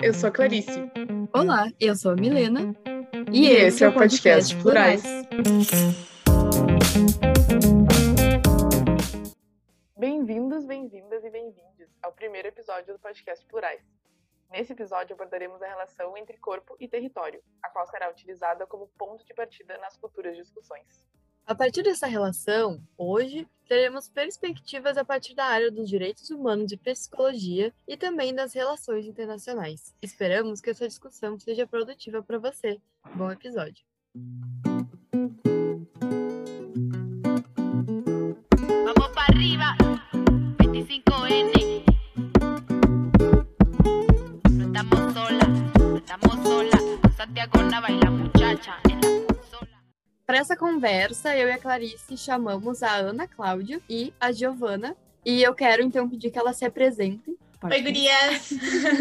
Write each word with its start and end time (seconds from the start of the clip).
eu 0.00 0.14
sou 0.14 0.28
a 0.28 0.32
Clarice. 0.32 0.90
Olá, 1.32 1.70
eu 1.80 1.94
sou 1.96 2.12
a 2.12 2.14
Milena. 2.14 2.74
E, 3.32 3.46
e 3.46 3.48
esse 3.48 3.82
é 3.82 3.88
o 3.88 3.92
podcast, 3.92 4.54
podcast 4.54 4.62
Plurais. 4.62 5.02
Bem-vindos, 9.98 10.64
bem-vindas 10.66 11.24
e 11.24 11.30
bem-vindos 11.30 11.88
ao 12.02 12.12
primeiro 12.12 12.48
episódio 12.48 12.94
do 12.94 13.00
podcast 13.00 13.44
Plurais. 13.46 13.82
Nesse 14.50 14.72
episódio 14.72 15.14
abordaremos 15.14 15.60
a 15.62 15.66
relação 15.66 16.16
entre 16.16 16.38
corpo 16.38 16.76
e 16.78 16.86
território, 16.86 17.42
a 17.62 17.68
qual 17.68 17.86
será 17.88 18.08
utilizada 18.08 18.66
como 18.66 18.88
ponto 18.96 19.24
de 19.24 19.34
partida 19.34 19.76
nas 19.78 19.96
futuras 19.96 20.36
discussões. 20.36 21.04
A 21.48 21.54
partir 21.54 21.82
dessa 21.82 22.06
relação, 22.06 22.78
hoje 22.98 23.48
teremos 23.66 24.06
perspectivas 24.06 24.98
a 24.98 25.04
partir 25.04 25.34
da 25.34 25.46
área 25.46 25.70
dos 25.70 25.88
direitos 25.88 26.28
humanos 26.28 26.70
e 26.72 26.76
psicologia 26.76 27.72
e 27.88 27.96
também 27.96 28.34
das 28.34 28.52
relações 28.52 29.06
internacionais. 29.06 29.94
Esperamos 30.02 30.60
que 30.60 30.68
essa 30.68 30.86
discussão 30.86 31.38
seja 31.38 31.66
produtiva 31.66 32.22
para 32.22 32.38
você. 32.38 32.78
Bom 33.14 33.30
episódio! 33.30 33.82
Vamos 38.84 39.08
para 39.14 39.32
arriba, 39.34 39.74
25N. 40.60 41.82
No 44.50 44.66
estamos 44.66 45.14
sola, 45.14 45.48
no 45.78 45.96
estamos 45.96 46.42
sola. 46.42 46.78
Santiago 47.16 47.58
baila 47.80 47.80
muchacha 47.80 47.86
en 47.88 48.00
la 48.00 48.07
para 50.28 50.36
essa 50.36 50.54
conversa, 50.54 51.34
eu 51.34 51.48
e 51.48 51.52
a 51.52 51.56
Clarice 51.56 52.14
chamamos 52.18 52.82
a 52.82 52.94
Ana 52.96 53.26
Cláudia 53.26 53.80
e 53.88 54.12
a 54.20 54.30
Giovana. 54.30 54.94
E 55.24 55.42
eu 55.42 55.54
quero 55.54 55.82
então 55.82 56.06
pedir 56.06 56.30
que 56.30 56.38
elas 56.38 56.58
se 56.58 56.66
apresentem. 56.66 57.34
Oi, 57.62 57.80
gurias! 57.80 58.50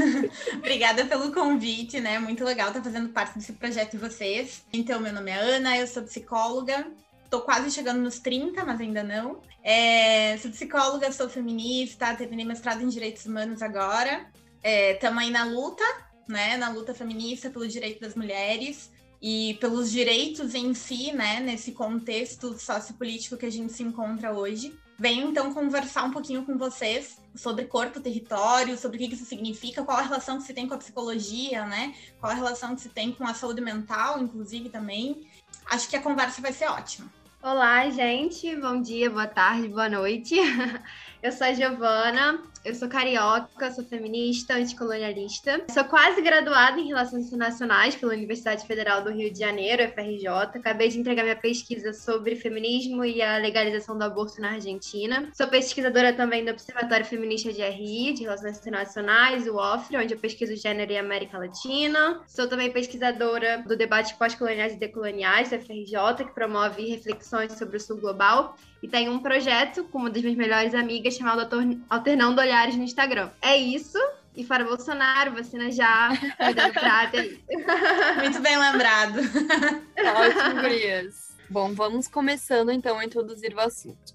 Obrigada 0.55 1.05
pelo 1.05 1.33
convite, 1.33 1.99
né? 1.99 2.17
Muito 2.17 2.45
legal 2.45 2.69
estar 2.69 2.81
fazendo 2.81 3.09
parte 3.09 3.37
desse 3.37 3.51
projeto 3.51 3.91
de 3.91 3.97
vocês. 3.97 4.63
Então, 4.71 5.01
meu 5.01 5.11
nome 5.11 5.29
é 5.29 5.35
Ana, 5.35 5.77
eu 5.77 5.85
sou 5.85 6.01
psicóloga. 6.03 6.89
Tô 7.29 7.41
quase 7.41 7.71
chegando 7.71 7.99
nos 7.99 8.19
30, 8.19 8.63
mas 8.63 8.79
ainda 8.79 9.03
não. 9.03 9.41
É, 9.61 10.37
sou 10.37 10.49
psicóloga, 10.49 11.11
sou 11.11 11.27
feminista, 11.27 12.15
terminei 12.15 12.45
mestrado 12.45 12.81
em 12.81 12.87
Direitos 12.87 13.25
Humanos 13.25 13.61
agora. 13.61 14.27
Estamos 14.63 15.23
é, 15.23 15.25
aí 15.25 15.29
na 15.29 15.43
luta, 15.43 15.83
né? 16.25 16.55
Na 16.55 16.69
luta 16.69 16.95
feminista 16.95 17.49
pelo 17.49 17.67
direito 17.67 17.99
das 17.99 18.15
mulheres 18.15 18.95
e 19.21 19.57
pelos 19.59 19.91
direitos 19.91 20.53
em 20.53 20.73
si, 20.73 21.11
né, 21.11 21.39
nesse 21.39 21.71
contexto 21.71 22.57
sociopolítico 22.59 23.37
que 23.37 23.45
a 23.45 23.51
gente 23.51 23.73
se 23.73 23.83
encontra 23.83 24.33
hoje. 24.33 24.77
Venho 24.99 25.29
então 25.29 25.53
conversar 25.53 26.03
um 26.03 26.11
pouquinho 26.11 26.43
com 26.43 26.57
vocês 26.57 27.21
sobre 27.35 27.65
corpo, 27.65 27.99
território, 27.99 28.77
sobre 28.77 28.97
o 28.97 28.99
que 28.99 29.13
isso 29.13 29.25
significa, 29.25 29.83
qual 29.83 29.97
a 29.97 30.01
relação 30.01 30.37
que 30.37 30.43
se 30.43 30.53
tem 30.53 30.67
com 30.67 30.73
a 30.73 30.77
psicologia, 30.77 31.65
né? 31.65 31.93
Qual 32.19 32.31
a 32.31 32.35
relação 32.35 32.75
que 32.75 32.81
se 32.81 32.89
tem 32.89 33.11
com 33.11 33.23
a 33.23 33.33
saúde 33.33 33.61
mental, 33.61 34.19
inclusive 34.19 34.69
também. 34.69 35.27
Acho 35.67 35.87
que 35.87 35.95
a 35.95 36.01
conversa 36.01 36.41
vai 36.41 36.51
ser 36.51 36.65
ótima. 36.65 37.11
Olá, 37.43 37.87
gente. 37.91 38.55
Bom 38.55 38.81
dia, 38.81 39.09
boa 39.09 39.27
tarde, 39.27 39.69
boa 39.69 39.87
noite. 39.87 40.35
Eu 41.21 41.31
sou 41.31 41.45
a 41.45 41.53
Giovana, 41.53 42.41
eu 42.67 42.75
sou 42.75 42.89
carioca, 42.89 43.71
sou 43.71 43.85
feminista, 43.85 44.55
anticolonialista. 44.55 45.63
Sou 45.73 45.85
quase 45.85 46.21
graduada 46.21 46.77
em 46.77 46.87
Relações 46.87 47.27
Internacionais 47.27 47.95
pela 47.95 48.11
Universidade 48.11 48.67
Federal 48.67 49.01
do 49.05 49.09
Rio 49.09 49.31
de 49.31 49.39
Janeiro, 49.39 49.89
FRJ. 49.93 50.27
Acabei 50.27 50.89
de 50.89 50.99
entregar 50.99 51.23
minha 51.23 51.37
pesquisa 51.37 51.93
sobre 51.93 52.35
feminismo 52.35 53.05
e 53.05 53.21
a 53.21 53.37
legalização 53.37 53.97
do 53.97 54.03
aborto 54.03 54.41
na 54.41 54.51
Argentina. 54.51 55.29
Sou 55.33 55.47
pesquisadora 55.47 56.11
também 56.11 56.43
do 56.43 56.51
Observatório 56.51 57.05
Feminista 57.05 57.53
de 57.53 57.61
RI, 57.61 58.13
de 58.13 58.23
Relações 58.23 58.57
Internacionais, 58.57 59.47
o 59.47 59.55
OFRE, 59.55 59.95
onde 59.95 60.13
eu 60.13 60.19
pesquiso 60.19 60.53
gênero 60.57 60.91
e 60.91 60.97
América 60.97 61.37
Latina. 61.37 62.21
Sou 62.27 62.49
também 62.49 62.69
pesquisadora 62.69 63.63
do 63.65 63.77
debate 63.77 64.13
pós-coloniais 64.15 64.73
e 64.73 64.77
decoloniais, 64.77 65.51
da 65.51 65.57
FRJ, 65.57 66.25
que 66.25 66.33
promove 66.33 66.85
reflexões 66.89 67.53
sobre 67.53 67.77
o 67.77 67.79
Sul 67.79 67.95
Global 67.95 68.57
e 68.81 68.87
tem 68.87 69.09
um 69.09 69.19
projeto 69.19 69.83
com 69.85 69.99
uma 69.99 70.09
das 70.09 70.21
minhas 70.21 70.37
melhores 70.37 70.73
amigas 70.73 71.15
chamado 71.15 71.47
Alternando 71.89 72.41
Olhares 72.41 72.75
no 72.75 72.83
Instagram. 72.83 73.29
É 73.41 73.57
isso. 73.57 73.97
E 74.35 74.43
para 74.43 74.63
Bolsonaro, 74.63 75.33
vacina 75.33 75.71
já, 75.71 76.09
cuidado 76.37 76.73
prata. 76.73 77.17
Muito 78.21 78.39
bem 78.39 78.57
lembrado. 78.57 79.17
Ótimo, 79.17 80.61
gurias. 80.61 81.35
Bom, 81.49 81.73
vamos 81.73 82.07
começando 82.07 82.71
então 82.71 82.99
a 82.99 83.05
introduzir 83.05 83.55
o 83.55 83.59
assunto. 83.59 84.13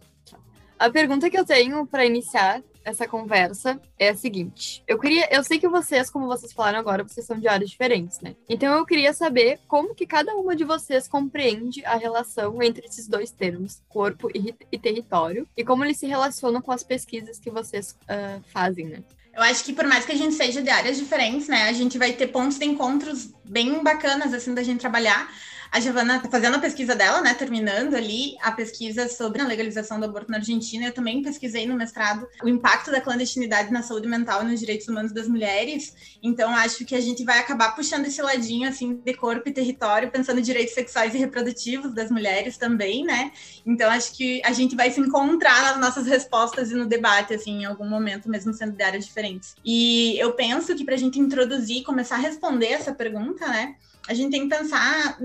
A 0.78 0.88
pergunta 0.90 1.28
que 1.28 1.38
eu 1.38 1.44
tenho 1.44 1.86
para 1.86 2.04
iniciar 2.06 2.62
essa 2.84 3.06
conversa 3.06 3.80
é 3.98 4.10
a 4.10 4.16
seguinte. 4.16 4.82
Eu 4.86 4.98
queria, 4.98 5.28
eu 5.30 5.42
sei 5.42 5.58
que 5.58 5.68
vocês, 5.68 6.10
como 6.10 6.26
vocês 6.26 6.52
falaram 6.52 6.78
agora, 6.78 7.02
vocês 7.02 7.26
são 7.26 7.38
de 7.38 7.48
áreas 7.48 7.70
diferentes, 7.70 8.20
né? 8.20 8.34
Então 8.48 8.76
eu 8.76 8.84
queria 8.84 9.12
saber 9.12 9.60
como 9.66 9.94
que 9.94 10.06
cada 10.06 10.34
uma 10.34 10.54
de 10.54 10.64
vocês 10.64 11.08
compreende 11.08 11.84
a 11.84 11.96
relação 11.96 12.62
entre 12.62 12.86
esses 12.86 13.08
dois 13.08 13.30
termos, 13.30 13.82
corpo 13.88 14.28
e, 14.34 14.54
e 14.70 14.78
território, 14.78 15.48
e 15.56 15.64
como 15.64 15.84
eles 15.84 15.98
se 15.98 16.06
relacionam 16.06 16.60
com 16.60 16.72
as 16.72 16.82
pesquisas 16.82 17.38
que 17.38 17.50
vocês 17.50 17.96
uh, 18.02 18.42
fazem, 18.52 18.86
né? 18.86 19.02
Eu 19.34 19.42
acho 19.42 19.64
que 19.64 19.72
por 19.72 19.86
mais 19.86 20.04
que 20.04 20.12
a 20.12 20.16
gente 20.16 20.34
seja 20.34 20.60
de 20.60 20.68
áreas 20.68 20.98
diferentes, 20.98 21.48
né, 21.48 21.62
a 21.68 21.72
gente 21.72 21.96
vai 21.96 22.12
ter 22.12 22.26
pontos 22.26 22.58
de 22.58 22.66
encontros 22.66 23.32
bem 23.44 23.82
bacanas 23.82 24.34
assim 24.34 24.52
da 24.52 24.62
gente 24.62 24.80
trabalhar. 24.80 25.30
A 25.72 25.80
Giovana 25.80 26.16
está 26.16 26.28
fazendo 26.28 26.56
a 26.56 26.58
pesquisa 26.58 26.94
dela, 26.94 27.22
né? 27.22 27.32
Terminando 27.32 27.94
ali 27.94 28.36
a 28.42 28.52
pesquisa 28.52 29.08
sobre 29.08 29.40
a 29.40 29.46
legalização 29.46 29.98
do 29.98 30.04
aborto 30.04 30.30
na 30.30 30.36
Argentina. 30.36 30.84
Eu 30.84 30.92
também 30.92 31.22
pesquisei 31.22 31.66
no 31.66 31.74
mestrado 31.74 32.28
o 32.42 32.48
impacto 32.48 32.90
da 32.90 33.00
clandestinidade 33.00 33.72
na 33.72 33.82
saúde 33.82 34.06
mental 34.06 34.42
e 34.42 34.50
nos 34.50 34.60
direitos 34.60 34.86
humanos 34.86 35.12
das 35.12 35.26
mulheres. 35.26 36.18
Então, 36.22 36.54
acho 36.54 36.84
que 36.84 36.94
a 36.94 37.00
gente 37.00 37.24
vai 37.24 37.38
acabar 37.38 37.74
puxando 37.74 38.04
esse 38.04 38.20
ladinho, 38.20 38.68
assim, 38.68 38.96
de 38.96 39.14
corpo 39.14 39.48
e 39.48 39.52
território, 39.52 40.10
pensando 40.10 40.40
em 40.40 40.42
direitos 40.42 40.74
sexuais 40.74 41.14
e 41.14 41.18
reprodutivos 41.18 41.94
das 41.94 42.10
mulheres 42.10 42.58
também, 42.58 43.02
né? 43.02 43.32
Então, 43.64 43.90
acho 43.90 44.14
que 44.14 44.42
a 44.44 44.52
gente 44.52 44.76
vai 44.76 44.90
se 44.90 45.00
encontrar 45.00 45.62
nas 45.62 45.80
nossas 45.80 46.06
respostas 46.06 46.70
e 46.70 46.74
no 46.74 46.84
debate, 46.84 47.32
assim, 47.32 47.62
em 47.62 47.64
algum 47.64 47.88
momento, 47.88 48.28
mesmo 48.28 48.52
sendo 48.52 48.76
de 48.76 48.82
áreas 48.82 49.06
diferentes. 49.06 49.56
E 49.64 50.18
eu 50.18 50.34
penso 50.34 50.74
que 50.74 50.84
para 50.84 50.96
a 50.96 50.98
gente 50.98 51.18
introduzir, 51.18 51.82
começar 51.82 52.16
a 52.16 52.18
responder 52.18 52.72
essa 52.72 52.92
pergunta, 52.92 53.48
né? 53.48 53.74
A 54.08 54.14
gente 54.14 54.30
tem 54.30 54.48
que 54.48 54.56
pensar 54.56 55.18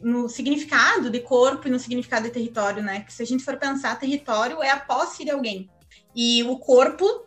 no 0.00 0.28
significado 0.28 1.10
de 1.10 1.20
corpo 1.20 1.68
e 1.68 1.70
no 1.70 1.78
significado 1.78 2.24
de 2.24 2.30
território, 2.30 2.82
né? 2.82 3.00
Que 3.00 3.12
se 3.12 3.22
a 3.22 3.26
gente 3.26 3.44
for 3.44 3.56
pensar, 3.56 3.98
território 3.98 4.62
é 4.62 4.70
a 4.70 4.78
posse 4.78 5.24
de 5.24 5.30
alguém. 5.30 5.70
E 6.14 6.42
o 6.44 6.58
corpo 6.58 7.26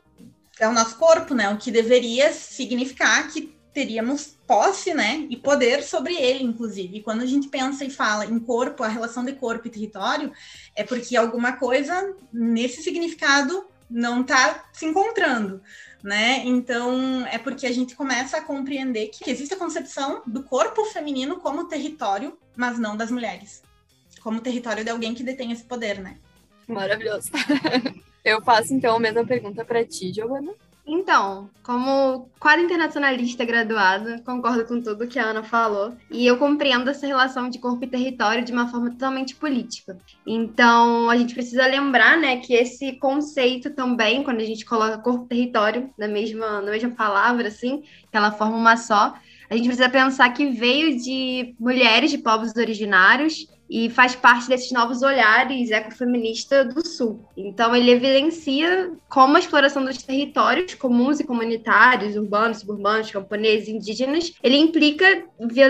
é 0.59 0.67
o 0.67 0.73
nosso 0.73 0.97
corpo, 0.97 1.33
né? 1.33 1.49
O 1.49 1.57
que 1.57 1.71
deveria 1.71 2.33
significar 2.33 3.27
que 3.31 3.53
teríamos 3.73 4.37
posse, 4.45 4.93
né? 4.93 5.25
E 5.29 5.37
poder 5.37 5.83
sobre 5.83 6.15
ele, 6.15 6.43
inclusive. 6.43 6.97
E 6.97 7.01
quando 7.01 7.21
a 7.21 7.25
gente 7.25 7.47
pensa 7.47 7.85
e 7.85 7.89
fala 7.89 8.25
em 8.25 8.39
corpo, 8.39 8.83
a 8.83 8.87
relação 8.87 9.23
de 9.23 9.33
corpo 9.33 9.67
e 9.67 9.71
território, 9.71 10.33
é 10.75 10.83
porque 10.83 11.15
alguma 11.15 11.53
coisa 11.53 12.15
nesse 12.33 12.83
significado 12.83 13.65
não 13.89 14.21
está 14.21 14.69
se 14.73 14.85
encontrando 14.85 15.61
né? 16.03 16.41
Então, 16.45 17.25
é 17.27 17.37
porque 17.37 17.67
a 17.67 17.71
gente 17.71 17.95
começa 17.95 18.37
a 18.37 18.41
compreender 18.41 19.07
que 19.07 19.29
existe 19.29 19.53
a 19.53 19.57
concepção 19.57 20.21
do 20.25 20.43
corpo 20.43 20.85
feminino 20.85 21.37
como 21.37 21.67
território, 21.67 22.37
mas 22.55 22.79
não 22.79 22.95
das 22.95 23.11
mulheres. 23.11 23.61
Como 24.21 24.41
território 24.41 24.83
de 24.83 24.89
alguém 24.89 25.13
que 25.13 25.23
detém 25.23 25.51
esse 25.51 25.63
poder, 25.63 25.99
né? 25.99 26.17
Maravilhoso. 26.67 27.31
Eu 28.23 28.41
faço 28.41 28.73
então 28.73 28.95
a 28.95 28.99
mesma 28.99 29.25
pergunta 29.25 29.63
para 29.63 29.85
ti, 29.85 30.13
Giovana. 30.13 30.53
Então, 30.91 31.51
como 31.61 32.31
quase 32.39 32.63
internacionalista 32.63 33.45
graduada, 33.45 34.19
concordo 34.25 34.65
com 34.65 34.81
tudo 34.81 35.07
que 35.07 35.19
a 35.19 35.25
Ana 35.25 35.43
falou, 35.43 35.93
e 36.09 36.25
eu 36.25 36.35
compreendo 36.35 36.89
essa 36.89 37.05
relação 37.05 37.47
de 37.47 37.59
corpo 37.59 37.83
e 37.83 37.87
território 37.87 38.43
de 38.43 38.51
uma 38.51 38.67
forma 38.67 38.89
totalmente 38.89 39.35
política. 39.35 39.95
Então, 40.25 41.07
a 41.07 41.15
gente 41.15 41.35
precisa 41.35 41.67
lembrar, 41.67 42.17
né, 42.17 42.37
que 42.37 42.55
esse 42.55 42.93
conceito 42.93 43.69
também, 43.69 44.23
quando 44.23 44.39
a 44.39 44.45
gente 44.45 44.65
coloca 44.65 44.97
corpo 44.97 45.25
e 45.25 45.27
território 45.27 45.93
na 45.95 46.07
mesma, 46.07 46.59
na 46.59 46.71
mesma 46.71 46.89
palavra, 46.89 47.49
assim, 47.49 47.81
que 47.81 48.17
ela 48.17 48.31
forma 48.31 48.57
uma 48.57 48.75
só, 48.75 49.13
a 49.47 49.55
gente 49.55 49.67
precisa 49.67 49.89
pensar 49.89 50.31
que 50.31 50.47
veio 50.49 50.97
de 50.97 51.53
mulheres 51.59 52.09
de 52.09 52.17
povos 52.17 52.55
originários 52.55 53.47
e 53.69 53.89
faz 53.89 54.15
parte 54.15 54.49
desses 54.49 54.71
novos 54.71 55.01
olhares 55.01 55.69
ecofeministas 55.69 56.73
do 56.73 56.85
Sul. 56.85 57.23
Então, 57.37 57.75
ele 57.75 57.91
evidencia 57.91 58.91
como 59.07 59.35
a 59.35 59.39
exploração 59.39 59.85
dos 59.85 60.01
territórios 60.01 60.73
comuns 60.73 61.19
e 61.19 61.23
comunitários, 61.23 62.15
urbanos, 62.15 62.59
suburbanos, 62.59 63.11
camponeses, 63.11 63.69
indígenas, 63.69 64.33
ele 64.41 64.57
implica 64.57 65.23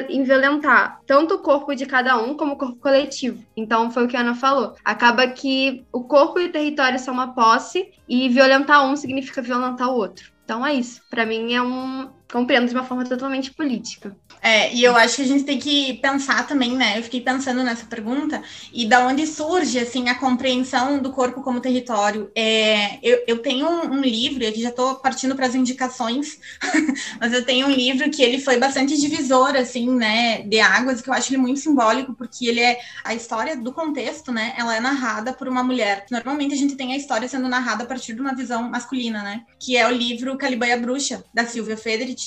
em 0.09 0.23
violentar 0.23 1.01
tanto 1.05 1.35
o 1.35 1.39
corpo 1.39 1.75
de 1.75 1.85
cada 1.85 2.17
um 2.17 2.35
como 2.35 2.53
o 2.53 2.57
corpo 2.57 2.77
coletivo. 2.77 3.43
Então, 3.55 3.91
foi 3.91 4.05
o 4.05 4.07
que 4.07 4.15
a 4.15 4.21
Ana 4.21 4.35
falou. 4.35 4.75
Acaba 4.83 5.27
que 5.27 5.83
o 5.91 6.03
corpo 6.03 6.39
e 6.39 6.45
o 6.45 6.51
território 6.51 6.99
são 6.99 7.13
uma 7.13 7.33
posse 7.33 7.91
e 8.07 8.29
violentar 8.29 8.85
um 8.85 8.95
significa 8.95 9.41
violentar 9.41 9.89
o 9.89 9.95
outro. 9.95 10.31
Então 10.49 10.65
é 10.65 10.73
isso. 10.73 11.01
Para 11.11 11.27
mim 11.27 11.53
é 11.53 11.61
um 11.61 12.09
compreendo 12.31 12.67
de 12.67 12.73
uma 12.73 12.83
forma 12.83 13.03
totalmente 13.03 13.51
política. 13.51 14.15
É, 14.41 14.73
e 14.73 14.83
eu 14.83 14.95
acho 14.95 15.17
que 15.17 15.21
a 15.23 15.27
gente 15.27 15.43
tem 15.43 15.59
que 15.59 15.95
pensar 15.95 16.47
também, 16.47 16.75
né? 16.75 16.97
Eu 16.97 17.03
fiquei 17.03 17.19
pensando 17.19 17.63
nessa 17.63 17.85
pergunta, 17.85 18.41
e 18.71 18.87
da 18.87 19.05
onde 19.05 19.27
surge, 19.27 19.79
assim, 19.79 20.07
a 20.07 20.15
compreensão 20.15 20.99
do 20.99 21.11
corpo 21.11 21.41
como 21.41 21.59
território. 21.59 22.31
É, 22.35 22.99
eu, 23.03 23.23
eu 23.27 23.39
tenho 23.39 23.67
um, 23.67 23.95
um 23.95 24.01
livro, 24.01 24.47
aqui 24.47 24.61
já 24.61 24.69
estou 24.69 24.95
partindo 24.95 25.35
para 25.35 25.47
as 25.47 25.55
indicações, 25.55 26.39
mas 27.19 27.33
eu 27.33 27.43
tenho 27.43 27.67
um 27.67 27.71
livro 27.71 28.09
que 28.09 28.21
ele 28.21 28.39
foi 28.39 28.57
bastante 28.57 28.97
divisor, 28.97 29.55
assim, 29.55 29.89
né, 29.89 30.43
de 30.43 30.59
águas, 30.59 31.01
que 31.01 31.09
eu 31.09 31.13
acho 31.13 31.31
ele 31.31 31.41
muito 31.41 31.59
simbólico, 31.59 32.13
porque 32.13 32.47
ele 32.47 32.61
é 32.61 32.79
a 33.03 33.13
história 33.13 33.57
do 33.57 33.73
contexto, 33.73 34.31
né? 34.31 34.53
Ela 34.57 34.75
é 34.75 34.79
narrada 34.79 35.33
por 35.33 35.47
uma 35.47 35.63
mulher. 35.63 36.05
Normalmente 36.11 36.53
a 36.53 36.57
gente 36.57 36.75
tem 36.75 36.93
a 36.93 36.97
história 36.97 37.27
sendo 37.27 37.49
narrada 37.49 37.83
a 37.83 37.87
partir 37.87 38.13
de 38.13 38.21
uma 38.21 38.35
visão 38.35 38.69
masculina, 38.69 39.23
né? 39.23 39.43
Que 39.59 39.75
é 39.75 39.87
o 39.87 39.91
livro 39.91 40.37
Caliban 40.37 40.67
e 40.67 40.71
a 40.73 40.77
Bruxa, 40.77 41.23
da 41.33 41.45
Silvia 41.45 41.75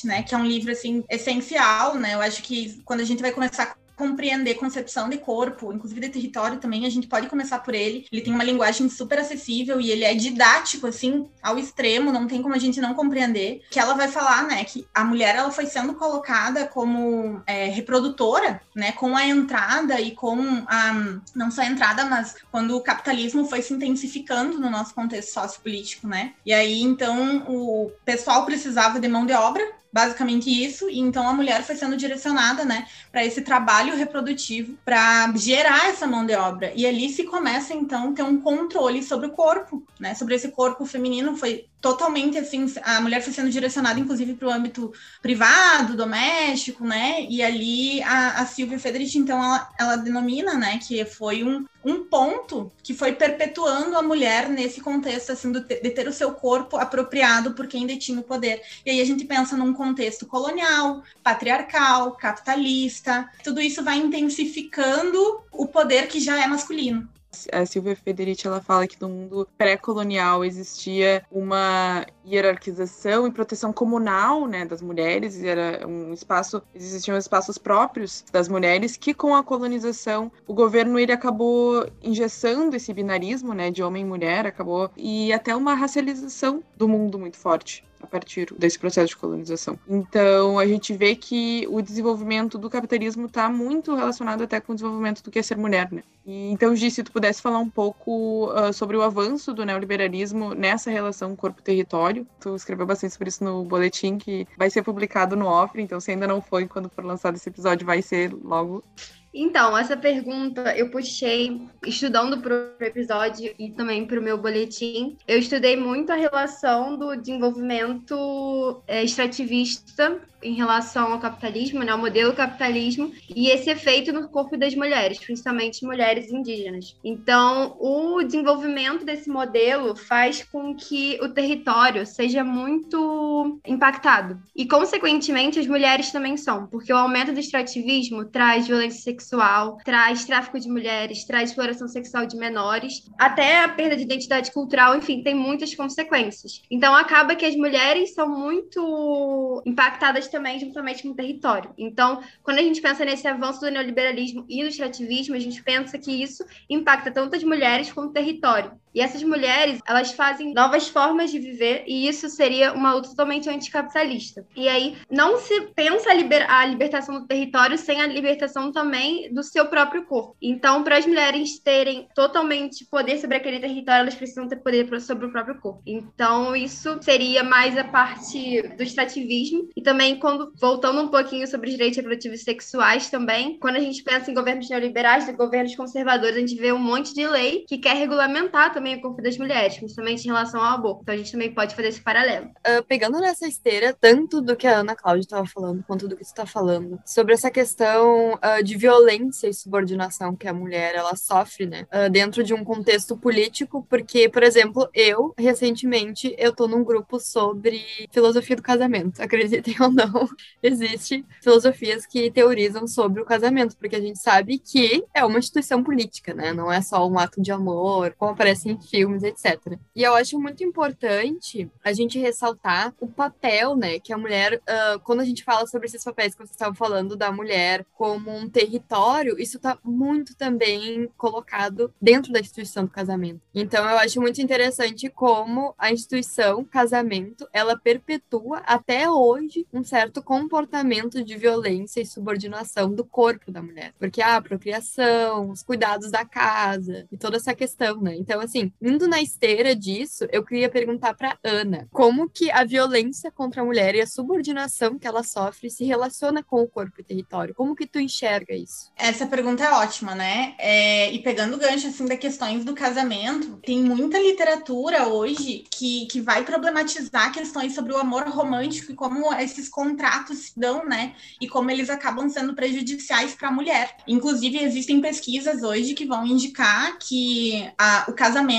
Né? 0.05 0.23
Que 0.23 0.35
é 0.35 0.39
um 0.39 0.47
livro, 0.47 0.73
assim, 0.73 1.05
essencial, 1.09 1.97
né? 1.97 2.15
Eu 2.15 2.21
acho 2.21 2.43
que 2.43 2.81
quando 2.85 3.01
a 3.01 3.05
gente 3.05 3.23
vai 3.23 3.33
começar 3.33 3.75
compreender 4.03 4.55
concepção 4.55 5.09
de 5.09 5.19
corpo, 5.19 5.73
inclusive 5.73 6.01
de 6.01 6.09
território 6.09 6.59
também, 6.59 6.85
a 6.85 6.91
gente 6.91 7.07
pode 7.07 7.29
começar 7.29 7.61
por 7.61 7.75
ele. 7.75 8.07
Ele 8.11 8.23
tem 8.23 8.35
uma 8.35 8.45
linguagem 8.45 8.89
super 8.89 9.19
acessível 9.19 9.81
e 9.81 9.91
ele 9.91 10.05
é 10.05 10.13
didático, 10.13 10.87
assim, 10.87 11.29
ao 11.43 11.57
extremo, 11.59 12.13
não 12.13 12.27
tem 12.27 12.43
como 12.43 12.55
a 12.55 12.59
gente 12.59 12.81
não 12.81 12.95
compreender. 12.95 13.63
Que 13.71 13.79
ela 13.79 13.95
vai 13.95 14.09
falar, 14.09 14.45
né, 14.45 14.65
que 14.65 14.87
a 14.93 15.05
mulher 15.05 15.37
ela 15.37 15.51
foi 15.51 15.67
sendo 15.67 15.95
colocada 15.95 16.67
como 16.67 17.43
é, 17.47 17.67
reprodutora, 17.67 18.61
né, 18.75 18.91
com 18.93 19.17
a 19.17 19.25
entrada 19.25 20.01
e 20.01 20.11
com 20.13 20.65
a. 20.67 20.93
Não 21.35 21.51
só 21.51 21.63
a 21.63 21.67
entrada, 21.67 22.05
mas 22.05 22.35
quando 22.51 22.77
o 22.77 22.81
capitalismo 22.81 23.45
foi 23.45 23.63
se 23.63 23.73
intensificando 23.73 24.59
no 24.59 24.69
nosso 24.69 24.95
contexto 24.95 25.33
sociopolítico, 25.33 26.09
né? 26.09 26.33
E 26.45 26.53
aí, 26.53 26.83
então, 26.83 27.45
o 27.49 27.93
pessoal 28.05 28.45
precisava 28.45 28.99
de 28.99 29.09
mão 29.09 29.25
de 29.25 29.33
obra, 29.33 29.63
basicamente 29.93 30.49
isso. 30.51 30.89
E 30.89 30.99
então 30.99 31.29
a 31.29 31.35
mulher 31.35 31.63
foi 31.63 31.77
sendo 31.77 31.97
direcionada, 31.97 32.65
né, 32.65 32.87
para 33.11 33.25
esse 33.25 33.43
trabalho 33.43 33.95
reprodutivo, 33.95 34.79
para 34.85 35.33
gerar 35.37 35.89
essa 35.89 36.07
mão 36.07 36.25
de 36.25 36.35
obra. 36.35 36.73
E 36.75 36.87
ali 36.87 37.11
se 37.11 37.25
começa 37.25 37.75
então 37.75 38.15
ter 38.15 38.23
um 38.23 38.41
controle 38.41 39.03
sobre 39.03 39.27
o 39.27 39.33
corpo, 39.33 39.85
né, 40.01 40.15
sobre 40.15 40.35
esse 40.35 40.49
corpo 40.49 40.87
feminino 40.87 41.37
foi 41.37 41.67
totalmente 41.83 42.39
assim, 42.39 42.73
a 42.83 43.01
mulher 43.01 43.21
foi 43.21 43.33
sendo 43.33 43.51
direcionada 43.51 43.99
inclusive 43.99 44.35
para 44.35 44.47
o 44.49 44.51
âmbito 44.51 44.93
privado, 45.21 45.97
doméstico, 45.97 46.85
né? 46.85 47.27
E 47.29 47.43
ali 47.43 48.01
a, 48.05 48.41
a 48.41 48.47
Silvia 48.47 48.79
Federich, 48.79 49.19
então, 49.19 49.43
ela, 49.43 49.69
ela 49.79 49.97
denomina, 49.97 50.55
né, 50.55 50.79
que 50.79 51.05
foi 51.05 51.43
um, 51.43 51.67
um 51.85 52.05
ponto 52.05 52.71
que 52.85 52.95
foi 52.95 53.13
perpetuando 53.13 53.97
a 53.97 54.03
mulher 54.03 54.49
nesse 54.49 54.81
contexto, 54.81 55.33
assim, 55.33 55.51
de 55.51 55.61
ter 55.61 56.07
o 56.07 56.13
seu 56.13 56.33
corpo 56.33 56.77
apropriado 56.77 57.53
por 57.53 57.67
quem 57.67 57.85
detinha 57.85 58.21
o 58.21 58.23
poder. 58.23 58.63
E 58.87 58.91
aí 58.91 59.01
a 59.01 59.05
gente 59.05 59.25
pensa 59.25 59.57
num 59.57 59.75
contexto 59.75 60.25
colonial, 60.25 61.03
patriarcal, 61.23 62.13
capitalista, 62.13 63.29
tudo 63.43 63.61
isso 63.61 63.83
vai 63.83 63.99
intensificando 63.99 65.43
o 65.51 65.67
poder 65.67 66.07
que 66.07 66.21
já 66.21 66.41
é 66.41 66.47
masculino 66.47 67.09
a 67.53 67.65
Silvia 67.67 67.97
Federici 67.97 68.47
ela 68.47 68.61
fala 68.61 68.87
que 68.87 69.01
no 69.01 69.09
mundo 69.09 69.49
pré-colonial 69.57 70.45
existia 70.45 71.25
uma 71.31 72.05
hierarquização 72.27 73.27
e 73.27 73.33
proteção 73.33 73.73
comunal, 73.73 74.47
né, 74.47 74.65
das 74.65 74.83
mulheres, 74.83 75.43
era 75.43 75.87
um 75.87 76.13
espaço, 76.13 76.63
existiam 76.75 77.17
espaços 77.17 77.59
próprios 77.59 78.25
das 78.33 78.49
mulheres 78.49 78.97
que 78.97 79.15
com 79.15 79.35
a 79.35 79.43
colonização 79.43 80.31
o 80.47 80.55
governo 80.55 80.99
ele 80.99 81.13
acabou 81.13 81.87
engessando 82.03 82.77
esse 82.77 82.93
binarismo, 82.93 83.55
né, 83.55 83.71
de 83.71 83.83
homem 83.83 84.03
e 84.03 84.07
mulher, 84.07 84.47
acabou 84.47 84.91
e 84.97 85.33
até 85.33 85.55
uma 85.57 85.75
racialização 85.75 86.63
do 86.77 86.89
mundo 86.89 87.19
muito 87.19 87.37
forte 87.37 87.85
partir 88.13 88.53
desse 88.59 88.79
processo 88.79 89.09
de 89.09 89.17
colonização. 89.17 89.79
Então, 89.89 90.59
a 90.59 90.67
gente 90.67 90.93
vê 90.93 91.17
que 91.17 91.67
o 91.71 91.81
desenvolvimento 91.81 92.59
do 92.59 92.69
capitalismo 92.69 93.25
está 93.25 93.49
muito 93.49 93.95
relacionado 93.95 94.43
até 94.43 94.61
com 94.61 94.73
o 94.73 94.75
desenvolvimento 94.75 95.23
do 95.23 95.31
que 95.31 95.39
é 95.39 95.43
ser 95.43 95.57
mulher, 95.57 95.91
né? 95.91 96.03
E, 96.27 96.51
então, 96.51 96.77
Gi, 96.77 96.91
se 96.91 97.03
tu 97.03 97.11
pudesse 97.11 97.41
falar 97.41 97.59
um 97.59 97.71
pouco 97.71 98.53
uh, 98.53 98.73
sobre 98.73 98.97
o 98.97 99.03
avanço 99.03 99.55
do 99.55 99.65
neoliberalismo 99.65 100.55
nessa 100.55 100.91
relação 100.91 101.35
corpo-território. 101.35 102.27
Tu 102.39 102.55
escreveu 102.55 102.87
bastante 102.87 103.15
sobre 103.15 103.31
isso 103.31 103.43
no 103.43 103.65
boletim 103.65 104.19
que 104.19 104.47
vai 104.59 104.69
ser 104.69 104.83
publicado 104.83 105.35
no 105.35 105.47
OFRE, 105.47 105.83
então 105.83 105.99
se 105.99 106.11
ainda 106.11 106.27
não 106.27 106.43
foi 106.43 106.69
quando 106.69 106.91
for 106.91 107.05
lançado 107.05 107.37
esse 107.37 107.49
episódio, 107.49 107.87
vai 107.87 108.03
ser 108.03 108.33
logo. 108.45 108.85
Então, 109.35 109.77
essa 109.77 109.97
pergunta 109.97 110.77
eu 110.77 110.91
puxei 110.91 111.63
estudando 111.87 112.41
para 112.41 112.55
o 112.55 112.85
episódio 112.85 113.55
e 113.59 113.71
também 113.71 114.07
para 114.07 114.21
o 114.21 114.23
meu 114.23 114.37
boletim. 114.37 115.17
Eu 115.27 115.39
estudei 115.39 115.75
muito 115.75 116.13
a 116.13 116.17
relação 116.17 116.99
do 116.99 117.17
desenvolvimento 117.17 118.83
é, 118.87 119.03
extrativista 119.03 120.21
em 120.43 120.55
relação 120.55 121.13
ao 121.13 121.21
capitalismo, 121.21 121.83
né, 121.83 121.93
ao 121.93 121.99
modelo 121.99 122.33
capitalismo, 122.33 123.13
e 123.35 123.49
esse 123.49 123.71
efeito 123.71 124.13
no 124.13 124.29
corpo 124.29 124.57
das 124.57 124.75
mulheres, 124.75 125.19
principalmente 125.19 125.85
mulheres 125.85 126.31
indígenas. 126.31 126.97
Então, 127.05 127.77
o 127.79 128.23
desenvolvimento 128.23 129.05
desse 129.05 129.31
modelo 129.31 129.95
faz 129.95 130.43
com 130.45 130.75
que 130.75 131.19
o 131.23 131.29
território 131.29 132.07
seja 132.07 132.43
muito 132.43 133.61
impactado. 133.67 134.41
E, 134.55 134.67
consequentemente, 134.67 135.59
as 135.59 135.67
mulheres 135.67 136.11
também 136.11 136.37
são, 136.37 136.67
porque 136.67 136.93
o 136.93 136.97
aumento 136.97 137.33
do 137.33 137.41
extrativismo 137.41 138.25
traz 138.25 138.67
violência 138.67 139.03
sexual, 139.03 139.79
traz 139.85 140.25
tráfico 140.25 140.59
de 140.59 140.69
mulheres, 140.69 141.25
traz 141.25 141.51
exploração 141.51 141.89
sexual 141.89 142.27
de 142.27 142.37
menores, 142.37 143.05
até 143.19 143.63
a 143.63 143.69
perda 143.69 143.97
de 143.97 144.03
identidade 144.03 144.51
cultural, 144.51 144.97
enfim, 144.97 145.23
tem 145.23 145.35
muitas 145.35 145.75
consequências. 145.75 146.63
Então, 146.71 146.95
acaba 146.95 147.35
que 147.35 147.45
as 147.45 147.57
mulheres 147.57 148.15
são 148.15 148.29
muito 148.29 149.63
impactadas 149.65 150.29
também 150.33 150.59
juntamente 150.59 151.03
com 151.03 151.11
o 151.11 151.15
território. 151.15 151.73
Então, 151.79 152.23
quando 152.43 152.59
a 152.59 152.63
gente 152.63 152.81
pensa 152.81 153.05
nesse 153.05 153.29
avanço 153.29 153.61
do 153.61 153.71
neoliberalismo 153.71 154.45
e 154.49 154.63
do 154.63 154.69
extrativismo, 154.69 155.37
a 155.37 155.39
gente 155.39 155.63
pensa 155.63 155.99
que 155.99 156.11
isso 156.11 156.45
impacta 156.69 157.11
tanto 157.11 157.37
as 157.37 157.45
mulheres 157.45 157.93
quanto 157.93 158.11
o 158.11 158.13
território. 158.13 158.73
E 158.95 159.01
essas 159.01 159.23
mulheres, 159.23 159.81
elas 159.87 160.13
fazem 160.13 160.53
novas 160.53 160.89
formas 160.89 161.31
de 161.31 161.39
viver 161.39 161.85
e 161.87 162.07
isso 162.07 162.29
seria 162.29 162.73
uma 162.73 162.95
luta 162.95 163.09
totalmente 163.09 163.49
anticapitalista. 163.49 164.47
E 164.55 164.69
aí 164.69 164.97
não 165.11 165.39
se 165.39 165.61
pensa 165.75 166.11
a, 166.11 166.15
liber 166.15 166.51
a 166.51 166.65
libertação 166.67 167.21
do 167.21 167.27
território 167.27 167.79
sem 167.79 168.01
a 168.01 168.07
libertação 168.07 168.71
também 168.71 169.33
do 169.33 169.43
seu 169.43 169.67
próprio 169.67 170.05
corpo. 170.05 170.37
Então, 170.41 170.83
para 170.83 170.99
as 170.99 171.07
mulheres 171.07 171.59
terem 171.59 172.07
totalmente 172.15 172.85
poder 172.85 173.19
sobre 173.19 173.37
aquele 173.37 173.61
território, 173.61 174.03
elas 174.03 174.15
precisam 174.15 174.49
ter 174.49 174.57
poder 174.57 175.01
sobre 175.01 175.27
o 175.27 175.33
próprio 175.33 175.59
corpo. 175.61 175.83
Então, 175.87 176.55
isso 176.55 176.99
seria 177.01 177.43
mais 177.43 177.77
a 177.79 177.85
parte 177.85 178.63
do 178.77 178.83
extrativismo 178.83 179.69
e 179.77 179.83
também 179.83 180.19
quando 180.19 180.53
voltando 180.61 181.01
um 181.01 181.09
pouquinho 181.09 181.47
sobre 181.47 181.69
os 181.69 181.75
direitos 181.75 181.97
reprodutivos 181.97 182.43
sexuais 182.43 183.11
também, 183.11 183.59
quando 183.59 183.77
a 183.77 183.81
gente 183.81 184.03
pensa 184.03 184.31
em 184.31 184.35
governos 184.35 184.69
neoliberais, 184.69 185.29
governos 185.35 185.75
conservadores, 185.75 186.37
a 186.37 186.41
gente 186.41 186.57
vê 186.57 186.73
um 186.73 186.79
monte 186.79 187.15
de 187.15 187.27
lei 187.27 187.65
que 187.67 187.79
quer 187.79 187.95
regulamentar 187.95 188.73
também 188.73 188.82
o 188.97 189.01
corpo 189.01 189.23
das 189.23 189.37
mulheres, 189.39 189.77
principalmente 189.77 190.25
em 190.25 190.29
relação 190.29 190.61
ao 190.61 190.75
aborto. 190.75 191.03
Então 191.03 191.15
a 191.15 191.19
gente 191.19 191.33
também 191.33 191.53
pode 191.53 191.75
fazer 191.75 191.89
esse 191.89 192.01
paralelo. 192.01 192.47
Uh, 192.47 192.83
pegando 192.87 193.19
nessa 193.21 193.47
esteira, 193.47 193.97
tanto 193.99 194.41
do 194.41 194.57
que 194.57 194.67
a 194.67 194.79
Ana 194.79 194.97
Cláudia 194.97 195.23
estava 195.23 195.47
falando, 195.47 195.85
quanto 195.87 196.09
do 196.09 196.17
que 196.17 196.25
você 196.25 196.31
está 196.31 196.47
falando, 196.47 196.99
sobre 197.07 197.35
essa 197.35 197.51
questão 197.51 198.35
uh, 198.35 198.63
de 198.63 198.77
violência 198.77 199.49
e 199.49 199.55
subordinação 199.55 200.35
que 200.37 200.49
a 200.49 200.53
mulher 200.53 200.95
ela 200.95 201.15
sofre, 201.17 201.67
né, 201.67 201.87
uh, 201.93 202.11
dentro 202.11 202.43
de 202.43 202.55
um 202.55 202.65
contexto 202.65 203.17
político, 203.17 203.87
porque, 203.89 204.29
por 204.29 204.43
exemplo, 204.43 204.89
eu, 204.95 205.35
recentemente, 205.39 206.35
eu 206.39 206.53
tô 206.53 206.67
num 206.67 206.85
grupo 206.85 207.21
sobre 207.21 207.85
filosofia 208.11 208.57
do 208.57 208.63
casamento, 208.63 209.21
acreditem 209.23 209.77
ou 209.81 209.91
não 209.91 210.29
existe 210.63 211.25
filosofias 211.43 212.07
que 212.07 212.31
teorizam 212.31 212.87
sobre 212.87 213.21
o 213.21 213.25
casamento, 213.25 213.77
porque 213.77 213.97
a 213.97 214.01
gente 214.01 214.19
sabe 214.19 214.59
que 214.59 215.05
é 215.15 215.25
uma 215.25 215.39
instituição 215.39 215.83
política, 215.83 216.35
né? 216.35 216.53
Não 216.53 216.71
é 216.71 216.81
só 216.81 217.07
um 217.09 217.19
ato 217.19 217.41
de 217.41 217.53
amor, 217.53 218.15
como 218.17 218.33
aparece 218.33 218.72
em 218.73 218.81
filmes, 218.81 219.23
etc. 219.23 219.79
E 219.95 220.03
eu 220.03 220.15
acho 220.15 220.39
muito 220.41 220.65
importante 220.65 221.71
a 221.85 221.93
gente 221.93 222.19
ressaltar 222.19 222.95
o 223.01 223.07
papel, 223.07 223.77
né, 223.77 223.99
que 223.99 224.13
a 224.13 224.19
mulher, 224.19 224.55
uh, 224.55 224.99
quando 225.01 225.21
a 225.21 225.25
gente 225.25 225.45
fala 225.45 225.67
sobre 225.67 225.87
esses 225.87 226.03
papéis 226.03 226.35
que 226.35 226.39
vocês 226.39 226.51
estavam 226.51 226.75
falando 226.75 227.17
da 227.17 227.31
mulher 227.31 227.85
como 227.95 228.31
um 228.31 228.49
território, 228.49 229.39
isso 229.39 229.57
está 229.57 229.79
muito 229.85 230.37
também 230.37 231.09
colocado 231.17 231.93
dentro 232.01 232.33
da 232.33 232.41
instituição 232.41 232.85
do 232.85 232.91
casamento. 232.91 233.41
Então 233.55 233.89
eu 233.89 233.99
acho 233.99 234.21
muito 234.21 234.41
interessante 234.41 235.09
como 235.09 235.75
a 235.79 235.93
instituição 235.93 236.65
casamento, 236.65 237.47
ela 237.53 237.77
perpetua 237.77 238.59
até 238.67 239.09
hoje 239.11 239.67
um 239.73 239.85
certo 239.85 240.23
comportamento 240.23 241.23
de 241.23 241.37
violência 241.37 242.01
e 242.01 242.07
subordinação 242.07 242.93
do 242.93 243.05
corpo 243.05 243.51
da 243.51 243.63
mulher. 243.63 243.93
Porque 243.99 244.23
ah, 244.23 244.37
a 244.37 244.43
procriação, 244.43 245.51
os 245.51 245.63
cuidados 245.63 246.11
da 246.11 246.25
casa 246.25 247.07
e 247.11 247.17
toda 247.17 247.37
essa 247.37 247.55
questão, 247.55 248.01
né? 248.01 248.17
Então, 248.17 248.41
assim, 248.41 248.62
assim, 248.63 248.73
indo 248.81 249.09
na 249.09 249.21
esteira 249.21 249.75
disso, 249.75 250.27
eu 250.31 250.45
queria 250.45 250.69
perguntar 250.69 251.15
para 251.15 251.39
Ana, 251.43 251.89
como 251.91 252.29
que 252.29 252.51
a 252.51 252.65
violência 252.65 253.31
contra 253.31 253.63
a 253.63 253.65
mulher 253.65 253.95
e 253.95 254.01
a 254.01 254.07
subordinação 254.07 254.99
que 254.99 255.07
ela 255.07 255.23
sofre 255.23 255.71
se 255.71 255.85
relaciona 255.85 256.43
com 256.43 256.63
o 256.63 256.69
corpo 256.69 257.01
e 257.01 257.05
território? 257.05 257.55
Como 257.55 257.75
que 257.75 257.87
tu 257.87 257.99
enxerga 257.99 258.55
isso? 258.55 258.91
Essa 258.97 259.27
pergunta 259.27 259.65
é 259.65 259.71
ótima, 259.71 260.15
né? 260.15 260.55
É, 260.59 261.13
e 261.13 261.19
pegando 261.21 261.57
o 261.57 261.59
gancho 261.59 261.89
assim 261.89 262.07
das 262.07 262.19
questões 262.19 262.65
do 262.65 262.75
casamento, 262.75 263.59
tem 263.65 263.83
muita 263.83 264.19
literatura 264.19 265.09
hoje 265.09 265.65
que, 265.71 266.07
que 266.07 266.21
vai 266.21 266.45
problematizar 266.45 267.33
questões 267.33 267.75
sobre 267.75 267.93
o 267.93 267.99
amor 267.99 268.29
romântico 268.29 268.93
e 268.93 268.95
como 268.95 269.33
esses 269.35 269.69
contratos 269.69 270.39
se 270.39 270.53
dão, 270.59 270.85
né? 270.85 271.15
E 271.41 271.49
como 271.49 271.71
eles 271.71 271.91
acabam 271.91 272.29
sendo 272.29 272.55
prejudiciais 272.55 273.35
para 273.35 273.49
a 273.49 273.53
mulher. 273.53 273.97
Inclusive, 274.07 274.59
existem 274.59 275.01
pesquisas 275.01 275.63
hoje 275.63 275.95
que 275.95 276.05
vão 276.05 276.27
indicar 276.27 276.99
que 276.99 277.71
a, 277.79 278.07
o 278.09 278.13
casamento 278.13 278.52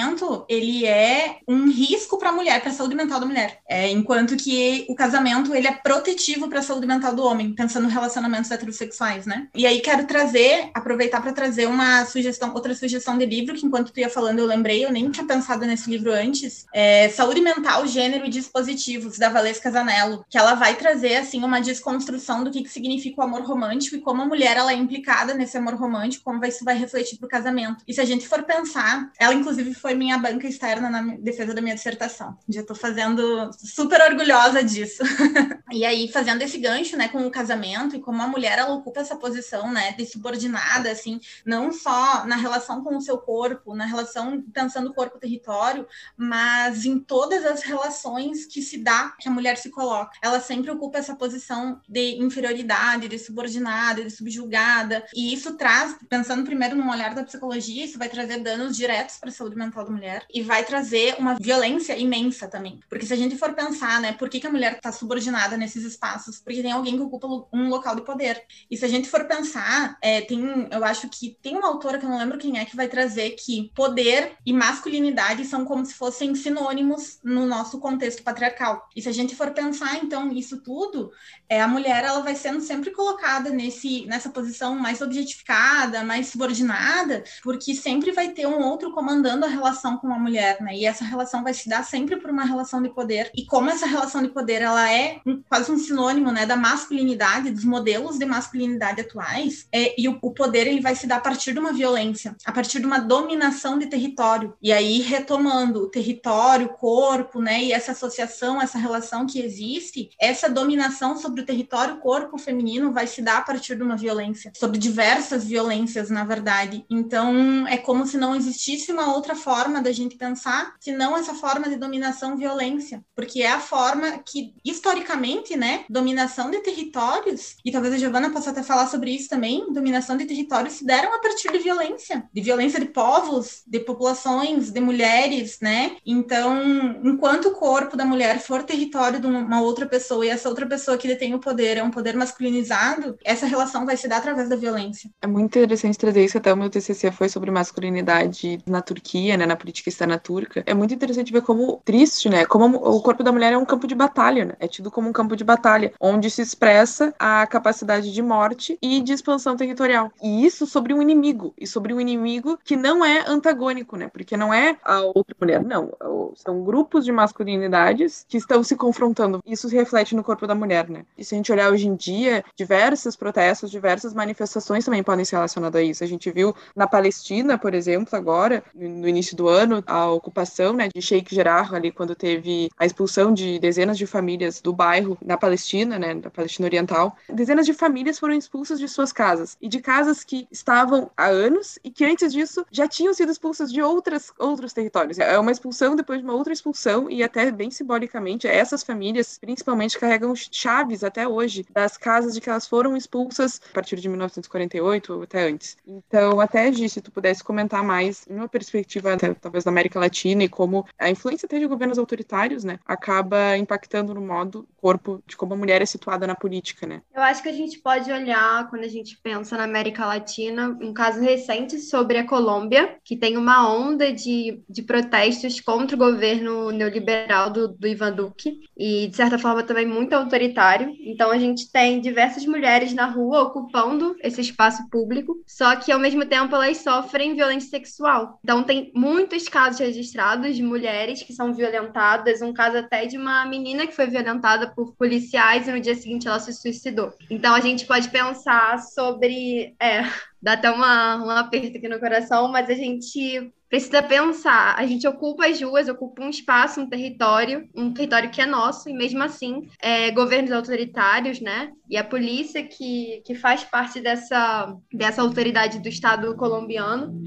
ele 0.50 0.86
é 0.86 1.38
um 1.48 1.70
risco 1.70 2.18
para 2.18 2.30
a 2.30 2.34
mulher, 2.34 2.62
para 2.62 2.72
a 2.72 2.74
saúde 2.74 2.96
mental 2.96 3.20
da 3.20 3.26
mulher. 3.26 3.60
É, 3.68 3.90
enquanto 3.90 4.36
que 4.36 4.86
o 4.90 4.96
casamento 4.96 5.54
ele 5.54 5.68
é 5.68 5.72
protetivo 5.72 6.48
para 6.50 6.60
a 6.60 6.64
saúde 6.64 6.88
mental 6.88 7.16
do 7.16 7.24
homem, 7.24 7.54
pensando 7.54 7.88
em 7.88 7.92
relacionamentos 7.92 8.52
heterossexuais, 8.52 9.26
né? 9.26 9.48
E 9.56 9.66
aí 9.66 9.82
quero 9.82 10.06
trazer, 10.06 10.70
aproveitar 10.74 11.22
para 11.22 11.34
trazer 11.34 11.68
uma 11.68 12.06
sugestão, 12.06 12.54
outra 12.54 12.76
sugestão 12.76 13.18
de 13.18 13.26
livro 13.26 13.56
que 13.56 13.66
enquanto 13.66 13.92
tu 13.92 14.00
ia 14.00 14.10
falando 14.10 14.40
eu 14.40 14.46
lembrei, 14.46 14.86
eu 14.86 14.92
nem 14.92 15.10
tinha 15.10 15.26
pensado 15.26 15.66
nesse 15.66 15.90
livro 15.90 16.12
antes. 16.12 16.66
É 16.74 17.10
Saúde 17.10 17.42
Mental, 17.42 17.86
Gênero 17.88 18.26
e 18.26 18.30
Dispositivos 18.30 19.18
da 19.18 19.30
Valesca 19.30 19.72
Zanello, 19.72 20.26
que 20.30 20.38
ela 20.38 20.56
vai 20.56 20.76
trazer 20.76 21.18
assim 21.18 21.44
uma 21.44 21.60
desconstrução 21.60 22.44
do 22.44 22.52
que, 22.52 22.64
que 22.64 22.70
significa 22.70 23.22
o 23.22 23.24
amor 23.24 23.42
romântico 23.42 23.96
e 23.96 24.02
como 24.02 24.22
a 24.22 24.26
mulher 24.26 24.58
ela 24.58 24.72
é 24.72 24.76
implicada 24.76 25.34
nesse 25.34 25.58
amor 25.58 25.76
romântico, 25.76 26.24
como 26.24 26.44
isso 26.46 26.66
vai 26.66 26.78
refletir 26.78 27.18
para 27.18 27.26
o 27.26 27.30
casamento. 27.30 27.84
E 27.88 27.94
se 27.94 28.02
a 28.02 28.06
gente 28.06 28.28
for 28.28 28.44
pensar, 28.44 29.12
ela 29.20 29.34
inclusive 29.34 29.74
foi 29.84 29.96
minha 29.96 30.18
banca 30.18 30.48
externa 30.48 30.90
na 30.90 31.02
defesa 31.18 31.54
da 31.54 31.62
minha 31.62 31.75
dissertação. 31.75 32.38
Já 32.48 32.62
estou 32.62 32.74
fazendo 32.74 33.52
super 33.54 34.00
orgulhosa 34.02 34.63
disso. 34.63 35.04
e 35.74 35.84
aí 35.84 36.10
fazendo 36.10 36.42
esse 36.42 36.58
gancho, 36.58 36.96
né, 36.96 37.10
com 37.10 37.28
o 37.28 37.30
casamento 37.30 37.94
e 37.94 38.00
como 38.00 38.22
a 38.22 38.28
mulher 38.28 38.58
ela 38.58 38.75
ocupa 38.75 39.02
essa 39.02 39.18
posição, 39.18 39.74
né, 39.74 39.92
de 39.92 40.06
subordinada, 40.06 40.90
assim, 40.90 41.20
não 41.46 41.74
só 41.74 42.25
na 42.25 42.38
relação 42.38 42.82
com 42.82 42.96
o 42.96 43.02
seu 43.02 43.18
corpo, 43.18 43.75
na 43.75 43.84
relação 43.86 44.42
pensando 44.54 44.94
corpo-território, 44.94 45.86
mas 46.16 46.86
em 46.86 46.98
todas 46.98 47.44
as 47.46 47.62
relações 47.62 48.46
que 48.46 48.62
se 48.62 48.78
dá, 48.78 49.13
que 49.20 49.28
a 49.28 49.32
mulher 49.32 49.58
se 49.58 49.70
coloca. 49.70 50.18
Ela 50.22 50.40
sempre 50.40 50.72
ocupa 50.72 50.98
essa 50.98 51.13
posição 51.13 51.82
de 51.90 52.24
inferioridade, 52.24 53.10
de 53.10 53.20
subordinada, 53.20 54.02
de 54.02 54.12
subjugada, 54.12 55.06
e 55.13 55.34
isso 55.34 55.58
traz, 55.58 55.98
pensando 56.08 56.46
primeiro 56.46 56.74
no 56.74 56.90
olhar 56.90 57.13
da 57.13 57.25
psicologia, 57.25 57.84
isso 57.84 58.00
vai 58.00 58.08
trazer 58.08 58.38
danos 58.38 58.78
diretos 58.78 59.18
para 59.18 59.28
a 59.28 59.34
saúde 59.34 59.58
mental 59.58 59.73
da 59.74 59.89
mulher 59.89 60.25
e 60.34 60.42
vai 60.42 60.63
trazer 60.63 61.15
uma 61.18 61.36
violência 61.36 61.98
imensa 61.98 62.48
também. 62.48 62.80
Porque 62.89 63.06
se 63.06 63.13
a 63.13 63.18
gente 63.18 63.38
for 63.38 63.53
pensar, 63.53 64.00
né, 64.01 64.13
por 64.13 64.30
que, 64.30 64.39
que 64.39 64.48
a 64.48 64.51
mulher 64.51 64.74
está 64.74 64.92
subordinada 64.92 65.58
nesses 65.58 65.84
espaços? 65.84 66.39
Porque 66.39 66.62
tem 66.62 66.72
alguém 66.72 66.98
que 66.98 67.03
ocupa 67.03 67.27
um 67.51 67.70
local 67.70 67.96
de 67.96 68.03
poder. 68.03 68.44
E 68.70 68.77
se 68.77 68.86
a 68.86 68.88
gente 68.88 69.10
for 69.10 69.25
pensar, 69.25 69.98
é, 70.01 70.22
tem, 70.22 70.68
eu 70.72 70.84
acho 70.84 71.10
que 71.10 71.38
tem 71.42 71.56
uma 71.56 71.68
autora 71.68 71.98
que 71.98 72.06
eu 72.06 72.10
não 72.10 72.18
lembro 72.18 72.38
quem 72.38 72.60
é 72.60 72.65
que 72.65 72.75
vai 72.75 72.88
trazer 72.88 73.32
que 73.32 73.72
poder 73.75 74.34
e 74.46 74.53
masculinidade 74.53 75.46
são 75.46 75.65
como 75.65 75.86
se 75.86 75.94
fossem 75.94 76.36
sinônimos 76.36 77.20
no 77.24 77.46
nosso 77.46 77.80
contexto 77.80 78.24
patriarcal. 78.24 78.88
E 78.96 79.01
se 79.01 79.10
a 79.10 79.12
gente 79.12 79.36
for 79.36 79.51
pensar, 79.51 79.98
então, 80.03 80.32
isso 80.32 80.62
tudo, 80.62 81.12
é, 81.48 81.62
a 81.62 81.68
mulher 81.68 82.03
ela 82.03 82.22
vai 82.22 82.36
sendo 82.36 82.62
sempre 82.62 82.92
colocada 82.92 83.50
nesse, 83.50 84.06
nessa 84.06 84.30
posição 84.30 84.75
mais 84.75 85.01
objetificada, 85.01 86.03
mais 86.03 86.27
subordinada, 86.27 87.24
porque 87.44 87.74
sempre 87.75 88.12
vai 88.12 88.30
ter 88.30 88.48
um 88.48 88.62
outro 88.62 88.92
comandando 88.92 89.46
a 89.46 89.50
relação 89.53 89.98
com 89.98 90.12
a 90.12 90.19
mulher, 90.19 90.57
né? 90.62 90.75
E 90.75 90.86
essa 90.86 91.03
relação 91.03 91.43
vai 91.43 91.53
se 91.53 91.69
dar 91.69 91.83
sempre 91.83 92.17
por 92.17 92.29
uma 92.29 92.43
relação 92.43 92.81
de 92.81 92.89
poder. 92.89 93.31
E 93.36 93.45
como 93.45 93.69
essa 93.69 93.86
relação 93.86 94.22
de 94.22 94.29
poder 94.29 94.62
ela 94.62 94.91
é 94.91 95.22
quase 95.50 95.72
um 95.72 95.77
sinônimo, 95.77 96.31
né, 96.31 96.45
da 96.45 96.55
masculinidade, 96.55 97.51
dos 97.51 97.63
modelos 97.63 98.17
de 98.17 98.25
masculinidade 98.25 99.01
atuais, 99.01 99.67
é, 99.72 100.00
e 100.00 100.07
o, 100.07 100.17
o 100.22 100.31
poder 100.31 100.67
ele 100.67 100.81
vai 100.81 100.95
se 100.95 101.07
dar 101.07 101.17
a 101.17 101.22
partir 101.22 101.53
de 101.53 101.60
uma 101.60 101.74
violência, 101.74 102.36
a 102.45 102.51
partir 102.51 102.79
de 102.79 102.86
uma 102.86 103.00
dominação 103.00 103.77
de 103.77 103.88
território. 103.88 104.53
E 104.62 104.72
aí 104.72 105.00
retomando 105.01 105.79
o 105.79 105.89
território, 105.89 106.67
o 106.67 106.74
corpo, 106.74 107.41
né, 107.41 107.63
e 107.63 107.72
essa 107.72 107.91
associação, 107.91 108.62
essa 108.62 108.77
relação 108.77 109.25
que 109.25 109.39
existe, 109.39 110.10
essa 110.19 110.50
dominação 110.50 111.17
sobre 111.17 111.41
o 111.41 111.45
território, 111.45 111.95
o 111.95 112.00
corpo 112.00 112.38
feminino 112.38 112.91
vai 112.91 113.07
se 113.07 113.22
dar 113.22 113.38
a 113.38 113.41
partir 113.41 113.75
de 113.75 113.83
uma 113.83 113.95
violência, 113.95 114.51
sobre 114.55 114.77
diversas 114.77 115.45
violências, 115.45 116.10
na 116.10 116.24
verdade. 116.24 116.86
Então, 116.89 117.67
é 117.67 117.77
como 117.77 118.05
se 118.05 118.17
não 118.17 118.36
existisse 118.36 118.91
uma 118.91 119.13
outra 119.13 119.36
forma 119.44 119.82
da 119.82 119.92
gente 119.92 120.16
pensar, 120.16 120.74
senão 120.80 121.18
essa 121.18 121.34
forma 121.34 121.68
de 121.68 121.76
dominação 121.76 122.38
violência, 122.38 123.04
porque 123.16 123.42
é 123.42 123.52
a 123.52 123.60
forma 123.60 124.20
que 124.20 124.54
historicamente, 124.64 125.56
né, 125.58 125.84
dominação 125.90 126.50
de 126.50 126.60
territórios, 126.60 127.58
e 127.66 127.72
talvez 127.72 127.94
a 127.94 127.98
Giovana 127.98 128.30
possa 128.32 128.52
até 128.52 128.64
falar 128.64 128.88
sobre 128.88 129.12
isso 129.12 129.30
também, 129.30 129.72
dominação 129.74 130.16
de 130.16 130.26
territórios 130.26 130.76
se 130.76 130.86
deram 130.86 131.14
a 131.14 131.20
partir 131.20 131.52
de 131.52 131.60
violência, 131.60 132.24
de 132.34 132.42
violência 132.42 132.80
de 132.80 132.88
povos, 132.88 133.64
de 133.68 133.80
populações, 133.80 134.72
de 134.72 134.80
mulheres, 134.80 135.60
né? 135.62 135.98
Então, 136.06 136.62
enquanto 137.04 137.50
o 137.50 137.56
corpo 137.56 137.98
da 137.98 138.06
mulher 138.06 138.40
for 138.40 138.64
território 138.64 139.20
de 139.20 139.28
uma 139.28 139.62
outra 139.62 139.86
pessoa 139.86 140.26
e 140.26 140.30
essa 140.30 140.50
outra 140.50 140.66
pessoa 140.66 140.98
que 140.98 141.08
detém 141.08 141.34
o 141.34 141.40
poder 141.40 141.78
é 141.78 141.84
um 141.84 141.92
poder 141.92 142.16
masculinizado, 142.16 143.18
essa 143.24 143.46
relação 143.46 143.86
vai 143.86 143.98
se 143.98 144.08
dar 144.08 144.18
através 144.18 144.50
da 144.50 144.56
violência. 144.56 145.10
É 145.22 145.28
muito 145.28 145.58
interessante 145.58 145.98
trazer 145.98 146.24
isso, 146.24 146.38
até 146.38 146.54
o 146.54 146.58
meu 146.58 146.70
TCC 146.70 147.12
foi 147.12 147.30
sobre 147.30 147.52
masculinidade 147.52 148.60
na 148.66 148.82
Turquia, 148.82 149.33
né, 149.38 149.46
na 149.46 149.56
política 149.56 149.90
externa 149.90 150.18
turca. 150.18 150.63
É 150.66 150.74
muito 150.74 150.94
interessante 150.94 151.32
ver 151.32 151.42
como 151.42 151.82
triste, 151.84 152.30
né, 152.30 152.46
como 152.46 152.78
o 152.78 153.02
corpo 153.02 153.24
da 153.24 153.32
mulher 153.32 153.54
é 153.54 153.58
um 153.58 153.66
campo 153.66 153.88
de 153.88 153.96
batalha, 153.96 154.46
né? 154.46 154.54
É 154.60 154.68
tido 154.68 154.92
como 154.92 155.10
um 155.10 155.13
campo 155.13 155.36
de 155.36 155.44
batalha, 155.44 155.94
onde 156.00 156.30
se 156.30 156.42
expressa 156.42 157.13
a 157.18 157.46
capacidade 157.48 158.12
de 158.12 158.22
morte 158.22 158.78
e 158.82 159.02
de 159.02 159.13
expansão 159.13 159.56
territorial. 159.56 160.12
E 160.22 160.46
isso 160.46 160.66
sobre 160.66 160.94
um 160.94 161.02
inimigo, 161.02 161.54
e 161.58 161.66
sobre 161.66 161.94
um 161.94 162.00
inimigo 162.00 162.60
que 162.63 162.75
não 162.75 163.04
é 163.04 163.24
antagônico, 163.28 163.96
né? 163.96 164.10
Porque 164.12 164.36
não 164.36 164.54
é 164.54 164.78
a 164.84 165.02
outra 165.02 165.36
mulher, 165.40 165.63
não. 165.63 165.92
São 166.36 166.63
grupos 166.63 167.06
de 167.06 167.12
masculinidades 167.12 168.25
que 168.28 168.38
estão 168.38 168.63
se 168.63 168.75
confrontando. 168.75 169.42
Isso 169.46 169.70
se 169.70 169.75
reflete 169.75 170.16
no 170.16 170.24
corpo 170.24 170.48
da 170.48 170.56
mulher, 170.56 170.90
né? 170.90 171.06
E 171.18 171.24
se 171.24 171.36
a 171.36 171.38
gente 171.38 171.52
olhar 171.52 171.72
hoje 171.72 171.88
em 171.88 171.96
dia, 171.96 172.44
diversos 172.56 173.16
protestos, 173.16 173.72
diversas 173.72 174.13
manifestações 174.13 174.86
também 174.86 175.04
podem 175.04 175.25
ser 175.25 175.36
relacionadas 175.36 175.80
a 175.80 175.84
isso. 175.84 176.04
A 176.04 176.08
gente 176.08 176.30
viu 176.32 176.56
na 176.75 176.88
Palestina, 176.88 177.58
por 177.58 177.74
exemplo, 177.74 178.16
agora, 178.18 178.63
no 178.74 179.08
início 179.08 179.23
do 179.32 179.48
ano, 179.48 179.84
a 179.86 180.10
ocupação 180.10 180.74
né, 180.74 180.89
de 180.94 181.01
Sheikh 181.01 181.34
Jarrah, 181.34 181.75
ali 181.75 181.92
quando 181.92 182.15
teve 182.15 182.70
a 182.77 182.86
expulsão 182.86 183.34
de 183.34 183.60
dezenas 183.60 183.98
de 183.98 184.06
famílias 184.06 184.62
do 184.62 184.74
bairro 184.74 185.18
na 185.24 185.38
Palestina, 185.38 185.98
né, 185.98 186.15
da 186.15 186.30
Palestina 186.30 186.68
Oriental. 186.68 187.15
Dezenas 187.30 187.65
de 187.65 187.74
famílias 187.74 188.20
foram 188.20 188.34
expulsas 188.34 188.80
de 188.80 188.88
suas 188.88 189.13
casas 189.13 189.58
e 189.62 189.68
de 189.68 189.80
casas 189.80 190.24
que 190.24 190.48
estavam 190.51 191.10
há 191.15 191.27
anos 191.27 191.77
e 191.84 191.92
que 191.92 192.03
antes 192.06 192.34
disso 192.34 192.65
já 192.72 192.88
tinham 192.88 193.13
sido 193.13 193.32
expulsas 193.32 193.72
de 193.72 193.82
outras, 193.82 194.32
outros 194.38 194.74
territórios. 194.74 195.20
É 195.20 195.38
uma 195.38 195.51
expulsão 195.51 195.96
depois 195.96 196.20
de 196.20 196.25
uma 196.25 196.34
outra 196.34 196.53
expulsão 196.53 197.10
e 197.10 197.24
até 197.24 197.51
bem 197.51 197.70
simbolicamente 197.70 198.48
essas 198.48 198.84
famílias 198.84 199.38
principalmente 199.38 200.00
carregam 200.00 200.34
chaves 200.36 201.03
até 201.03 201.27
hoje 201.27 201.65
das 201.72 201.98
casas 201.98 202.34
de 202.34 202.42
que 202.42 202.50
elas 202.50 202.68
foram 202.68 202.98
expulsas 202.98 203.62
a 203.70 203.74
partir 203.74 204.00
de 204.00 204.10
1948 204.10 205.13
ou 205.13 205.24
até 205.24 205.48
antes. 205.48 205.77
Então, 205.86 206.39
até 206.39 206.72
Gi, 206.72 206.89
se 206.89 207.01
tu 207.01 207.12
pudesse 207.12 207.44
comentar 207.44 207.84
mais 207.84 208.25
uma 208.30 208.48
perspectiva 208.48 209.12
até, 209.15 209.34
talvez 209.34 209.63
da 209.63 209.72
América 209.72 210.00
Latina 210.00 210.43
e 210.43 210.50
como 210.50 210.86
a 211.00 211.10
influência 211.10 211.46
até 211.46 211.60
de 211.60 211.67
governos 211.67 211.98
autoritários, 211.98 212.63
né, 212.63 212.79
acaba 212.86 213.58
impactando 213.58 214.13
no 214.13 214.22
modo 214.22 214.67
corpo 214.77 215.24
de 215.25 215.38
como 215.38 215.53
a 215.53 215.58
mulher 215.58 215.82
é 215.82 215.86
situada 215.86 216.27
na 216.27 216.36
política, 216.36 216.86
né? 216.86 217.01
Eu 217.15 217.22
acho 217.22 217.41
que 217.41 217.50
a 217.50 217.53
gente 217.53 217.79
pode 217.79 218.12
olhar 218.12 218.70
quando 218.70 218.84
a 218.84 218.89
gente 218.89 219.17
pensa 219.24 219.58
na 219.58 219.63
América 219.63 220.05
Latina, 220.05 220.77
um 220.82 220.93
caso 220.93 221.22
recente 221.22 221.79
sobre 221.79 222.17
a 222.17 222.27
Colômbia, 222.27 222.98
que 223.03 223.15
tem 223.15 223.38
uma 223.38 223.67
onda 223.74 224.12
de, 224.12 224.62
de 224.70 224.84
protestos 224.84 225.62
contra 225.62 225.96
o 225.96 226.00
governo 226.00 226.72
neoliberal 226.72 227.50
do, 227.50 227.70
do 227.70 227.88
Ivan 227.88 228.12
Duque 228.12 228.60
e 228.75 229.08
de 229.08 229.15
certa 229.15 229.39
forma 229.39 229.63
também 229.63 229.86
muito 229.86 230.13
autoritário. 230.13 230.93
Então 231.00 231.32
a 231.32 231.38
gente 231.38 231.72
tem 231.72 232.01
diversas 232.01 232.46
mulheres 232.46 232.93
na 232.93 233.05
rua 233.05 233.43
ocupando 233.43 234.15
esse 234.22 234.41
espaço 234.41 234.88
público, 234.89 235.41
só 235.48 235.75
que 235.75 235.91
ao 235.91 236.00
mesmo 236.00 236.25
tempo 236.25 236.53
elas 236.55 236.77
sofrem 236.77 237.36
violência 237.36 237.70
sexual. 237.70 238.39
Então 238.43 238.63
tem 238.63 238.91
muitos 239.03 239.50
casos 239.50 239.81
registrados 239.81 240.55
de 240.55 240.63
mulheres 240.63 241.22
que 241.22 241.33
são 241.33 241.53
violentadas, 241.53 242.41
um 242.41 242.53
caso 242.53 242.77
até 242.77 243.05
de 243.05 243.17
uma 243.17 243.45
menina 243.45 243.86
que 243.86 243.93
foi 243.93 244.07
violentada 244.07 244.74
por 244.74 244.95
policiais 244.95 245.67
e 245.67 245.72
no 245.72 245.81
dia 245.81 245.93
seguinte 245.93 246.25
ela 246.25 246.39
se 246.39 246.53
suicidou. 246.53 247.12
Então 247.29 247.53
a 247.53 247.60
gente 247.60 247.86
pode 247.86 248.07
pensar 248.10 248.79
sobre, 248.79 249.75
é, 249.77 250.03
dá 250.41 250.53
até 250.53 250.72
uma, 250.72 251.17
um 251.17 251.29
aperto 251.29 251.77
aqui 251.77 251.89
no 251.89 252.00
coração, 252.00 252.50
mas 252.50 252.69
a 252.69 252.74
gente 252.74 253.51
precisa 253.67 254.01
pensar, 254.01 254.75
a 254.77 254.86
gente 254.86 255.05
ocupa 255.05 255.48
as 255.48 255.62
ruas, 255.62 255.89
ocupa 255.89 256.24
um 256.24 256.29
espaço, 256.29 256.79
um 256.79 256.88
território, 256.88 257.67
um 257.75 257.91
território 257.91 258.29
que 258.29 258.39
é 258.39 258.45
nosso, 258.45 258.88
e 258.88 258.93
mesmo 258.93 259.22
assim, 259.22 259.67
é, 259.81 260.12
governos 260.12 260.51
autoritários, 260.51 261.41
né? 261.41 261.72
E 261.89 261.98
a 261.98 262.03
polícia 262.03 262.63
que, 262.63 263.22
que 263.25 263.36
faz 263.36 263.63
parte 263.63 264.00
dessa, 264.00 264.74
dessa 264.93 265.22
autoridade 265.22 265.79
do 265.79 265.89
Estado 265.89 266.36
colombiano 266.38 267.19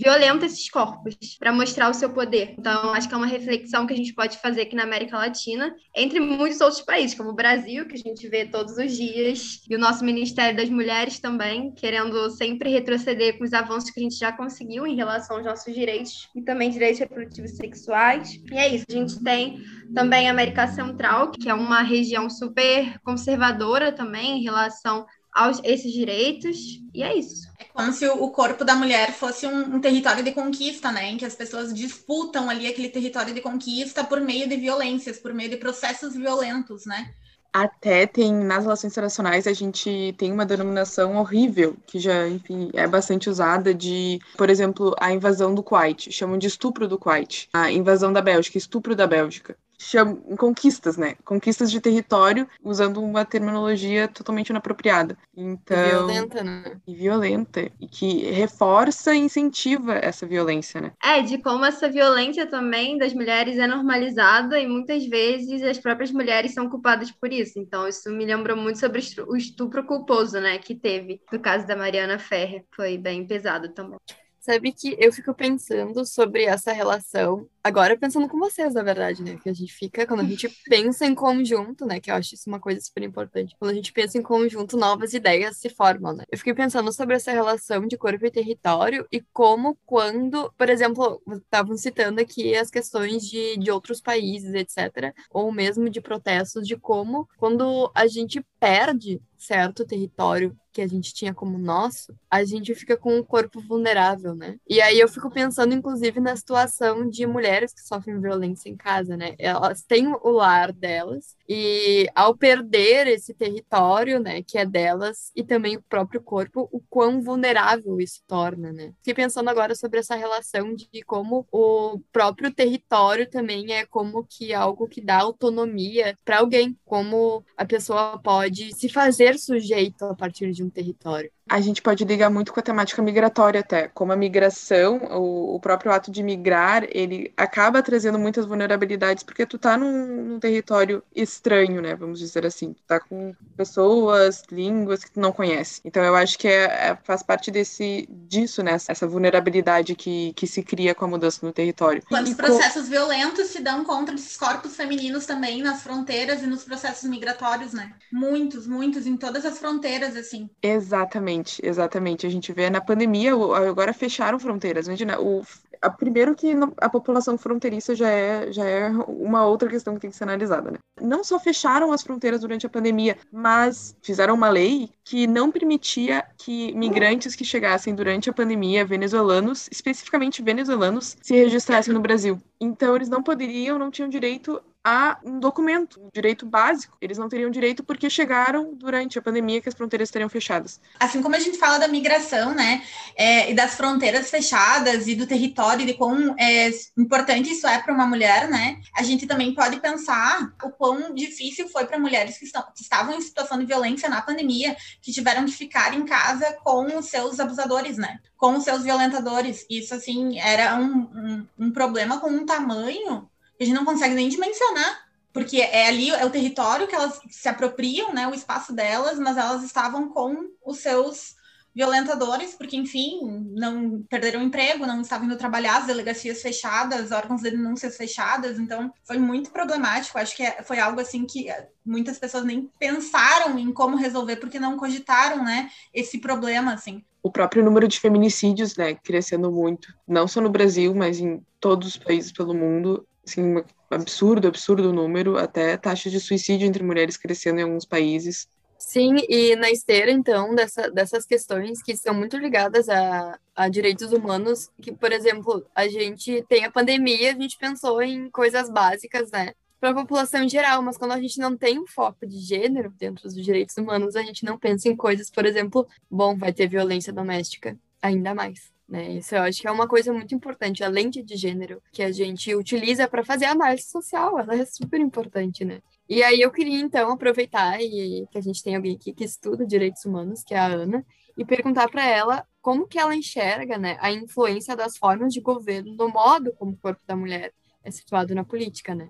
violenta 0.00 0.46
esses 0.46 0.70
corpos 0.70 1.14
para 1.38 1.52
mostrar 1.52 1.90
o 1.90 1.94
seu 1.94 2.08
poder. 2.10 2.54
Então, 2.58 2.94
acho 2.94 3.06
que 3.06 3.14
é 3.14 3.16
uma 3.18 3.26
reflexão 3.26 3.86
que 3.86 3.92
a 3.92 3.96
gente 3.96 4.14
pode 4.14 4.38
fazer 4.38 4.62
aqui 4.62 4.74
na 4.74 4.84
América 4.84 5.18
Latina, 5.18 5.74
entre 5.94 6.18
muitos 6.18 6.60
outros 6.62 6.80
países, 6.80 7.14
como 7.14 7.30
o 7.30 7.34
Brasil, 7.34 7.86
que 7.86 7.94
a 7.94 7.98
gente 7.98 8.26
vê 8.28 8.46
todos 8.46 8.78
os 8.78 8.96
dias, 8.96 9.60
e 9.68 9.76
o 9.76 9.78
nosso 9.78 10.02
Ministério 10.02 10.56
das 10.56 10.70
Mulheres 10.70 11.18
também, 11.18 11.72
querendo 11.72 12.30
sempre 12.30 12.70
retroceder 12.70 13.36
com 13.36 13.44
os 13.44 13.52
avanços 13.52 13.90
que 13.90 14.00
a 14.00 14.02
gente 14.02 14.16
já 14.16 14.32
conseguiu 14.32 14.86
em 14.86 14.96
relação 14.96 15.36
aos 15.36 15.44
nossos 15.44 15.74
direitos 15.74 16.28
e 16.34 16.40
também 16.42 16.70
direitos 16.70 17.00
reprodutivos 17.00 17.56
sexuais. 17.56 18.40
E 18.50 18.56
é 18.56 18.74
isso, 18.74 18.86
a 18.88 18.92
gente 18.94 19.22
tem 19.22 19.62
também 19.94 20.28
a 20.28 20.30
América 20.30 20.66
Central, 20.68 21.30
que 21.30 21.50
é 21.50 21.54
uma 21.54 21.82
região 21.82 22.30
super 22.30 22.98
conservadora 23.00 23.92
também 23.92 24.38
em 24.38 24.42
relação 24.42 25.04
aos 25.32 25.60
esses 25.62 25.92
direitos, 25.92 26.56
e 26.94 27.02
é 27.02 27.14
isso. 27.14 27.49
Como 27.80 27.94
se 27.94 28.06
o 28.06 28.28
corpo 28.28 28.62
da 28.62 28.74
mulher 28.74 29.10
fosse 29.14 29.46
um, 29.46 29.76
um, 29.76 29.80
território 29.80 30.22
de 30.22 30.32
conquista, 30.32 30.92
né? 30.92 31.08
Em 31.08 31.16
que 31.16 31.24
as 31.24 31.34
pessoas 31.34 31.72
disputam 31.72 32.50
ali 32.50 32.66
aquele 32.66 32.90
território 32.90 33.32
de 33.32 33.40
conquista 33.40 34.04
por 34.04 34.20
meio 34.20 34.46
de 34.46 34.54
violências, 34.56 35.18
por 35.18 35.32
meio 35.32 35.48
de 35.48 35.56
processos 35.56 36.14
violentos, 36.14 36.84
né? 36.84 37.10
Até 37.50 38.06
tem, 38.06 38.34
nas 38.34 38.64
relações 38.64 38.92
internacionais, 38.92 39.46
a 39.46 39.54
gente 39.54 40.14
tem 40.18 40.30
uma 40.30 40.44
denominação 40.44 41.16
horrível, 41.16 41.74
que 41.86 41.98
já, 41.98 42.28
enfim, 42.28 42.70
é 42.74 42.86
bastante 42.86 43.30
usada 43.30 43.72
de, 43.72 44.20
por 44.36 44.50
exemplo, 44.50 44.94
a 45.00 45.10
invasão 45.10 45.54
do 45.54 45.62
Kuwait, 45.62 46.12
chamam 46.12 46.36
de 46.38 46.46
estupro 46.46 46.86
do 46.86 46.98
Kuwait, 46.98 47.48
a 47.50 47.72
invasão 47.72 48.12
da 48.12 48.20
Bélgica, 48.20 48.58
estupro 48.58 48.94
da 48.94 49.06
Bélgica 49.06 49.56
chama, 49.80 50.16
conquistas, 50.36 50.96
né? 50.96 51.16
Conquistas 51.24 51.70
de 51.70 51.80
território, 51.80 52.46
usando 52.62 53.02
uma 53.02 53.24
terminologia 53.24 54.06
totalmente 54.06 54.50
inapropriada. 54.50 55.16
Então, 55.34 55.78
e 55.78 55.88
violenta, 55.88 56.44
né? 56.44 56.80
E 56.86 56.94
violenta. 56.94 57.72
E 57.80 57.88
que 57.88 58.30
reforça 58.30 59.14
e 59.14 59.18
incentiva 59.18 59.94
essa 59.94 60.26
violência, 60.26 60.80
né? 60.80 60.92
É, 61.02 61.22
de 61.22 61.38
como 61.38 61.64
essa 61.64 61.88
violência 61.88 62.46
também 62.46 62.98
das 62.98 63.14
mulheres 63.14 63.58
é 63.58 63.66
normalizada 63.66 64.60
e 64.60 64.68
muitas 64.68 65.06
vezes 65.06 65.62
as 65.62 65.78
próprias 65.78 66.12
mulheres 66.12 66.52
são 66.52 66.68
culpadas 66.68 67.10
por 67.10 67.32
isso. 67.32 67.58
Então, 67.58 67.88
isso 67.88 68.10
me 68.10 68.26
lembrou 68.26 68.56
muito 68.56 68.78
sobre 68.78 69.00
o 69.26 69.36
estupro 69.36 69.84
culposo, 69.84 70.38
né? 70.40 70.58
Que 70.58 70.74
teve 70.74 71.22
no 71.32 71.40
caso 71.40 71.66
da 71.66 71.74
Mariana 71.74 72.18
Ferrer. 72.18 72.64
Foi 72.74 72.98
bem 72.98 73.26
pesado 73.26 73.70
também. 73.70 73.98
Sabe 74.40 74.72
que 74.72 74.96
eu 74.98 75.12
fico 75.12 75.34
pensando 75.34 76.04
sobre 76.06 76.44
essa 76.44 76.72
relação, 76.72 77.46
agora 77.62 77.96
pensando 77.96 78.28
com 78.28 78.38
vocês, 78.38 78.74
na 78.74 78.82
verdade, 78.82 79.22
né? 79.22 79.38
Que 79.42 79.48
a 79.48 79.52
gente 79.52 79.72
fica, 79.72 80.06
quando 80.06 80.20
a 80.20 80.24
gente 80.24 80.48
pensa 80.68 81.06
em 81.06 81.14
conjunto, 81.14 81.86
né? 81.86 82.00
Que 82.00 82.10
eu 82.10 82.14
acho 82.14 82.34
isso 82.34 82.48
uma 82.48 82.60
coisa 82.60 82.80
super 82.80 83.02
importante. 83.02 83.54
Quando 83.58 83.72
a 83.72 83.74
gente 83.74 83.92
pensa 83.92 84.18
em 84.18 84.22
conjunto, 84.22 84.76
novas 84.76 85.14
ideias 85.14 85.58
se 85.58 85.68
formam, 85.68 86.14
né? 86.14 86.24
Eu 86.30 86.38
fiquei 86.38 86.54
pensando 86.54 86.92
sobre 86.92 87.16
essa 87.16 87.32
relação 87.32 87.86
de 87.86 87.96
corpo 87.96 88.24
e 88.24 88.30
território 88.30 89.06
e 89.10 89.20
como, 89.32 89.78
quando, 89.86 90.52
por 90.56 90.68
exemplo, 90.68 91.22
estavam 91.28 91.76
citando 91.76 92.20
aqui 92.20 92.54
as 92.54 92.70
questões 92.70 93.22
de, 93.22 93.56
de 93.56 93.70
outros 93.70 94.00
países, 94.00 94.54
etc., 94.54 95.14
ou 95.30 95.52
mesmo 95.52 95.88
de 95.88 96.00
protestos, 96.00 96.66
de 96.66 96.76
como, 96.76 97.28
quando 97.38 97.90
a 97.94 98.06
gente 98.06 98.44
perde 98.58 99.20
certo 99.40 99.86
território 99.86 100.54
que 100.72 100.82
a 100.82 100.86
gente 100.86 101.12
tinha 101.12 101.34
como 101.34 101.58
nosso, 101.58 102.14
a 102.30 102.44
gente 102.44 102.74
fica 102.74 102.96
com 102.96 103.16
um 103.16 103.22
corpo 103.22 103.60
vulnerável, 103.60 104.34
né? 104.34 104.56
E 104.68 104.80
aí 104.80 105.00
eu 105.00 105.08
fico 105.08 105.30
pensando, 105.30 105.74
inclusive, 105.74 106.20
na 106.20 106.36
situação 106.36 107.08
de 107.08 107.26
mulheres 107.26 107.49
que 107.72 107.80
sofrem 107.80 108.20
violência 108.20 108.68
em 108.68 108.76
casa, 108.76 109.16
né? 109.16 109.34
Elas 109.38 109.82
têm 109.82 110.06
o 110.08 110.30
lar 110.30 110.72
delas 110.72 111.36
e 111.48 112.08
ao 112.14 112.36
perder 112.36 113.06
esse 113.08 113.34
território, 113.34 114.20
né, 114.20 114.42
que 114.42 114.56
é 114.56 114.64
delas 114.64 115.32
e 115.34 115.42
também 115.42 115.76
o 115.76 115.82
próprio 115.82 116.20
corpo, 116.20 116.68
o 116.72 116.80
quão 116.88 117.20
vulnerável 117.20 118.00
isso 118.00 118.22
torna, 118.26 118.72
né? 118.72 118.92
Fiquei 118.98 119.14
pensando 119.14 119.48
agora 119.50 119.74
sobre 119.74 119.98
essa 119.98 120.14
relação 120.14 120.74
de 120.74 121.02
como 121.06 121.46
o 121.50 122.00
próprio 122.12 122.52
território 122.52 123.28
também 123.28 123.72
é 123.72 123.84
como 123.84 124.24
que 124.24 124.54
algo 124.54 124.86
que 124.88 125.00
dá 125.00 125.18
autonomia 125.18 126.16
para 126.24 126.38
alguém, 126.38 126.78
como 126.84 127.44
a 127.56 127.64
pessoa 127.64 128.18
pode 128.18 128.74
se 128.74 128.88
fazer 128.88 129.38
sujeito 129.38 130.04
a 130.04 130.14
partir 130.14 130.52
de 130.52 130.62
um 130.62 130.70
território 130.70 131.30
a 131.50 131.60
gente 131.60 131.82
pode 131.82 132.04
ligar 132.04 132.30
muito 132.30 132.52
com 132.52 132.60
a 132.60 132.62
temática 132.62 133.02
migratória 133.02 133.58
até, 133.58 133.88
como 133.88 134.12
a 134.12 134.16
migração, 134.16 134.98
o, 135.10 135.56
o, 135.56 135.60
próprio 135.60 135.90
ato 135.90 136.08
de 136.08 136.22
migrar, 136.22 136.86
ele 136.90 137.32
acaba 137.36 137.82
trazendo 137.82 138.20
muitas 138.20 138.46
vulnerabilidades, 138.46 139.24
porque 139.24 139.44
tu 139.44 139.58
tá 139.58 139.76
num, 139.76 140.06
num, 140.06 140.38
território 140.38 141.02
estranho, 141.12 141.82
né, 141.82 141.96
vamos 141.96 142.20
dizer 142.20 142.46
assim, 142.46 142.72
tu 142.72 142.82
tá 142.86 143.00
com 143.00 143.34
pessoas, 143.56 144.44
línguas 144.52 145.02
que 145.02 145.10
tu 145.10 145.18
não 145.18 145.32
conhece. 145.32 145.80
Então 145.84 146.04
eu 146.04 146.14
acho 146.14 146.38
que 146.38 146.46
é, 146.46 146.90
é, 146.90 146.98
faz 147.02 147.20
parte 147.20 147.50
desse, 147.50 148.08
disso, 148.08 148.62
né, 148.62 148.74
essa 148.86 149.06
vulnerabilidade 149.08 149.96
que, 149.96 150.32
que 150.34 150.46
se 150.46 150.62
cria 150.62 150.94
com 150.94 151.04
a 151.04 151.08
mudança 151.08 151.44
no 151.44 151.52
território. 151.52 152.00
Quantos 152.08 152.34
processos 152.34 152.84
com... 152.84 152.90
violentos 152.90 153.48
se 153.48 153.60
dão 153.60 153.84
contra 153.84 154.14
esses 154.14 154.36
corpos 154.36 154.76
femininos 154.76 155.26
também 155.26 155.62
nas 155.62 155.82
fronteiras 155.82 156.44
e 156.44 156.46
nos 156.46 156.62
processos 156.62 157.10
migratórios, 157.10 157.72
né? 157.72 157.92
Muitos, 158.12 158.68
muitos, 158.68 159.04
em 159.04 159.16
todas 159.16 159.44
as 159.44 159.58
fronteiras, 159.58 160.14
assim. 160.14 160.48
Exatamente. 160.62 161.39
Exatamente, 161.40 161.60
exatamente. 161.64 162.26
A 162.26 162.30
gente 162.30 162.52
vê 162.52 162.70
na 162.70 162.80
pandemia, 162.80 163.32
agora 163.32 163.92
fecharam 163.92 164.38
fronteiras. 164.38 164.86
Imagina, 164.86 165.20
o, 165.20 165.42
a, 165.80 165.90
primeiro 165.90 166.34
que 166.34 166.52
a 166.76 166.88
população 166.88 167.38
fronteiriça 167.38 167.94
já 167.94 168.08
é, 168.08 168.52
já 168.52 168.64
é 168.64 168.88
uma 169.08 169.44
outra 169.46 169.68
questão 169.68 169.94
que 169.94 170.00
tem 170.00 170.10
que 170.10 170.16
ser 170.16 170.24
analisada, 170.24 170.70
né? 170.70 170.78
Não 171.00 171.24
só 171.24 171.38
fecharam 171.38 171.92
as 171.92 172.02
fronteiras 172.02 172.40
durante 172.40 172.66
a 172.66 172.70
pandemia, 172.70 173.16
mas 173.32 173.96
fizeram 174.02 174.34
uma 174.34 174.50
lei 174.50 174.90
que 175.04 175.26
não 175.26 175.50
permitia 175.50 176.24
que 176.36 176.72
migrantes 176.74 177.34
que 177.34 177.44
chegassem 177.44 177.94
durante 177.94 178.28
a 178.28 178.32
pandemia, 178.32 178.84
venezuelanos, 178.84 179.68
especificamente 179.70 180.42
venezuelanos, 180.42 181.16
se 181.22 181.34
registrassem 181.34 181.94
no 181.94 182.00
Brasil. 182.00 182.40
Então, 182.60 182.94
eles 182.94 183.08
não 183.08 183.22
poderiam, 183.22 183.78
não 183.78 183.90
tinham 183.90 184.08
direito 184.08 184.60
a 184.82 185.18
um 185.24 185.38
documento, 185.38 186.00
um 186.00 186.08
direito 186.12 186.46
básico. 186.46 186.96
Eles 187.00 187.18
não 187.18 187.28
teriam 187.28 187.50
direito 187.50 187.84
porque 187.84 188.08
chegaram 188.08 188.74
durante 188.74 189.18
a 189.18 189.22
pandemia 189.22 189.60
que 189.60 189.68
as 189.68 189.74
fronteiras 189.74 190.08
estariam 190.08 190.28
fechadas. 190.28 190.80
Assim 190.98 191.22
como 191.22 191.36
a 191.36 191.38
gente 191.38 191.58
fala 191.58 191.78
da 191.78 191.88
migração, 191.88 192.54
né, 192.54 192.82
é, 193.16 193.50
e 193.50 193.54
das 193.54 193.74
fronteiras 193.74 194.30
fechadas 194.30 195.06
e 195.06 195.14
do 195.14 195.26
território, 195.26 195.84
de 195.84 195.94
quão 195.94 196.34
é, 196.38 196.70
importante 196.96 197.52
isso 197.52 197.66
é 197.66 197.78
para 197.78 197.92
uma 197.92 198.06
mulher, 198.06 198.48
né, 198.48 198.80
a 198.96 199.02
gente 199.02 199.26
também 199.26 199.54
pode 199.54 199.80
pensar 199.80 200.52
o 200.62 200.70
quão 200.70 201.14
difícil 201.14 201.68
foi 201.68 201.86
para 201.86 201.98
mulheres 201.98 202.38
que, 202.38 202.44
estão, 202.46 202.62
que 202.74 202.82
estavam 202.82 203.14
em 203.14 203.20
situação 203.20 203.58
de 203.58 203.66
violência 203.66 204.08
na 204.08 204.22
pandemia, 204.22 204.76
que 205.02 205.12
tiveram 205.12 205.44
que 205.44 205.52
ficar 205.52 205.94
em 205.94 206.04
casa 206.04 206.56
com 206.64 206.98
os 206.98 207.06
seus 207.06 207.38
abusadores, 207.38 207.98
né, 207.98 208.18
com 208.36 208.56
os 208.56 208.64
seus 208.64 208.82
violentadores. 208.82 209.66
Isso, 209.68 209.94
assim, 209.94 210.38
era 210.38 210.76
um, 210.76 211.00
um, 211.14 211.46
um 211.66 211.70
problema 211.70 212.18
com 212.18 212.30
um 212.30 212.46
tamanho 212.46 213.29
a 213.60 213.66
gente 213.66 213.76
não 213.76 213.84
consegue 213.84 214.14
nem 214.14 214.28
dimensionar, 214.28 215.10
porque 215.32 215.60
é 215.60 215.88
ali 215.88 216.10
é 216.10 216.24
o 216.24 216.30
território 216.30 216.88
que 216.88 216.94
elas 216.94 217.20
se 217.30 217.48
apropriam, 217.48 218.12
né, 218.12 218.26
o 218.26 218.34
espaço 218.34 218.72
delas, 218.72 219.18
mas 219.18 219.36
elas 219.36 219.62
estavam 219.62 220.08
com 220.08 220.50
os 220.64 220.78
seus 220.78 221.38
violentadores, 221.72 222.54
porque 222.54 222.76
enfim, 222.76 223.20
não 223.52 224.02
perderam 224.02 224.42
emprego, 224.42 224.86
não 224.86 225.00
estavam 225.00 225.26
indo 225.26 225.36
trabalhar, 225.36 225.78
as 225.78 225.86
delegacias 225.86 226.42
fechadas, 226.42 227.12
órgãos 227.12 227.42
de 227.42 227.50
denúncias 227.50 227.96
fechadas, 227.96 228.58
então 228.58 228.92
foi 229.04 229.18
muito 229.18 229.50
problemático. 229.50 230.18
Acho 230.18 230.34
que 230.34 230.42
é, 230.42 230.62
foi 230.64 230.80
algo 230.80 231.00
assim 231.00 231.24
que 231.24 231.46
muitas 231.84 232.18
pessoas 232.18 232.44
nem 232.44 232.68
pensaram 232.78 233.58
em 233.58 233.72
como 233.72 233.96
resolver, 233.96 234.36
porque 234.36 234.58
não 234.58 234.76
cogitaram, 234.76 235.44
né, 235.44 235.70
esse 235.94 236.18
problema 236.18 236.74
assim. 236.74 237.04
O 237.22 237.30
próprio 237.30 237.62
número 237.62 237.86
de 237.86 238.00
feminicídios, 238.00 238.76
né, 238.76 238.94
crescendo 238.94 239.52
muito, 239.52 239.94
não 240.08 240.26
só 240.26 240.40
no 240.40 240.50
Brasil, 240.50 240.92
mas 240.94 241.20
em 241.20 241.40
todos 241.60 241.88
os 241.88 241.96
países 241.96 242.32
pelo 242.32 242.54
mundo, 242.54 243.06
assim, 243.26 243.62
absurdo, 243.90 244.48
absurdo 244.48 244.90
o 244.90 244.92
número, 244.92 245.36
até 245.36 245.76
taxa 245.76 246.10
de 246.10 246.20
suicídio 246.20 246.66
entre 246.66 246.82
mulheres 246.82 247.16
crescendo 247.16 247.60
em 247.60 247.64
alguns 247.64 247.84
países. 247.84 248.48
Sim, 248.78 249.16
e 249.28 249.54
na 249.56 249.70
esteira, 249.70 250.10
então, 250.10 250.54
dessa, 250.54 250.90
dessas 250.90 251.26
questões 251.26 251.82
que 251.82 251.94
são 251.94 252.14
muito 252.14 252.38
ligadas 252.38 252.88
a, 252.88 253.38
a 253.54 253.68
direitos 253.68 254.10
humanos, 254.10 254.70
que, 254.80 254.90
por 254.90 255.12
exemplo, 255.12 255.66
a 255.74 255.86
gente 255.86 256.42
tem 256.48 256.64
a 256.64 256.70
pandemia, 256.70 257.32
a 257.32 257.34
gente 257.34 257.58
pensou 257.58 258.02
em 258.02 258.30
coisas 258.30 258.70
básicas, 258.70 259.30
né, 259.30 259.52
para 259.78 259.90
a 259.90 259.94
população 259.94 260.42
em 260.42 260.48
geral, 260.48 260.82
mas 260.82 260.96
quando 260.96 261.12
a 261.12 261.20
gente 261.20 261.38
não 261.38 261.56
tem 261.56 261.78
um 261.78 261.86
foco 261.86 262.26
de 262.26 262.38
gênero 262.38 262.90
dentro 262.98 263.24
dos 263.24 263.34
direitos 263.34 263.76
humanos, 263.76 264.16
a 264.16 264.22
gente 264.22 264.44
não 264.44 264.58
pensa 264.58 264.88
em 264.88 264.96
coisas, 264.96 265.30
por 265.30 265.44
exemplo, 265.44 265.86
bom, 266.10 266.36
vai 266.36 266.52
ter 266.52 266.66
violência 266.66 267.12
doméstica, 267.12 267.78
ainda 268.00 268.34
mais. 268.34 268.70
Né? 268.90 269.12
Isso 269.12 269.36
eu 269.36 269.42
acho 269.42 269.60
que 269.60 269.68
é 269.68 269.70
uma 269.70 269.86
coisa 269.86 270.12
muito 270.12 270.34
importante, 270.34 270.82
a 270.82 270.88
lente 270.88 271.22
de 271.22 271.36
gênero 271.36 271.80
que 271.92 272.02
a 272.02 272.10
gente 272.10 272.52
utiliza 272.56 273.06
para 273.06 273.24
fazer 273.24 273.44
análise 273.44 273.84
social, 273.88 274.36
ela 274.36 274.56
é 274.56 274.64
super 274.66 274.98
importante, 274.98 275.64
né? 275.64 275.80
E 276.08 276.24
aí 276.24 276.40
eu 276.40 276.50
queria 276.50 276.80
então 276.80 277.12
aproveitar 277.12 277.80
e 277.80 278.26
que 278.32 278.36
a 278.36 278.40
gente 278.40 278.60
tem 278.64 278.74
alguém 278.74 278.96
aqui 278.96 279.12
que 279.12 279.22
estuda 279.22 279.64
direitos 279.64 280.04
humanos, 280.04 280.42
que 280.42 280.54
é 280.54 280.58
a 280.58 280.66
Ana, 280.66 281.06
e 281.38 281.44
perguntar 281.44 281.88
para 281.88 282.04
ela 282.04 282.44
como 282.60 282.88
que 282.88 282.98
ela 282.98 283.14
enxerga, 283.14 283.78
né, 283.78 283.96
a 284.00 284.10
influência 284.10 284.74
das 284.74 284.96
formas 284.96 285.32
de 285.32 285.40
governo 285.40 285.94
no 285.94 286.08
modo 286.08 286.52
como 286.54 286.72
o 286.72 286.76
corpo 286.76 287.00
da 287.06 287.14
mulher 287.14 287.52
é 287.84 287.92
situado 287.92 288.34
na 288.34 288.44
política, 288.44 288.92
né? 288.92 289.08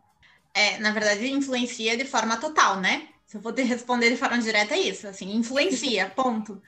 É, 0.52 0.78
na 0.78 0.90
verdade, 0.90 1.26
influencia 1.30 1.96
de 1.96 2.04
forma 2.04 2.36
total, 2.36 2.78
né? 2.80 3.08
Se 3.24 3.38
eu 3.38 3.52
te 3.52 3.62
responder 3.62 4.10
de 4.10 4.16
forma 4.16 4.38
direta, 4.38 4.74
é 4.74 4.80
isso, 4.80 5.08
assim, 5.08 5.34
influencia, 5.34 6.10
ponto. 6.14 6.60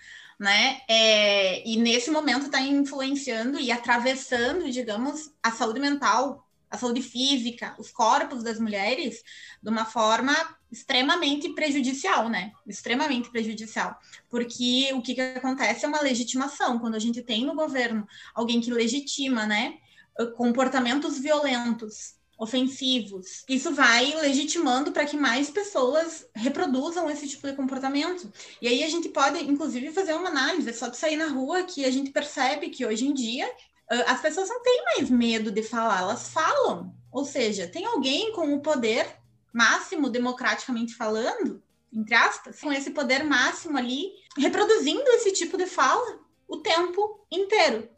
Né? 0.43 0.81
É, 0.89 1.65
e 1.65 1.77
nesse 1.77 2.11
momento 2.11 2.47
está 2.47 2.61
influenciando 2.61 3.61
e 3.61 3.71
atravessando, 3.71 4.69
digamos, 4.73 5.31
a 5.41 5.53
saúde 5.53 5.79
mental, 5.79 6.45
a 6.69 6.77
saúde 6.77 7.01
física, 7.01 7.77
os 7.79 7.93
corpos 7.93 8.43
das 8.43 8.59
mulheres 8.59 9.23
de 9.63 9.71
uma 9.71 9.85
forma 9.85 10.35
extremamente 10.69 11.49
prejudicial, 11.51 12.29
né? 12.29 12.51
Extremamente 12.67 13.31
prejudicial. 13.31 13.97
Porque 14.29 14.91
o 14.95 15.01
que, 15.01 15.15
que 15.15 15.21
acontece 15.21 15.85
é 15.85 15.89
uma 15.89 16.03
legitimação. 16.03 16.81
Quando 16.81 16.97
a 16.97 16.99
gente 16.99 17.23
tem 17.23 17.47
no 17.47 17.55
governo 17.55 18.05
alguém 18.35 18.61
que 18.61 18.73
legitima, 18.73 19.47
né? 19.47 19.75
Comportamentos 20.37 21.21
violentos, 21.21 22.17
ofensivos. 22.39 23.45
Isso 23.49 23.73
vai 23.73 24.15
legitimando 24.21 24.93
para 24.93 25.05
que 25.05 25.17
mais 25.17 25.51
pessoas 25.51 26.27
reproduzam 26.35 27.09
esse 27.11 27.29
tipo 27.29 27.47
de 27.47 27.57
comportamento. 27.57 28.33
E 28.61 28.67
aí 28.69 28.83
a 28.83 28.89
gente 28.89 29.09
pode, 29.09 29.39
inclusive, 29.45 29.93
fazer 29.93 30.15
uma 30.15 30.29
análise. 30.29 30.69
É 30.69 30.73
só 30.73 30.89
de 30.89 30.97
sair 30.97 31.17
na 31.17 31.29
rua 31.29 31.63
que 31.63 31.85
a 31.85 31.91
gente 31.91 32.11
percebe 32.11 32.71
que 32.71 32.85
hoje 32.85 33.07
em 33.07 33.15
dia 33.15 33.49
as 34.07 34.21
pessoas 34.21 34.49
não 34.49 34.63
têm 34.63 34.85
mais 34.85 35.11
medo 35.11 35.51
de 35.51 35.63
falar, 35.63 36.01
elas 36.01 36.29
falam. 36.29 36.95
Ou 37.11 37.25
seja, 37.25 37.69
tem 37.69 37.85
alguém 37.85 38.33
com 38.33 38.55
o 38.55 38.61
poder 38.61 39.07
máximo, 39.53 40.09
democraticamente 40.09 40.95
falando, 40.95 41.63
entre 41.93 42.15
aspas, 42.15 42.59
com 42.59 42.73
esse 42.73 42.91
poder 42.91 43.23
máximo 43.23 43.77
ali, 43.77 44.11
reproduzindo 44.39 45.07
esse 45.11 45.31
tipo 45.33 45.59
de 45.59 45.67
fala 45.67 46.21
o 46.49 46.59
tempo 46.59 47.27
inteiro 47.31 47.89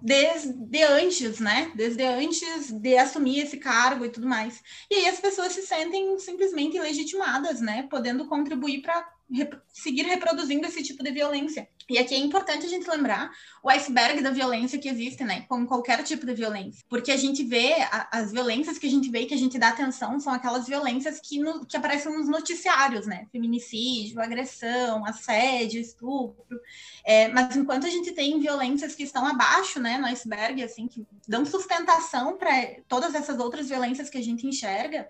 desde 0.00 0.82
antes, 0.84 1.40
né? 1.40 1.72
Desde 1.74 2.02
antes 2.04 2.70
de 2.70 2.96
assumir 2.96 3.40
esse 3.40 3.58
cargo 3.58 4.04
e 4.04 4.10
tudo 4.10 4.26
mais. 4.26 4.62
E 4.90 4.94
aí 4.96 5.06
as 5.08 5.20
pessoas 5.20 5.52
se 5.52 5.62
sentem 5.62 6.18
simplesmente 6.18 6.78
legitimadas, 6.78 7.60
né? 7.60 7.86
Podendo 7.90 8.26
contribuir 8.28 8.82
para 8.82 9.17
rep 9.30 9.56
seguir 9.68 10.02
reproduzindo 10.02 10.66
esse 10.66 10.82
tipo 10.82 11.02
de 11.02 11.10
violência. 11.10 11.68
E 11.88 11.98
aqui 11.98 12.14
é 12.14 12.18
importante 12.18 12.66
a 12.66 12.68
gente 12.68 12.88
lembrar 12.88 13.30
o 13.62 13.70
iceberg 13.70 14.20
da 14.20 14.30
violência 14.30 14.78
que 14.78 14.88
existe, 14.88 15.24
né? 15.24 15.46
Com 15.48 15.66
qualquer 15.66 16.02
tipo 16.02 16.26
de 16.26 16.34
violência. 16.34 16.84
Porque 16.88 17.10
a 17.10 17.16
gente 17.16 17.44
vê, 17.44 17.74
a, 17.90 18.08
as 18.12 18.32
violências 18.32 18.76
que 18.76 18.86
a 18.86 18.90
gente 18.90 19.08
vê 19.08 19.20
e 19.20 19.26
que 19.26 19.34
a 19.34 19.38
gente 19.38 19.58
dá 19.58 19.68
atenção 19.68 20.18
são 20.20 20.32
aquelas 20.32 20.66
violências 20.66 21.20
que, 21.20 21.38
no, 21.38 21.64
que 21.64 21.76
aparecem 21.76 22.12
nos 22.12 22.28
noticiários, 22.28 23.06
né? 23.06 23.26
Feminicídio, 23.32 24.20
agressão, 24.20 25.06
assédio, 25.06 25.80
estupro. 25.80 26.60
É, 27.04 27.28
mas 27.28 27.56
enquanto 27.56 27.86
a 27.86 27.90
gente 27.90 28.12
tem 28.12 28.38
violências 28.38 28.94
que 28.94 29.04
estão 29.04 29.26
abaixo, 29.26 29.80
né, 29.80 29.96
no 29.96 30.06
iceberg, 30.06 30.62
assim, 30.62 30.86
que 30.86 31.06
dão 31.26 31.46
sustentação 31.46 32.36
para 32.36 32.50
todas 32.86 33.14
essas 33.14 33.38
outras 33.38 33.68
violências 33.68 34.10
que 34.10 34.18
a 34.18 34.22
gente 34.22 34.46
enxerga, 34.46 35.08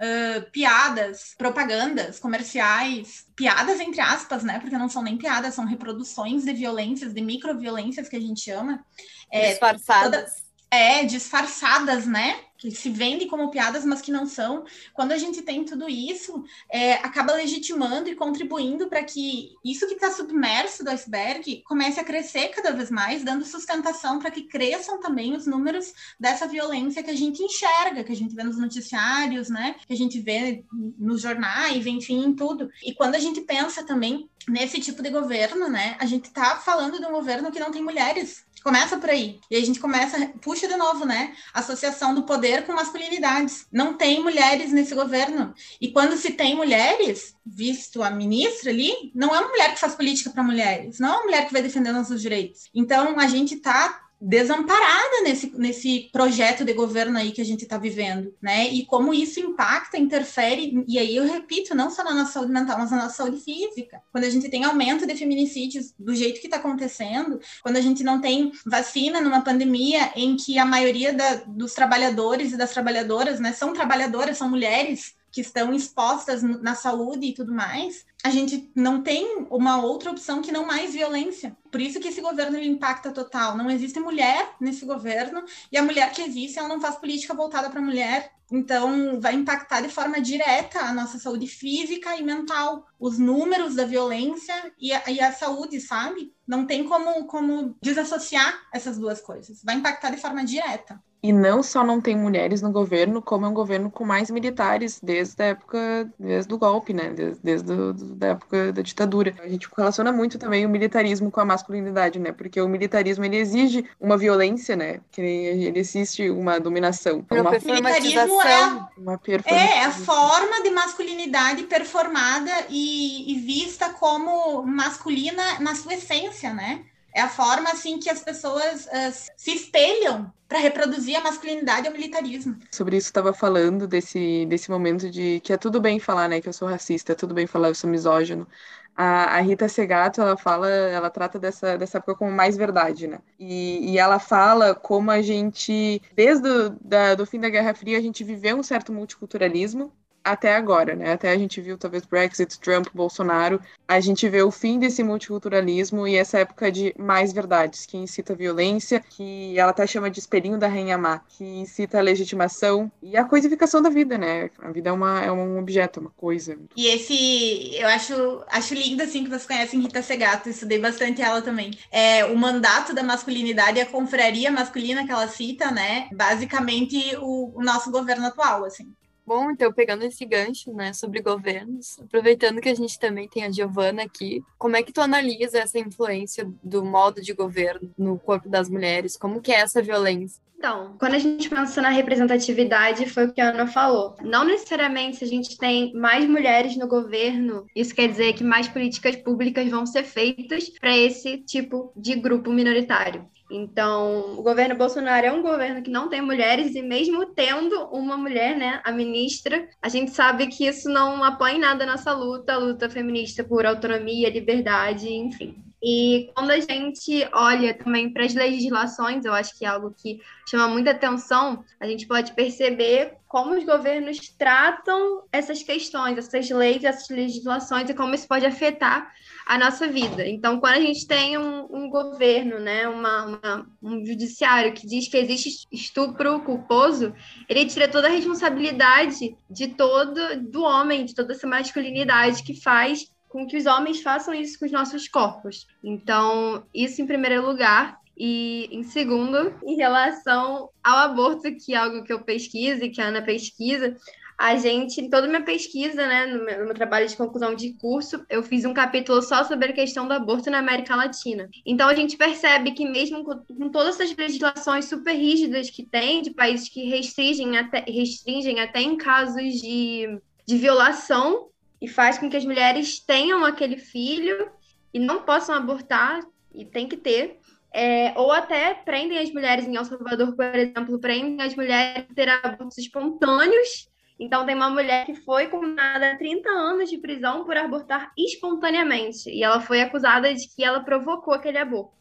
uh, 0.00 0.50
piadas, 0.50 1.34
propagandas 1.36 2.18
comerciais, 2.18 3.26
piadas 3.36 3.80
entre 3.80 4.00
aspas, 4.00 4.42
né? 4.42 4.58
Porque 4.58 4.76
não 4.76 4.88
são 4.88 5.02
nem 5.02 5.16
piadas, 5.16 5.54
são 5.54 5.64
reproduções 5.64 6.44
de 6.44 6.52
violências, 6.52 7.12
de 7.12 7.20
microviolências 7.20 8.08
que 8.08 8.16
a 8.16 8.20
gente 8.20 8.40
chama. 8.40 8.84
É, 9.30 9.50
Disfarçadas. 9.50 10.41
É, 10.72 11.04
disfarçadas, 11.04 12.06
né? 12.06 12.40
Que 12.56 12.70
se 12.70 12.88
vendem 12.88 13.28
como 13.28 13.50
piadas, 13.50 13.84
mas 13.84 14.00
que 14.00 14.10
não 14.10 14.24
são. 14.24 14.64
Quando 14.94 15.12
a 15.12 15.18
gente 15.18 15.42
tem 15.42 15.66
tudo 15.66 15.86
isso, 15.86 16.42
é, 16.70 16.94
acaba 16.94 17.34
legitimando 17.34 18.08
e 18.08 18.14
contribuindo 18.14 18.88
para 18.88 19.04
que 19.04 19.50
isso 19.62 19.86
que 19.86 19.94
está 19.94 20.10
submerso 20.10 20.82
do 20.82 20.88
iceberg 20.88 21.62
comece 21.66 22.00
a 22.00 22.04
crescer 22.04 22.48
cada 22.48 22.70
vez 22.70 22.90
mais, 22.90 23.22
dando 23.22 23.44
sustentação 23.44 24.18
para 24.18 24.30
que 24.30 24.44
cresçam 24.44 24.98
também 24.98 25.34
os 25.36 25.46
números 25.46 25.92
dessa 26.18 26.48
violência 26.48 27.02
que 27.02 27.10
a 27.10 27.16
gente 27.16 27.42
enxerga, 27.42 28.02
que 28.02 28.12
a 28.12 28.16
gente 28.16 28.34
vê 28.34 28.42
nos 28.42 28.58
noticiários, 28.58 29.50
né? 29.50 29.74
Que 29.86 29.92
a 29.92 29.96
gente 29.96 30.18
vê 30.20 30.64
nos 30.98 31.20
jornais, 31.20 31.86
enfim, 31.86 32.24
em 32.24 32.34
tudo. 32.34 32.70
E 32.82 32.94
quando 32.94 33.14
a 33.14 33.20
gente 33.20 33.42
pensa 33.42 33.84
também 33.84 34.30
nesse 34.48 34.80
tipo 34.80 35.02
de 35.02 35.10
governo, 35.10 35.68
né? 35.68 35.96
A 35.98 36.06
gente 36.06 36.26
está 36.26 36.56
falando 36.56 36.98
de 36.98 37.04
um 37.04 37.12
governo 37.12 37.52
que 37.52 37.60
não 37.60 37.70
tem 37.70 37.82
mulheres 37.82 38.50
Começa 38.62 38.96
por 38.96 39.10
aí. 39.10 39.40
E 39.50 39.56
a 39.56 39.60
gente 39.60 39.80
começa, 39.80 40.18
puxa 40.40 40.68
de 40.68 40.76
novo, 40.76 41.04
né? 41.04 41.34
Associação 41.52 42.14
do 42.14 42.22
poder 42.22 42.64
com 42.64 42.72
masculinidades. 42.72 43.66
Não 43.72 43.94
tem 43.94 44.22
mulheres 44.22 44.72
nesse 44.72 44.94
governo. 44.94 45.54
E 45.80 45.88
quando 45.88 46.16
se 46.16 46.32
tem 46.32 46.54
mulheres, 46.54 47.34
visto 47.44 48.02
a 48.02 48.10
ministra 48.10 48.70
ali, 48.70 49.10
não 49.14 49.34
é 49.34 49.40
uma 49.40 49.48
mulher 49.48 49.74
que 49.74 49.80
faz 49.80 49.94
política 49.94 50.30
para 50.30 50.42
mulheres, 50.42 50.98
não 50.98 51.08
é 51.08 51.12
uma 51.12 51.24
mulher 51.24 51.46
que 51.46 51.52
vai 51.52 51.62
defender 51.62 51.92
nossos 51.92 52.20
direitos. 52.20 52.70
Então 52.74 53.18
a 53.18 53.26
gente 53.26 53.54
está 53.54 54.00
desamparada 54.24 55.22
nesse, 55.24 55.52
nesse 55.58 56.08
projeto 56.12 56.64
de 56.64 56.72
governo 56.72 57.18
aí 57.18 57.32
que 57.32 57.40
a 57.40 57.44
gente 57.44 57.64
está 57.64 57.76
vivendo, 57.76 58.32
né? 58.40 58.68
E 58.68 58.86
como 58.86 59.12
isso 59.12 59.40
impacta, 59.40 59.98
interfere, 59.98 60.84
e 60.86 60.96
aí 60.96 61.16
eu 61.16 61.24
repito, 61.24 61.74
não 61.74 61.90
só 61.90 62.04
na 62.04 62.14
nossa 62.14 62.34
saúde 62.34 62.52
mental, 62.52 62.78
mas 62.78 62.92
na 62.92 62.98
nossa 62.98 63.16
saúde 63.16 63.38
física. 63.38 64.00
Quando 64.12 64.24
a 64.24 64.30
gente 64.30 64.48
tem 64.48 64.62
aumento 64.62 65.06
de 65.06 65.16
feminicídios 65.16 65.92
do 65.98 66.14
jeito 66.14 66.40
que 66.40 66.46
está 66.46 66.58
acontecendo, 66.58 67.40
quando 67.62 67.76
a 67.76 67.80
gente 67.80 68.04
não 68.04 68.20
tem 68.20 68.52
vacina 68.64 69.20
numa 69.20 69.40
pandemia 69.40 70.12
em 70.14 70.36
que 70.36 70.56
a 70.56 70.64
maioria 70.64 71.12
da, 71.12 71.42
dos 71.46 71.74
trabalhadores 71.74 72.52
e 72.52 72.56
das 72.56 72.70
trabalhadoras, 72.70 73.40
né, 73.40 73.52
são 73.52 73.72
trabalhadoras, 73.72 74.38
são 74.38 74.48
mulheres, 74.48 75.14
que 75.32 75.40
estão 75.40 75.72
expostas 75.72 76.42
na 76.42 76.74
saúde 76.74 77.26
e 77.26 77.34
tudo 77.34 77.52
mais, 77.52 78.04
a 78.22 78.28
gente 78.28 78.70
não 78.76 79.02
tem 79.02 79.46
uma 79.50 79.82
outra 79.82 80.10
opção 80.10 80.42
que 80.42 80.52
não 80.52 80.66
mais 80.66 80.92
violência. 80.92 81.56
Por 81.70 81.80
isso 81.80 81.98
que 81.98 82.08
esse 82.08 82.20
governo 82.20 82.58
ele 82.58 82.68
impacta 82.68 83.10
total. 83.10 83.56
Não 83.56 83.70
existe 83.70 83.98
mulher 83.98 84.54
nesse 84.60 84.84
governo 84.84 85.42
e 85.72 85.78
a 85.78 85.82
mulher 85.82 86.12
que 86.12 86.20
existe, 86.20 86.58
ela 86.58 86.68
não 86.68 86.82
faz 86.82 86.96
política 86.96 87.32
voltada 87.32 87.70
para 87.70 87.80
a 87.80 87.84
mulher. 87.84 88.30
Então, 88.52 89.18
vai 89.18 89.34
impactar 89.34 89.80
de 89.80 89.88
forma 89.88 90.20
direta 90.20 90.80
a 90.80 90.92
nossa 90.92 91.18
saúde 91.18 91.46
física 91.46 92.14
e 92.14 92.22
mental, 92.22 92.86
os 93.00 93.18
números 93.18 93.74
da 93.74 93.86
violência 93.86 94.54
e 94.78 94.92
a, 94.92 95.10
e 95.10 95.18
a 95.18 95.32
saúde, 95.32 95.80
sabe? 95.80 96.34
Não 96.46 96.66
tem 96.66 96.84
como, 96.84 97.24
como 97.24 97.74
desassociar 97.80 98.54
essas 98.70 98.98
duas 98.98 99.22
coisas. 99.22 99.62
Vai 99.64 99.76
impactar 99.76 100.10
de 100.10 100.20
forma 100.20 100.44
direta. 100.44 101.02
E 101.22 101.32
não 101.32 101.62
só 101.62 101.84
não 101.84 102.00
tem 102.00 102.16
mulheres 102.16 102.60
no 102.60 102.72
governo, 102.72 103.22
como 103.22 103.46
é 103.46 103.48
um 103.48 103.54
governo 103.54 103.88
com 103.88 104.04
mais 104.04 104.28
militares 104.28 104.98
desde 105.00 105.40
a 105.40 105.46
época, 105.46 106.12
desde 106.18 106.52
o 106.52 106.58
golpe, 106.58 106.92
né? 106.92 107.10
Desde, 107.10 107.40
desde 107.40 107.72
a 108.20 108.26
época 108.26 108.72
da 108.72 108.82
ditadura. 108.82 109.32
A 109.38 109.48
gente 109.48 109.68
relaciona 109.76 110.10
muito 110.10 110.36
também 110.36 110.66
o 110.66 110.68
militarismo 110.68 111.30
com 111.30 111.40
a 111.40 111.44
masculinidade, 111.44 112.18
né? 112.18 112.32
Porque 112.32 112.60
o 112.60 112.68
militarismo 112.68 113.24
ele 113.24 113.36
exige 113.36 113.88
uma 114.00 114.16
violência, 114.16 114.74
né? 114.74 114.98
Que 115.12 115.20
ele 115.20 115.78
existe 115.78 116.28
uma 116.28 116.58
dominação. 116.58 117.24
Uma, 117.30 117.52
militarismo 117.52 118.42
é, 118.42 118.66
uma 118.98 119.20
é 119.46 119.84
a 119.84 119.92
forma 119.92 120.60
de 120.64 120.70
masculinidade 120.70 121.62
performada 121.64 122.50
e, 122.68 123.32
e 123.32 123.38
vista 123.38 123.90
como 123.90 124.64
masculina 124.64 125.60
na 125.60 125.76
sua 125.76 125.94
essência, 125.94 126.52
né? 126.52 126.84
É 127.14 127.20
a 127.20 127.28
forma 127.28 127.70
assim 127.70 127.98
que 127.98 128.08
as 128.08 128.20
pessoas 128.20 128.86
uh, 128.86 129.30
se 129.36 129.54
espelham 129.54 130.32
para 130.48 130.58
reproduzir 130.58 131.16
a 131.16 131.22
masculinidade 131.22 131.86
e 131.86 131.90
o 131.90 131.92
militarismo. 131.92 132.58
Sobre 132.70 132.96
isso 132.96 133.06
estava 133.06 133.32
falando 133.32 133.86
desse 133.86 134.46
desse 134.46 134.70
momento 134.70 135.10
de 135.10 135.40
que 135.40 135.52
é 135.52 135.56
tudo 135.56 135.80
bem 135.80 135.98
falar, 135.98 136.28
né, 136.28 136.40
que 136.40 136.48
eu 136.48 136.52
sou 136.52 136.68
racista, 136.68 137.12
é 137.12 137.14
tudo 137.14 137.34
bem 137.34 137.46
falar 137.46 137.68
eu 137.68 137.74
sou 137.74 137.88
misógino. 137.88 138.46
A, 138.94 139.38
a, 139.38 139.40
Rita 139.40 139.68
Segato, 139.68 140.20
ela 140.20 140.36
fala, 140.36 140.68
ela 140.68 141.08
trata 141.08 141.38
dessa, 141.38 141.78
dessa 141.78 141.96
época 141.96 142.14
como 142.14 142.30
mais 142.30 142.58
verdade, 142.58 143.06
né? 143.06 143.20
E, 143.38 143.92
e 143.92 143.98
ela 143.98 144.18
fala 144.18 144.74
como 144.74 145.10
a 145.10 145.22
gente, 145.22 146.02
desde 146.14 146.46
o 146.46 146.70
do 147.16 147.24
fim 147.24 147.40
da 147.40 147.48
Guerra 147.48 147.74
Fria, 147.74 147.96
a 147.96 148.02
gente 148.02 148.22
viveu 148.22 148.56
um 148.58 148.62
certo 148.62 148.92
multiculturalismo, 148.92 149.90
até 150.24 150.54
agora, 150.54 150.94
né? 150.94 151.12
Até 151.12 151.30
a 151.30 151.38
gente 151.38 151.60
viu 151.60 151.76
talvez 151.76 152.04
Brexit, 152.04 152.58
Trump, 152.60 152.88
Bolsonaro, 152.94 153.60
a 153.86 154.00
gente 154.00 154.28
vê 154.28 154.42
o 154.42 154.50
fim 154.50 154.78
desse 154.78 155.02
multiculturalismo 155.02 156.06
e 156.06 156.16
essa 156.16 156.38
época 156.38 156.70
de 156.70 156.94
mais 156.98 157.32
verdades, 157.32 157.86
que 157.86 157.96
incita 157.96 158.34
violência, 158.34 159.00
que 159.00 159.58
ela 159.58 159.70
até 159.70 159.86
chama 159.86 160.10
de 160.10 160.20
espelhinho 160.20 160.58
da 160.58 160.68
rainha 160.68 160.96
má, 160.96 161.20
que 161.28 161.44
incita 161.44 161.98
a 161.98 162.02
legitimação 162.02 162.90
e 163.02 163.16
a 163.16 163.24
coisificação 163.24 163.82
da 163.82 163.90
vida, 163.90 164.16
né? 164.16 164.50
A 164.58 164.70
vida 164.70 164.90
é, 164.90 164.92
uma, 164.92 165.22
é 165.22 165.32
um 165.32 165.58
objeto, 165.58 165.98
é 165.98 166.02
uma 166.02 166.10
coisa. 166.10 166.56
E 166.76 166.86
esse, 166.86 167.76
eu 167.76 167.88
acho, 167.88 168.44
acho 168.48 168.74
lindo, 168.74 169.02
assim, 169.02 169.24
que 169.24 169.30
vocês 169.30 169.46
conhecem 169.46 169.80
Rita 169.80 170.02
Segato, 170.02 170.48
estudei 170.48 170.78
bastante 170.78 171.20
ela 171.20 171.42
também. 171.42 171.72
É 171.90 172.24
o 172.24 172.36
mandato 172.36 172.94
da 172.94 173.02
masculinidade 173.02 173.80
a 173.80 173.86
confraria 173.86 174.50
masculina 174.50 175.04
que 175.04 175.12
ela 175.12 175.28
cita, 175.28 175.70
né? 175.70 176.08
Basicamente 176.12 177.16
o, 177.20 177.58
o 177.58 177.62
nosso 177.62 177.90
governo 177.90 178.26
atual, 178.26 178.64
assim. 178.64 178.92
Bom, 179.24 179.50
então 179.50 179.72
pegando 179.72 180.04
esse 180.04 180.24
gancho, 180.24 180.72
né, 180.72 180.92
sobre 180.92 181.22
governos, 181.22 181.98
aproveitando 182.00 182.60
que 182.60 182.68
a 182.68 182.74
gente 182.74 182.98
também 182.98 183.28
tem 183.28 183.44
a 183.44 183.50
Giovana 183.50 184.02
aqui, 184.02 184.42
como 184.58 184.76
é 184.76 184.82
que 184.82 184.92
tu 184.92 185.00
analisa 185.00 185.58
essa 185.58 185.78
influência 185.78 186.50
do 186.62 186.84
modo 186.84 187.20
de 187.22 187.32
governo 187.32 187.92
no 187.96 188.18
corpo 188.18 188.48
das 188.48 188.68
mulheres? 188.68 189.16
Como 189.16 189.40
que 189.40 189.52
é 189.52 189.60
essa 189.60 189.80
violência? 189.80 190.42
Então, 190.62 190.94
quando 190.96 191.14
a 191.14 191.18
gente 191.18 191.50
pensa 191.50 191.82
na 191.82 191.88
representatividade, 191.88 193.10
foi 193.10 193.26
o 193.26 193.32
que 193.32 193.40
a 193.40 193.48
Ana 193.48 193.66
falou. 193.66 194.14
Não 194.22 194.44
necessariamente 194.44 195.16
se 195.16 195.24
a 195.24 195.26
gente 195.26 195.58
tem 195.58 195.92
mais 195.92 196.24
mulheres 196.24 196.76
no 196.76 196.86
governo, 196.86 197.66
isso 197.74 197.92
quer 197.92 198.08
dizer 198.08 198.32
que 198.34 198.44
mais 198.44 198.68
políticas 198.68 199.16
públicas 199.16 199.68
vão 199.68 199.84
ser 199.84 200.04
feitas 200.04 200.68
para 200.68 200.96
esse 200.96 201.38
tipo 201.38 201.92
de 201.96 202.14
grupo 202.14 202.52
minoritário. 202.52 203.28
Então, 203.54 204.38
o 204.38 204.42
governo 204.42 204.74
Bolsonaro 204.74 205.26
é 205.26 205.30
um 205.32 205.42
governo 205.42 205.82
que 205.82 205.90
não 205.90 206.08
tem 206.08 206.22
mulheres, 206.22 206.74
e 206.74 206.80
mesmo 206.80 207.26
tendo 207.26 207.84
uma 207.92 208.16
mulher, 208.16 208.56
né, 208.56 208.80
a 208.82 208.90
ministra, 208.90 209.68
a 209.82 209.90
gente 209.90 210.10
sabe 210.12 210.46
que 210.46 210.66
isso 210.66 210.88
não 210.88 211.22
apoia 211.22 211.52
em 211.52 211.58
nada 211.58 211.84
a 211.84 211.86
nossa 211.86 212.14
luta, 212.14 212.54
a 212.54 212.56
luta 212.58 212.88
feminista 212.88 213.44
por 213.44 213.66
autonomia, 213.66 214.30
liberdade, 214.30 215.12
enfim. 215.12 215.71
E 215.82 216.30
quando 216.34 216.52
a 216.52 216.60
gente 216.60 217.28
olha 217.32 217.74
também 217.74 218.12
para 218.12 218.24
as 218.24 218.34
legislações, 218.34 219.24
eu 219.24 219.34
acho 219.34 219.58
que 219.58 219.64
é 219.64 219.68
algo 219.68 219.92
que 219.96 220.20
chama 220.48 220.68
muita 220.68 220.92
atenção, 220.92 221.64
a 221.80 221.86
gente 221.86 222.06
pode 222.06 222.32
perceber 222.34 223.14
como 223.26 223.56
os 223.56 223.64
governos 223.64 224.28
tratam 224.38 225.24
essas 225.32 225.62
questões, 225.62 226.18
essas 226.18 226.50
leis, 226.50 226.84
essas 226.84 227.08
legislações 227.08 227.88
e 227.88 227.94
como 227.94 228.14
isso 228.14 228.28
pode 228.28 228.44
afetar 228.44 229.10
a 229.46 229.58
nossa 229.58 229.88
vida. 229.88 230.28
Então, 230.28 230.60
quando 230.60 230.74
a 230.74 230.80
gente 230.80 231.06
tem 231.06 231.38
um, 231.38 231.66
um 231.70 231.88
governo, 231.88 232.58
né, 232.58 232.86
uma, 232.86 233.24
uma, 233.24 233.66
um 233.82 234.04
judiciário 234.04 234.74
que 234.74 234.86
diz 234.86 235.08
que 235.08 235.16
existe 235.16 235.66
estupro 235.72 236.40
culposo, 236.40 237.14
ele 237.48 237.64
tira 237.66 237.88
toda 237.88 238.06
a 238.06 238.10
responsabilidade 238.10 239.36
de 239.50 239.68
todo 239.68 240.20
do 240.42 240.62
homem, 240.62 241.06
de 241.06 241.14
toda 241.14 241.32
essa 241.32 241.46
masculinidade 241.46 242.42
que 242.42 242.60
faz 242.60 243.11
com 243.32 243.46
que 243.46 243.56
os 243.56 243.64
homens 243.64 244.02
façam 244.02 244.34
isso 244.34 244.58
com 244.58 244.66
os 244.66 244.70
nossos 244.70 245.08
corpos. 245.08 245.66
Então, 245.82 246.62
isso 246.72 247.00
em 247.00 247.06
primeiro 247.06 247.44
lugar. 247.44 247.98
E 248.14 248.68
em 248.70 248.82
segundo, 248.82 249.54
em 249.64 249.74
relação 249.74 250.68
ao 250.84 250.98
aborto, 250.98 251.50
que 251.56 251.72
é 251.72 251.78
algo 251.78 252.04
que 252.04 252.12
eu 252.12 252.20
pesquiso 252.20 252.84
e 252.84 252.90
que 252.90 253.00
a 253.00 253.06
Ana 253.06 253.22
pesquisa, 253.22 253.96
a 254.36 254.54
gente, 254.56 255.00
em 255.00 255.08
toda 255.08 255.26
a 255.26 255.30
minha 255.30 255.42
pesquisa, 255.42 256.06
né, 256.06 256.26
no 256.26 256.44
meu, 256.44 256.58
no 256.58 256.64
meu, 256.66 256.74
trabalho 256.74 257.08
de 257.08 257.16
conclusão 257.16 257.54
de 257.54 257.72
curso, 257.72 258.22
eu 258.28 258.42
fiz 258.42 258.66
um 258.66 258.74
capítulo 258.74 259.22
só 259.22 259.44
sobre 259.44 259.70
a 259.70 259.72
questão 259.72 260.06
do 260.06 260.12
aborto 260.12 260.50
na 260.50 260.58
América 260.58 260.94
Latina. 260.94 261.48
Então 261.64 261.88
a 261.88 261.94
gente 261.94 262.18
percebe 262.18 262.72
que 262.72 262.84
mesmo 262.84 263.24
com, 263.24 263.38
com 263.38 263.70
todas 263.70 263.98
essas 263.98 264.14
legislações 264.14 264.84
super 264.84 265.14
rígidas 265.14 265.70
que 265.70 265.82
tem, 265.82 266.20
de 266.20 266.32
países 266.32 266.68
que 266.68 266.84
restringem 266.84 267.56
até, 267.56 267.82
restringem 267.88 268.60
até 268.60 268.82
em 268.82 268.96
casos 268.96 269.54
de, 269.54 270.18
de 270.46 270.58
violação 270.58 271.50
e 271.82 271.88
faz 271.88 272.16
com 272.16 272.30
que 272.30 272.36
as 272.36 272.44
mulheres 272.44 273.00
tenham 273.00 273.44
aquele 273.44 273.76
filho 273.76 274.48
e 274.94 275.00
não 275.00 275.22
possam 275.22 275.52
abortar, 275.56 276.20
e 276.54 276.64
tem 276.64 276.86
que 276.86 276.96
ter. 276.96 277.40
É, 277.74 278.12
ou 278.16 278.30
até 278.30 278.72
prendem 278.72 279.18
as 279.18 279.32
mulheres 279.32 279.66
em 279.66 279.74
El 279.74 279.84
Salvador, 279.84 280.36
por 280.36 280.44
exemplo, 280.54 281.00
prendem 281.00 281.44
as 281.44 281.56
mulheres 281.56 282.04
ter 282.14 282.28
abortos 282.28 282.78
espontâneos. 282.78 283.90
Então, 284.20 284.46
tem 284.46 284.54
uma 284.54 284.70
mulher 284.70 285.06
que 285.06 285.16
foi 285.16 285.48
condenada 285.48 286.12
a 286.12 286.16
30 286.16 286.48
anos 286.48 286.88
de 286.88 286.98
prisão 286.98 287.44
por 287.44 287.56
abortar 287.56 288.12
espontaneamente. 288.16 289.28
E 289.28 289.42
ela 289.42 289.60
foi 289.60 289.80
acusada 289.80 290.32
de 290.32 290.46
que 290.54 290.62
ela 290.62 290.84
provocou 290.84 291.34
aquele 291.34 291.58
aborto. 291.58 291.96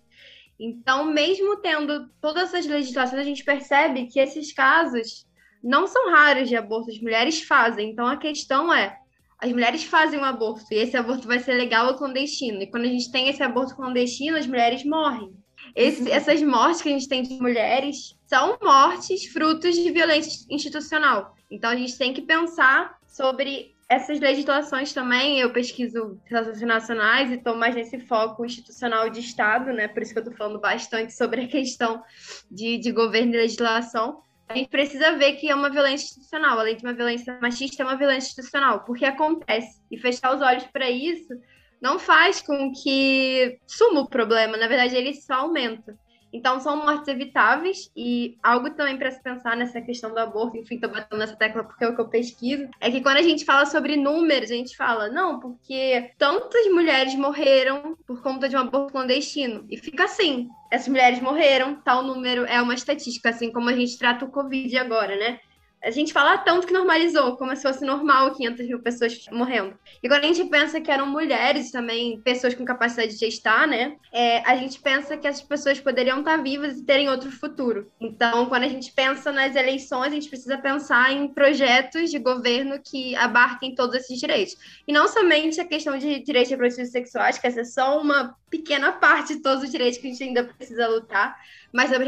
Então, 0.59 1.05
mesmo 1.05 1.57
tendo 1.57 2.07
todas 2.21 2.49
essas 2.53 2.67
legislações, 2.67 3.19
a 3.19 3.23
gente 3.23 3.43
percebe 3.43 4.05
que 4.05 4.19
esses 4.19 4.53
casos 4.53 5.25
não 5.63 5.87
são 5.87 6.11
raros 6.11 6.47
de 6.49 6.55
aborto, 6.55 6.91
as 6.91 6.99
mulheres 6.99 7.41
fazem. 7.41 7.89
Então, 7.89 8.05
a 8.05 8.17
questão 8.17 8.71
é: 8.71 9.00
as 9.41 9.51
mulheres 9.51 9.83
fazem 9.83 10.19
um 10.19 10.23
aborto 10.23 10.71
e 10.71 10.75
esse 10.75 10.95
aborto 10.95 11.27
vai 11.27 11.39
ser 11.39 11.55
legal 11.55 11.87
ou 11.87 11.95
clandestino. 11.95 12.61
E 12.61 12.67
quando 12.67 12.83
a 12.83 12.89
gente 12.89 13.11
tem 13.11 13.27
esse 13.27 13.41
aborto 13.41 13.75
clandestino, 13.75 14.37
as 14.37 14.45
mulheres 14.45 14.85
morrem. 14.85 15.33
Esse, 15.75 16.03
uhum. 16.03 16.09
essas 16.09 16.41
mortes 16.43 16.81
que 16.81 16.89
a 16.89 16.91
gente 16.91 17.07
tem 17.07 17.23
de 17.23 17.33
mulheres 17.41 18.15
são 18.27 18.57
mortes 18.61 19.25
frutos 19.25 19.75
de 19.75 19.89
violência 19.89 20.45
institucional. 20.49 21.35
Então 21.49 21.71
a 21.71 21.75
gente 21.75 21.97
tem 21.97 22.13
que 22.13 22.21
pensar 22.21 22.97
sobre 23.07 23.75
essas 23.89 24.19
legislações 24.19 24.93
também. 24.93 25.39
Eu 25.39 25.51
pesquiso 25.51 26.19
relações 26.25 26.57
internacionais 26.57 27.31
e 27.31 27.35
estou 27.35 27.55
mais 27.55 27.73
nesse 27.73 27.99
foco 27.99 28.45
institucional 28.45 29.09
de 29.09 29.21
Estado, 29.21 29.73
né? 29.73 29.87
Por 29.87 30.03
isso 30.03 30.13
que 30.13 30.19
eu 30.19 30.23
estou 30.23 30.37
falando 30.37 30.59
bastante 30.59 31.13
sobre 31.13 31.41
a 31.41 31.47
questão 31.47 32.03
de, 32.49 32.77
de 32.77 32.91
governo 32.91 33.33
e 33.33 33.37
legislação 33.37 34.21
a 34.51 34.55
gente 34.55 34.69
precisa 34.69 35.17
ver 35.17 35.33
que 35.33 35.49
é 35.49 35.55
uma 35.55 35.69
violência 35.69 36.05
institucional, 36.05 36.59
além 36.59 36.75
de 36.75 36.83
uma 36.83 36.93
violência 36.93 37.39
machista, 37.41 37.81
é 37.81 37.85
uma 37.85 37.97
violência 37.97 38.29
institucional, 38.29 38.83
porque 38.83 39.05
acontece. 39.05 39.81
E 39.89 39.97
fechar 39.97 40.35
os 40.35 40.41
olhos 40.41 40.65
para 40.65 40.89
isso 40.89 41.33
não 41.81 41.97
faz 41.97 42.41
com 42.41 42.71
que 42.71 43.59
suma 43.65 44.01
o 44.01 44.09
problema, 44.09 44.57
na 44.57 44.67
verdade, 44.67 44.95
ele 44.95 45.13
só 45.15 45.33
aumenta. 45.35 45.97
Então, 46.33 46.59
são 46.59 46.77
mortes 46.77 47.07
evitáveis 47.07 47.91
e 47.95 48.37
algo 48.41 48.69
também 48.71 48.97
para 48.97 49.11
se 49.11 49.21
pensar 49.21 49.55
nessa 49.55 49.81
questão 49.81 50.11
do 50.11 50.19
aborto, 50.19 50.57
enfim, 50.57 50.75
estou 50.75 50.89
batendo 50.89 51.19
nessa 51.19 51.35
tecla 51.35 51.63
porque 51.63 51.83
é 51.83 51.87
o 51.87 51.95
que 51.95 52.01
eu 52.01 52.07
pesquiso, 52.07 52.69
é 52.79 52.89
que 52.89 53.01
quando 53.01 53.17
a 53.17 53.21
gente 53.21 53.45
fala 53.45 53.65
sobre 53.65 53.95
números, 53.95 54.51
a 54.51 54.55
gente 54.55 54.75
fala, 54.75 55.09
não, 55.09 55.39
porque 55.39 56.11
tantas 56.17 56.65
mulheres 56.67 57.15
morreram 57.15 57.97
por 58.05 58.21
conta 58.21 58.47
de 58.47 58.55
um 58.55 58.59
aborto 58.59 58.93
clandestino. 58.93 59.65
E 59.69 59.77
fica 59.77 60.05
assim, 60.05 60.49
essas 60.69 60.87
mulheres 60.87 61.19
morreram, 61.19 61.75
tal 61.75 62.03
número 62.03 62.45
é 62.45 62.61
uma 62.61 62.73
estatística, 62.73 63.29
assim 63.29 63.51
como 63.51 63.69
a 63.69 63.73
gente 63.73 63.97
trata 63.97 64.25
o 64.25 64.31
Covid 64.31 64.77
agora, 64.77 65.15
né? 65.15 65.39
A 65.83 65.89
gente 65.89 66.13
fala 66.13 66.37
tanto 66.37 66.67
que 66.67 66.73
normalizou, 66.73 67.35
como 67.37 67.55
se 67.55 67.63
fosse 67.63 67.83
normal 67.83 68.35
500 68.35 68.67
mil 68.67 68.79
pessoas 68.79 69.25
morrendo. 69.31 69.77
E 70.01 70.07
quando 70.07 70.23
a 70.23 70.27
gente 70.27 70.45
pensa 70.45 70.79
que 70.79 70.91
eram 70.91 71.07
mulheres 71.07 71.71
também, 71.71 72.21
pessoas 72.21 72.53
com 72.53 72.63
capacidade 72.63 73.13
de 73.13 73.17
gestar, 73.17 73.67
né? 73.67 73.97
É, 74.13 74.39
a 74.47 74.55
gente 74.55 74.79
pensa 74.79 75.17
que 75.17 75.27
essas 75.27 75.41
pessoas 75.41 75.79
poderiam 75.79 76.19
estar 76.19 76.37
vivas 76.37 76.77
e 76.77 76.85
terem 76.85 77.09
outro 77.09 77.31
futuro. 77.31 77.91
Então, 77.99 78.45
quando 78.45 78.63
a 78.63 78.67
gente 78.67 78.91
pensa 78.91 79.31
nas 79.31 79.55
eleições, 79.55 80.07
a 80.07 80.15
gente 80.15 80.29
precisa 80.29 80.57
pensar 80.57 81.11
em 81.11 81.27
projetos 81.27 82.11
de 82.11 82.19
governo 82.19 82.79
que 82.79 83.15
abarquem 83.15 83.73
todos 83.73 83.95
esses 83.95 84.19
direitos. 84.19 84.55
E 84.87 84.93
não 84.93 85.07
somente 85.07 85.59
a 85.59 85.65
questão 85.65 85.97
de 85.97 86.19
direitos 86.19 86.51
reprodutivos 86.51 86.91
sexuais, 86.91 87.39
que 87.39 87.47
essa 87.47 87.61
é 87.61 87.65
só 87.65 87.99
uma 87.99 88.35
pequena 88.51 88.91
parte 88.91 89.35
de 89.35 89.41
todos 89.41 89.63
os 89.63 89.71
direitos 89.71 89.97
que 89.97 90.07
a 90.07 90.11
gente 90.11 90.23
ainda 90.23 90.43
precisa 90.43 90.87
lutar, 90.89 91.39
mas 91.71 91.89
sobre 91.89 92.05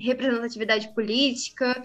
representatividade 0.00 0.88
política, 0.94 1.82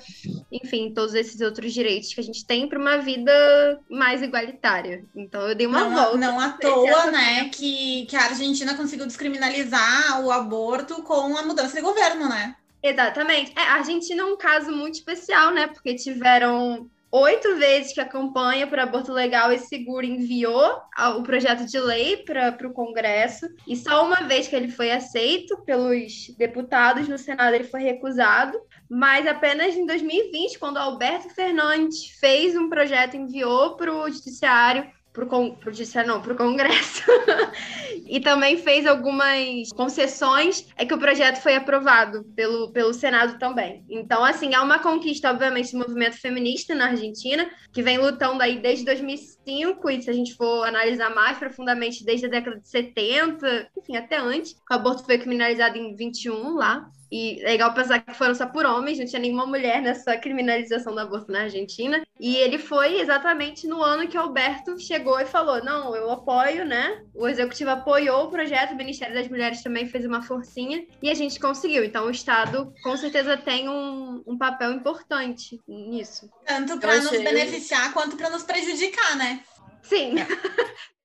enfim, 0.50 0.94
todos 0.96 1.14
esses 1.14 1.42
outros 1.42 1.74
direitos 1.74 2.14
que 2.14 2.22
a 2.22 2.24
gente 2.24 2.46
tem 2.46 2.70
para 2.70 2.80
uma 2.80 2.98
vida 3.00 3.80
mais 3.90 4.22
igualitária. 4.22 5.04
Então 5.14 5.42
eu 5.42 5.54
dei 5.54 5.68
uma 5.68 5.82
não, 5.82 5.94
volta. 5.94 6.18
Não 6.18 6.40
à 6.40 6.50
toa, 6.54 7.12
né, 7.12 7.50
que, 7.50 8.06
que 8.06 8.16
a 8.16 8.24
Argentina 8.24 8.74
conseguiu 8.76 9.06
descriminalizar 9.06 10.24
o 10.24 10.32
aborto 10.32 11.04
com 11.04 11.38
a 11.38 11.44
mudança 11.44 11.76
de 11.76 11.82
governo, 11.82 12.30
né? 12.30 12.56
Exatamente. 12.82 13.52
É, 13.56 13.62
a 13.62 13.74
Argentina 13.74 14.24
é 14.24 14.26
um 14.26 14.38
caso 14.38 14.72
muito 14.72 14.96
especial, 14.96 15.54
né? 15.54 15.68
Porque 15.68 15.94
tiveram 15.96 16.90
oito 17.12 17.58
vezes 17.58 17.94
que 17.94 18.00
a 18.00 18.08
campanha 18.08 18.66
por 18.66 18.80
aborto 18.80 19.12
legal 19.12 19.52
e 19.52 19.60
seguro 19.60 20.06
enviou 20.06 20.82
o 21.18 21.24
projeto 21.24 21.66
de 21.66 21.80
lei 21.80 22.18
para 22.18 22.68
o 22.68 22.74
Congresso, 22.74 23.48
e 23.68 23.76
só 23.76 24.06
uma 24.06 24.24
vez 24.24 24.48
que 24.48 24.56
ele 24.56 24.70
foi 24.70 24.92
aceito 24.92 25.58
pelos 25.66 26.34
deputados 26.38 27.08
no 27.08 27.18
Senado, 27.18 27.54
ele 27.54 27.66
foi 27.66 27.82
recusado, 27.82 28.58
mas 28.90 29.28
apenas 29.28 29.76
em 29.76 29.86
2020, 29.86 30.58
quando 30.58 30.78
Alberto 30.78 31.30
Fernandes 31.30 32.06
fez 32.20 32.56
um 32.56 32.70
projeto 32.70 33.18
enviou 33.18 33.76
para 33.76 33.94
o 33.94 34.10
Judiciário 34.10 34.90
pro, 35.14 35.26
con... 35.28 35.56
pro 35.56 35.72
não, 36.06 36.22
pro 36.22 36.36
Congresso. 36.36 37.04
e 38.08 38.20
também 38.20 38.58
fez 38.58 38.86
algumas 38.86 39.70
concessões, 39.74 40.68
é 40.76 40.86
que 40.86 40.94
o 40.94 41.00
projeto 41.00 41.42
foi 41.42 41.56
aprovado 41.56 42.24
pelo, 42.36 42.72
pelo 42.72 42.94
Senado 42.94 43.38
também. 43.38 43.86
Então, 43.90 44.24
assim, 44.24 44.54
é 44.54 44.60
uma 44.60 44.80
conquista, 44.80 45.30
obviamente, 45.30 45.72
do 45.72 45.80
movimento 45.80 46.20
feminista 46.20 46.74
na 46.76 46.88
Argentina, 46.88 47.50
que 47.72 47.84
vem 47.84 47.98
lutando 47.98 48.42
aí 48.42 48.60
desde 48.60 48.86
2005, 48.86 49.90
e 49.90 50.02
se 50.02 50.10
a 50.10 50.14
gente 50.14 50.36
for 50.36 50.66
analisar 50.66 51.14
mais 51.14 51.38
profundamente, 51.38 52.06
desde 52.06 52.26
a 52.26 52.30
década 52.30 52.60
de 52.60 52.68
70, 52.68 53.70
enfim, 53.78 53.96
até 53.96 54.18
antes. 54.18 54.54
O 54.70 54.74
aborto 54.74 55.04
foi 55.04 55.18
criminalizado 55.18 55.78
em 55.78 55.96
21 55.96 56.56
lá. 56.56 56.90
E 57.12 57.42
é 57.42 57.50
legal 57.52 57.74
pensar 57.74 58.00
que 58.00 58.14
foram 58.14 58.34
só 58.34 58.46
por 58.46 58.66
homens, 58.66 58.98
não 58.98 59.06
tinha 59.06 59.22
nenhuma 59.22 59.46
mulher 59.46 59.82
nessa 59.82 60.16
criminalização 60.18 60.94
do 60.94 61.00
aborto 61.00 61.32
na 61.32 61.42
Argentina. 61.42 62.02
E 62.18 62.38
ele 62.38 62.58
foi 62.58 63.02
exatamente 63.02 63.68
no 63.68 63.84
ano 63.84 64.08
que 64.08 64.16
Alberto 64.16 64.80
chegou 64.80 65.20
e 65.20 65.26
falou: 65.26 65.64
não, 65.64 65.94
eu 65.96 66.10
apoio, 66.10 66.64
né? 66.64 67.04
O 67.14 67.28
executivo 67.28 67.72
apoiou 67.72 68.26
o 68.26 68.30
projeto, 68.30 68.72
o 68.72 68.78
Ministério 68.78 69.14
das 69.14 69.28
Mulheres 69.28 69.62
também 69.62 69.88
fez 69.88 70.06
uma 70.06 70.22
forcinha 70.22 70.86
e 71.02 71.10
a 71.10 71.14
gente 71.14 71.40
conseguiu. 71.40 71.84
Então 71.84 72.06
o 72.06 72.12
Estado 72.12 72.74
com 72.82 72.96
certeza 72.96 73.36
tem 73.36 73.68
um, 73.68 74.24
um 74.26 74.38
papel 74.38 74.72
importante 74.72 75.60
nisso. 75.68 76.30
Tanto 76.46 76.80
para 76.80 76.96
nos 76.98 77.12
beneficiar 77.12 77.92
quanto 77.94 78.16
para 78.16 78.30
nos 78.30 78.44
prejudicar, 78.44 79.18
né? 79.18 79.44
Sim. 79.82 80.16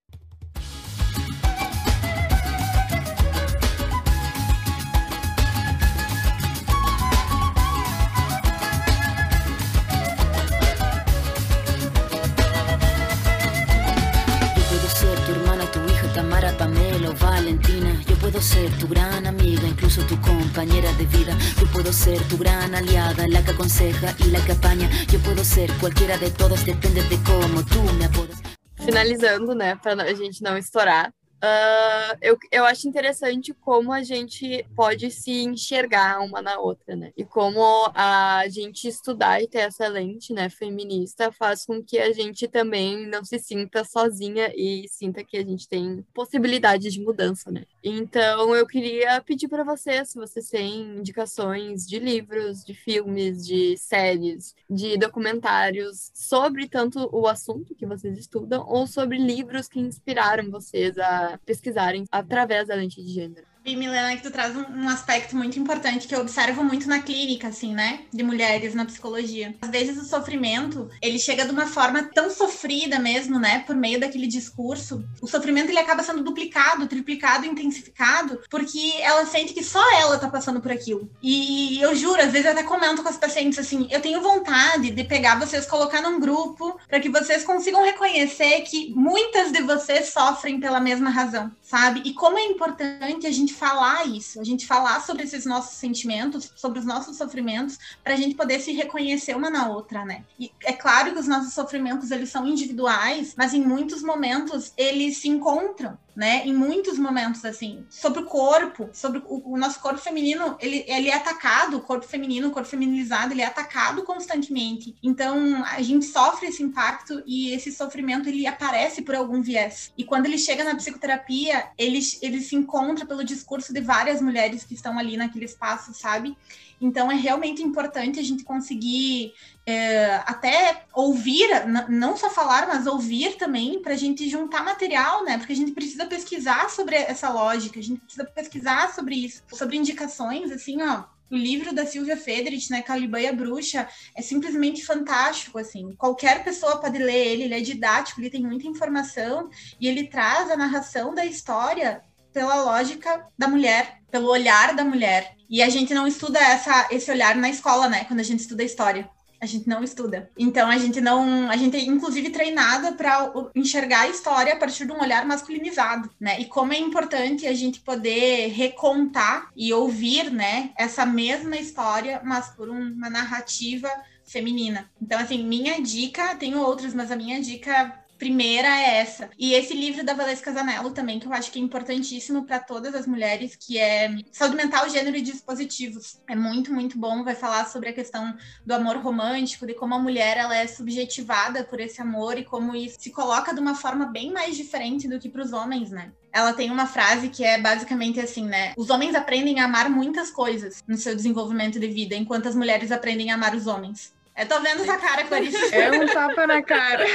puedo 18.37 18.49
ser 18.49 18.71
tu 18.79 18.87
gran 18.87 19.27
amiga, 19.27 19.67
incluso 19.67 20.03
tu 20.03 20.21
compañera 20.21 20.93
de 20.99 21.07
vida. 21.07 21.35
Yo 21.59 21.67
puedo 21.73 21.91
ser 21.91 22.21
tu 22.29 22.37
gran 22.37 22.75
aliada, 22.75 23.27
la 23.29 23.43
que 23.43 23.53
aconseja 23.53 24.15
y 24.19 24.31
la 24.31 24.45
que 24.45 24.53
apaña. 24.53 24.91
Yo 25.11 25.19
puedo 25.21 25.43
ser 25.43 25.73
cualquiera 25.81 26.19
de 26.19 26.31
todas, 26.31 26.67
depende 26.67 27.03
de 27.05 27.17
como 27.23 27.65
tú 27.65 27.81
me 27.99 28.05
apodas. 28.05 28.37
Finalizando, 28.85 29.55
né, 29.55 29.77
para 29.77 30.03
a 30.03 30.13
gente 30.13 30.43
não 30.43 30.55
estourar, 30.55 31.15
Uh, 31.37 32.17
eu, 32.23 32.39
eu 32.51 32.65
acho 32.65 32.89
interessante 32.89 33.53
como 33.53 33.93
a 33.93 34.03
gente 34.03 34.67
pode 34.75 35.11
se 35.11 35.43
enxergar 35.43 36.21
uma 36.21 36.41
na 36.41 36.59
outra, 36.59 36.97
né? 36.97 37.13
E 37.15 37.27
como 37.27 37.61
a 37.95 38.45
gente 38.49 38.89
estudar 38.89 39.43
e 39.43 39.47
ter 39.47 39.59
essa 39.59 39.87
lente, 39.87 40.33
né, 40.33 40.49
feminista, 40.49 41.31
faz 41.31 41.67
com 41.67 41.83
que 41.83 41.99
a 41.99 42.11
gente 42.11 42.49
também 42.49 43.07
não 43.07 43.23
se 43.23 43.39
sinta 43.39 43.85
sozinha 43.85 44.51
e 44.57 44.89
sinta 44.89 45.23
que 45.23 45.37
a 45.37 45.45
gente 45.45 45.69
tem 45.69 46.03
possibilidade 46.15 46.91
de 46.91 47.01
mudança, 47.01 47.51
né? 47.51 47.65
Então, 47.89 48.53
eu 48.53 48.67
queria 48.67 49.21
pedir 49.21 49.47
para 49.47 49.63
vocês, 49.63 50.09
se 50.09 50.19
vocês 50.19 50.51
têm 50.51 50.99
indicações 50.99 51.87
de 51.87 52.01
livros, 52.01 52.65
de 52.65 52.75
filmes, 52.75 53.47
de 53.47 53.77
séries, 53.77 54.57
de 54.69 54.99
documentários 54.99 56.11
sobre 56.13 56.67
tanto 56.67 57.09
o 57.13 57.29
assunto 57.29 57.77
que 57.77 57.87
vocês 57.87 58.19
estudam 58.19 58.67
ou 58.67 58.89
sobre 58.89 59.19
livros 59.19 59.69
que 59.69 59.79
inspiraram 59.79 60.51
vocês 60.51 60.99
a 60.99 61.39
pesquisarem 61.47 62.07
através 62.11 62.67
da 62.67 62.75
lente 62.75 63.01
de 63.01 63.09
gênero. 63.09 63.47
E 63.67 63.75
Milena, 63.75 64.15
que 64.15 64.23
tu 64.23 64.31
traz 64.31 64.55
um, 64.55 64.63
um, 64.77 64.89
aspecto 64.89 65.35
muito 65.35 65.59
importante 65.59 66.07
que 66.07 66.15
eu 66.15 66.21
observo 66.21 66.63
muito 66.63 66.89
na 66.89 67.03
clínica, 67.03 67.49
assim, 67.49 67.75
né? 67.75 67.99
De 68.13 68.23
mulheres 68.23 68.77
na 68.77 68.85
psicologia. 68.85 69.57
Às 69.61 69.71
vezes 69.71 69.99
o 69.99 70.05
sofrimento, 70.05 70.89
ele 71.03 71.19
chega 71.19 71.45
de 71.45 71.51
uma 71.51 71.67
forma 71.67 72.05
tão 72.15 72.31
sofrida 72.31 73.01
mesmo, 73.01 73.41
né? 73.41 73.65
Por 73.67 73.75
meio 73.75 73.99
daquele 73.99 74.29
discurso. 74.29 75.05
O 75.21 75.27
sofrimento, 75.27 75.71
ele 75.71 75.81
acaba 75.81 76.05
sendo 76.05 76.23
duplicado, 76.23 76.87
triplicado, 76.87 77.45
intensificado, 77.45 78.41
porque 78.49 78.95
ela 79.01 79.27
sente 79.27 79.53
que 79.53 79.65
só 79.65 79.83
ela 80.01 80.17
tá 80.17 80.29
passando 80.29 80.61
por 80.61 80.71
aquilo. 80.71 81.11
E 81.21 81.81
eu 81.83 81.93
juro, 81.97 82.23
às 82.23 82.31
vezes 82.31 82.47
eu 82.47 82.53
até 82.53 82.63
comento 82.63 83.03
com 83.03 83.09
as 83.09 83.19
pacientes 83.19 83.59
assim, 83.59 83.89
eu 83.91 84.01
tenho 84.01 84.23
vontade 84.23 84.93
de 84.93 85.03
pegar 85.03 85.41
vocês, 85.41 85.67
colocar 85.67 86.01
num 86.01 86.21
grupo, 86.21 86.79
para 86.87 87.01
que 87.01 87.09
vocês 87.09 87.43
consigam 87.43 87.83
reconhecer 87.83 88.61
que 88.61 88.95
muitas 88.95 89.51
de 89.51 89.61
vocês 89.63 90.11
sofrem 90.11 90.61
pela 90.61 90.79
mesma 90.79 91.11
razão, 91.11 91.51
sabe? 91.67 92.01
E 92.05 92.15
como 92.15 92.39
é 92.39 92.45
importante 92.45 93.27
a 93.27 93.33
gente 93.33 93.53
falar 93.53 94.07
isso, 94.07 94.41
a 94.41 94.45
gente 94.45 94.67
falar 94.67 95.01
sobre 95.01 95.25
esses 95.25 95.45
nossos 95.45 95.77
sentimentos, 95.77 96.53
sobre 96.55 96.79
os 96.79 96.85
nossos 96.85 97.17
sofrimentos, 97.17 97.77
para 98.05 98.15
a 98.15 98.17
gente 98.17 98.37
poder 98.37 98.61
se 98.61 98.73
reconhecer 98.73 99.37
uma 99.37 99.51
na 99.51 99.69
outra, 99.69 100.05
né? 100.05 100.25
E 100.39 100.53
é 100.63 100.73
claro 100.73 101.13
que 101.13 101.19
os 101.19 101.27
nossos 101.27 101.53
sofrimentos 101.53 102.13
eles 102.13 102.31
são 102.31 102.47
individuais, 102.47 103.35
mas 103.37 103.53
em 103.53 103.61
muitos 103.61 104.01
momentos 104.01 104.73
eles 104.77 105.19
se 105.19 105.29
encontram 105.29 105.99
né? 106.17 106.47
Em 106.47 106.55
muitos 106.55 106.99
momentos, 106.99 107.45
assim, 107.45 107.85
sobre 107.91 108.23
o 108.23 108.25
corpo, 108.25 108.89
sobre 108.95 109.23
o, 109.27 109.53
o, 109.53 109.59
nosso 109.59 109.79
corpo 109.81 109.99
feminino, 109.99 110.57
ele, 110.59 110.83
ele 110.89 111.11
é 111.11 111.15
atacado, 111.15 111.77
o 111.77 111.83
corpo 111.83 112.07
feminino, 112.07 112.49
o 112.49 112.51
corpo 112.51 112.69
feminilizado, 112.69 113.35
ele 113.35 113.43
é 113.43 113.47
atacado 113.47 114.03
constantemente. 114.03 114.97
Então, 115.03 115.63
a 115.65 115.83
gente 115.83 116.07
sofre 116.07 116.49
esse 116.49 116.63
impacto 116.63 117.23
e 117.27 117.53
esse 117.53 117.71
sofrimento, 117.71 118.29
ele 118.31 118.47
aparece 118.47 119.03
por 119.03 119.15
algum 119.15 119.43
viés. 119.43 119.93
E 119.99 120.05
quando 120.05 120.25
ele 120.25 120.39
chega 120.39 120.65
na 120.65 120.75
psicoterapia, 120.75 121.69
ele, 121.77 122.01
ele 122.23 122.41
se 122.41 122.57
encontra 122.57 123.05
pelo 123.05 123.23
discurso 123.23 123.75
de 123.75 123.83
várias 123.83 124.23
mulheres 124.23 124.65
que 124.65 124.73
estão 124.73 124.99
ali 124.99 125.19
naquele 125.19 125.45
espaço, 125.45 125.93
sabe? 125.93 126.35
Então, 126.81 127.11
é 127.11 127.15
realmente 127.15 127.63
importante 127.63 128.21
a 128.21 128.23
gente 128.23 128.45
conseguir 128.45 129.33
é, 129.65 130.17
até 130.27 130.85
ouvir, 130.95 131.49
não 131.89 132.17
só 132.17 132.31
falar, 132.31 132.69
mas 132.69 132.87
ouvir 132.87 133.37
também, 133.37 133.81
para 133.81 133.95
a 133.95 133.97
gente 133.97 134.29
juntar 134.29 134.63
material, 134.65 135.25
né? 135.25 135.39
Porque 135.39 135.53
a 135.53 135.57
gente 135.57 135.73
precisa 135.73 136.07
pesquisar 136.07 136.71
sobre 136.71 136.97
essa 136.97 137.31
lógica, 137.31 137.81
a 137.81 137.83
gente 137.83 138.01
precisa 138.01 138.25
pesquisar 138.25 138.95
sobre 138.95 139.17
isso, 139.17 139.43
sobre 139.53 139.77
indicações, 139.77 140.53
assim, 140.53 140.83
ó. 140.83 141.05
O 141.29 141.35
livro 141.35 141.75
da 141.75 141.85
Silvia 141.85 142.17
Federich, 142.17 142.71
né, 142.71 142.83
Caliban 142.83 143.21
e 143.21 143.27
a 143.27 143.33
Bruxa, 143.33 143.89
é 144.15 144.23
simplesmente 144.23 144.85
fantástico, 144.85 145.59
assim. 145.59 145.93
Qualquer 145.99 146.45
pessoa 146.45 146.81
pode 146.81 146.99
ler 146.99 147.27
ele, 147.27 147.43
ele 147.45 147.55
é 147.55 147.61
didático, 147.61 148.21
ele 148.21 148.31
tem 148.31 148.43
muita 148.43 148.69
informação 148.69 149.51
e 149.81 149.89
ele 149.89 150.07
traz 150.07 150.49
a 150.49 150.57
narração 150.57 151.13
da 151.13 151.27
história 151.27 152.01
pela 152.37 152.65
lógica 152.65 153.27
da 153.39 153.49
mulher, 153.49 154.03
pelo 154.11 154.29
olhar 154.29 154.77
da 154.77 154.85
mulher. 154.85 155.35
E 155.49 155.63
a 155.63 155.71
gente 155.71 155.95
não 155.95 156.07
estuda 156.07 156.39
essa, 156.39 156.87
esse 156.91 157.11
olhar 157.11 157.35
na 157.35 157.49
escola, 157.49 157.89
né? 157.89 158.05
Quando 158.05 158.21
a 158.21 158.23
gente 158.23 158.41
estuda 158.41 158.63
história. 158.63 159.09
A 159.41 159.47
gente 159.47 159.67
não 159.67 159.83
estuda. 159.83 160.31
Então 160.37 160.69
a 160.69 160.77
gente 160.77 161.01
não. 161.01 161.51
A 161.51 161.57
gente 161.57 161.79
é 161.79 161.81
inclusive 161.81 162.29
treinada 162.29 162.93
para 162.93 163.33
enxergar 163.55 164.03
a 164.03 164.09
história 164.09 164.53
a 164.53 164.57
partir 164.57 164.85
de 164.85 164.93
um 164.93 165.01
olhar 165.01 165.25
masculinizado, 165.25 166.11
né? 166.21 166.39
E 166.39 166.45
como 166.45 166.75
é 166.75 166.79
importante 166.79 167.47
a 167.47 167.55
gente 167.55 167.81
poder 167.81 168.49
recontar 168.49 169.51
e 169.57 169.73
ouvir, 169.73 170.31
né, 170.31 170.73
essa 170.77 171.07
mesma 171.07 171.57
história, 171.57 172.21
mas 172.23 172.49
por 172.49 172.69
uma 172.69 173.09
narrativa 173.09 173.91
feminina. 174.27 174.91
Então, 175.01 175.19
assim, 175.19 175.43
minha 175.43 175.81
dica, 175.81 176.35
tenho 176.35 176.61
outras, 176.61 176.93
mas 176.93 177.11
a 177.11 177.17
minha 177.17 177.41
dica 177.41 177.95
primeira 178.19 178.69
é 178.69 178.99
essa. 178.99 179.31
E 179.39 179.55
esse 179.55 179.75
livro 179.75 180.05
da 180.05 180.15
Valesca 180.15 180.53
Zanello 180.53 180.91
também, 180.91 181.19
que 181.19 181.27
eu 181.27 181.33
acho 181.33 181.51
que 181.51 181.59
é 181.59 181.63
importantíssimo 181.63 182.45
para 182.45 182.59
todas 182.59 182.95
as 182.95 183.07
mulheres, 183.07 183.57
que 183.57 183.79
é 183.79 184.15
Saúde 184.33 184.57
Mental, 184.57 184.89
Gênero 184.89 185.17
e 185.17 185.23
Dispositivos. 185.23 186.21
É 186.29 186.35
muito, 186.35 186.73
muito 186.73 186.99
bom. 186.99 187.25
Vai 187.25 187.35
falar 187.35 187.67
sobre 187.67 187.91
a 187.91 187.93
questão 187.93 188.37
do 188.65 188.75
amor 188.75 188.97
romântico, 188.97 189.67
de 189.67 189.75
como 189.75 189.95
a 189.95 189.99
mulher 189.99 190.37
ela 190.37 190.57
é 190.57 190.67
subjetivada 190.67 191.65
por 191.65 191.81
esse 191.81 192.01
amor 192.01 192.39
e 192.39 192.45
como 192.45 192.75
isso 192.75 192.97
se 192.99 193.11
coloca 193.11 193.55
de 193.55 193.61
uma 193.61 193.75
forma 193.75 194.07
bem 194.07 194.33
mais 194.33 194.57
diferente 194.57 195.09
do 195.09 195.19
que 195.19 195.29
para 195.29 195.43
os 195.43 195.53
homens, 195.53 195.91
né? 195.91 196.13
ela 196.37 196.53
tem 196.53 196.71
uma 196.71 196.87
frase 196.87 197.31
que 197.31 197.43
é 197.43 197.59
basicamente 197.59 198.21
assim, 198.21 198.45
né? 198.45 198.75
Os 198.77 198.91
homens 198.91 199.15
aprendem 199.15 199.59
a 199.59 199.65
amar 199.65 199.89
muitas 199.89 200.31
coisas 200.31 200.85
no 200.87 200.99
seu 200.99 201.17
desenvolvimento 201.17 201.81
de 201.81 201.87
vida, 201.87 202.15
enquanto 202.15 202.47
as 202.47 202.55
mulheres 202.55 202.93
aprendem 202.93 203.31
a 203.31 203.37
amar 203.37 203.55
os 203.55 203.67
homens. 203.67 204.15
Eu 204.37 204.47
tô 204.47 204.61
vendo 204.61 204.83
essa 204.83 204.99
cara, 204.99 205.25
Clarice. 205.25 205.75
É 205.75 205.91
um 205.91 206.07
tapa 206.07 206.47
na 206.47 206.63
cara. 206.63 207.07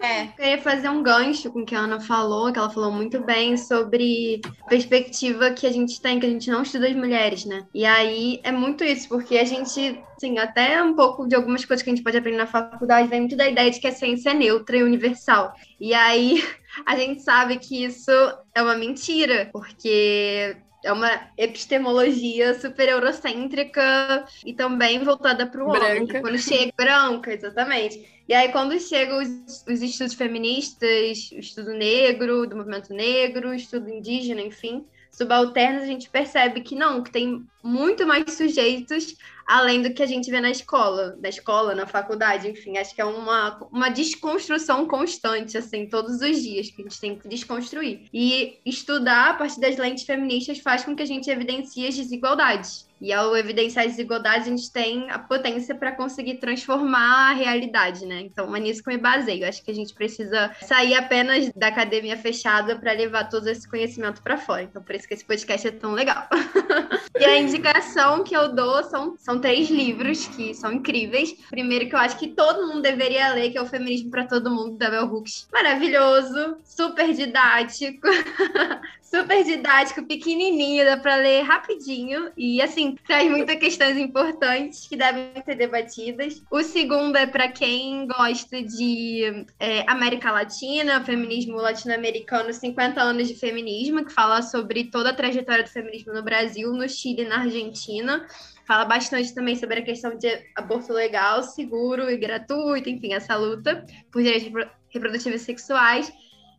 É. 0.00 0.24
Eu 0.24 0.28
queria 0.32 0.58
fazer 0.58 0.88
um 0.88 1.00
gancho 1.00 1.52
com 1.52 1.60
o 1.60 1.64
que 1.64 1.76
a 1.76 1.80
Ana 1.80 2.00
falou, 2.00 2.52
que 2.52 2.58
ela 2.58 2.70
falou 2.70 2.90
muito 2.90 3.20
bem 3.20 3.56
sobre 3.56 4.40
a 4.62 4.68
perspectiva 4.68 5.52
que 5.52 5.64
a 5.64 5.72
gente 5.72 6.00
tem, 6.00 6.18
que 6.18 6.26
a 6.26 6.28
gente 6.28 6.50
não 6.50 6.62
estuda 6.62 6.88
as 6.88 6.96
mulheres, 6.96 7.44
né? 7.44 7.64
E 7.72 7.84
aí 7.84 8.40
é 8.42 8.50
muito 8.50 8.82
isso, 8.82 9.08
porque 9.08 9.38
a 9.38 9.44
gente, 9.44 10.02
assim, 10.16 10.38
até 10.38 10.82
um 10.82 10.94
pouco 10.94 11.28
de 11.28 11.36
algumas 11.36 11.64
coisas 11.64 11.84
que 11.84 11.90
a 11.90 11.94
gente 11.94 12.02
pode 12.02 12.16
aprender 12.16 12.38
na 12.38 12.46
faculdade, 12.46 13.08
vem 13.08 13.20
muito 13.20 13.36
da 13.36 13.48
ideia 13.48 13.70
de 13.70 13.78
que 13.78 13.86
a 13.86 13.92
ciência 13.92 14.30
é 14.30 14.34
neutra 14.34 14.76
e 14.76 14.82
universal. 14.82 15.54
E 15.78 15.94
aí 15.94 16.42
a 16.84 16.96
gente 16.96 17.22
sabe 17.22 17.58
que 17.58 17.84
isso 17.84 18.10
é 18.54 18.60
uma 18.60 18.74
mentira, 18.74 19.48
porque 19.52 20.56
é 20.84 20.92
uma 20.92 21.28
epistemologia 21.36 22.58
super 22.58 22.88
eurocêntrica 22.88 24.24
e 24.44 24.52
também 24.52 25.02
voltada 25.04 25.46
para 25.46 25.64
o 25.64 25.68
homem. 25.68 26.06
Quando 26.06 26.38
chega 26.38 26.72
branca, 26.76 27.32
exatamente. 27.32 28.22
E 28.28 28.32
aí, 28.34 28.50
quando 28.52 28.78
chegam 28.78 29.18
os, 29.18 29.64
os, 29.66 29.82
estudos 29.82 30.14
feministas, 30.14 31.30
o 31.32 31.38
estudo 31.40 31.72
negro, 31.72 32.46
do 32.46 32.56
movimento 32.56 32.94
negro, 32.94 33.48
o 33.50 33.54
estudo 33.54 33.90
indígena, 33.90 34.40
enfim, 34.40 34.86
subalternos, 35.10 35.82
a 35.82 35.86
gente 35.86 36.08
percebe 36.08 36.60
que 36.60 36.76
não, 36.76 37.02
que 37.02 37.10
tem 37.10 37.44
muito 37.62 38.06
mais 38.06 38.32
sujeitos 38.32 39.16
além 39.50 39.82
do 39.82 39.92
que 39.92 40.00
a 40.00 40.06
gente 40.06 40.30
vê 40.30 40.40
na 40.40 40.50
escola, 40.50 41.18
na 41.20 41.28
escola, 41.28 41.74
na 41.74 41.84
faculdade, 41.84 42.48
enfim, 42.48 42.78
acho 42.78 42.94
que 42.94 43.00
é 43.00 43.04
uma, 43.04 43.58
uma 43.72 43.88
desconstrução 43.88 44.86
constante, 44.86 45.58
assim, 45.58 45.88
todos 45.88 46.20
os 46.20 46.40
dias 46.40 46.70
que 46.70 46.80
a 46.80 46.84
gente 46.84 47.00
tem 47.00 47.18
que 47.18 47.26
desconstruir. 47.26 48.06
E 48.14 48.60
estudar 48.64 49.30
a 49.30 49.34
partir 49.34 49.58
das 49.58 49.76
lentes 49.76 50.04
feministas 50.04 50.60
faz 50.60 50.84
com 50.84 50.94
que 50.94 51.02
a 51.02 51.06
gente 51.06 51.28
evidencie 51.28 51.84
as 51.84 51.96
desigualdades. 51.96 52.88
E 53.00 53.12
ao 53.12 53.36
evidenciar 53.36 53.86
as 53.86 53.92
desigualdades, 53.92 54.46
a 54.46 54.50
gente 54.50 54.70
tem 54.70 55.10
a 55.10 55.18
potência 55.18 55.74
para 55.74 55.90
conseguir 55.90 56.34
transformar 56.34 57.30
a 57.30 57.32
realidade, 57.32 58.04
né? 58.06 58.20
Então, 58.20 58.54
é 58.54 58.60
nisso 58.60 58.82
que 58.84 58.90
eu 58.90 58.94
me 58.94 59.00
baseio. 59.00 59.48
Acho 59.48 59.64
que 59.64 59.70
a 59.70 59.74
gente 59.74 59.94
precisa 59.94 60.54
sair 60.60 60.94
apenas 60.94 61.50
da 61.54 61.68
academia 61.68 62.16
fechada 62.16 62.78
para 62.78 62.92
levar 62.92 63.24
todo 63.30 63.48
esse 63.48 63.68
conhecimento 63.68 64.22
para 64.22 64.36
fora. 64.36 64.62
Então, 64.62 64.82
por 64.82 64.94
isso 64.94 65.08
que 65.08 65.14
esse 65.14 65.24
podcast 65.24 65.66
é 65.66 65.70
tão 65.70 65.92
legal. 65.92 66.28
e 67.18 67.24
a 67.24 67.38
indicação 67.38 68.22
que 68.22 68.36
eu 68.36 68.54
dou 68.54 68.84
são, 68.84 69.16
são 69.18 69.40
três 69.40 69.68
livros 69.68 70.26
que 70.28 70.54
são 70.54 70.72
incríveis. 70.72 71.34
Primeiro, 71.50 71.88
que 71.88 71.94
eu 71.94 71.98
acho 71.98 72.18
que 72.18 72.28
todo 72.28 72.68
mundo 72.68 72.82
deveria 72.82 73.32
ler, 73.34 73.50
que 73.50 73.58
é 73.58 73.62
o 73.62 73.66
Feminismo 73.66 74.10
para 74.10 74.26
Todo 74.26 74.50
Mundo, 74.50 74.76
da 74.76 74.90
Bell 74.90 75.06
Hooks. 75.06 75.48
Maravilhoso, 75.52 76.56
super 76.64 77.12
didático. 77.12 78.06
super 79.10 79.42
didático, 79.42 80.06
pequenininho, 80.06 80.84
dá 80.84 80.96
para 80.96 81.16
ler 81.16 81.42
rapidinho. 81.42 82.30
E, 82.36 82.62
assim, 82.62 82.96
traz 83.06 83.28
muitas 83.28 83.56
questões 83.56 83.98
importantes 83.98 84.86
que 84.86 84.96
devem 84.96 85.32
ser 85.44 85.56
debatidas. 85.56 86.40
O 86.48 86.62
segundo 86.62 87.16
é 87.16 87.26
para 87.26 87.48
quem 87.48 88.06
gosta 88.06 88.62
de 88.62 89.44
é, 89.58 89.84
América 89.90 90.30
Latina, 90.30 91.04
feminismo 91.04 91.56
latino-americano, 91.56 92.52
50 92.52 93.02
anos 93.02 93.26
de 93.26 93.34
feminismo, 93.34 94.04
que 94.04 94.12
fala 94.12 94.42
sobre 94.42 94.84
toda 94.84 95.10
a 95.10 95.14
trajetória 95.14 95.64
do 95.64 95.70
feminismo 95.70 96.12
no 96.12 96.22
Brasil, 96.22 96.72
no 96.72 96.88
Chile 96.88 97.22
e 97.22 97.28
na 97.28 97.40
Argentina. 97.40 98.24
Fala 98.64 98.84
bastante 98.84 99.34
também 99.34 99.56
sobre 99.56 99.80
a 99.80 99.84
questão 99.84 100.16
de 100.16 100.28
aborto 100.54 100.92
legal, 100.92 101.42
seguro 101.42 102.08
e 102.08 102.16
gratuito, 102.16 102.88
enfim, 102.88 103.12
essa 103.12 103.34
luta 103.34 103.84
por 104.12 104.22
direitos 104.22 104.70
reprodutivos 104.88 105.40
sexuais. 105.40 106.12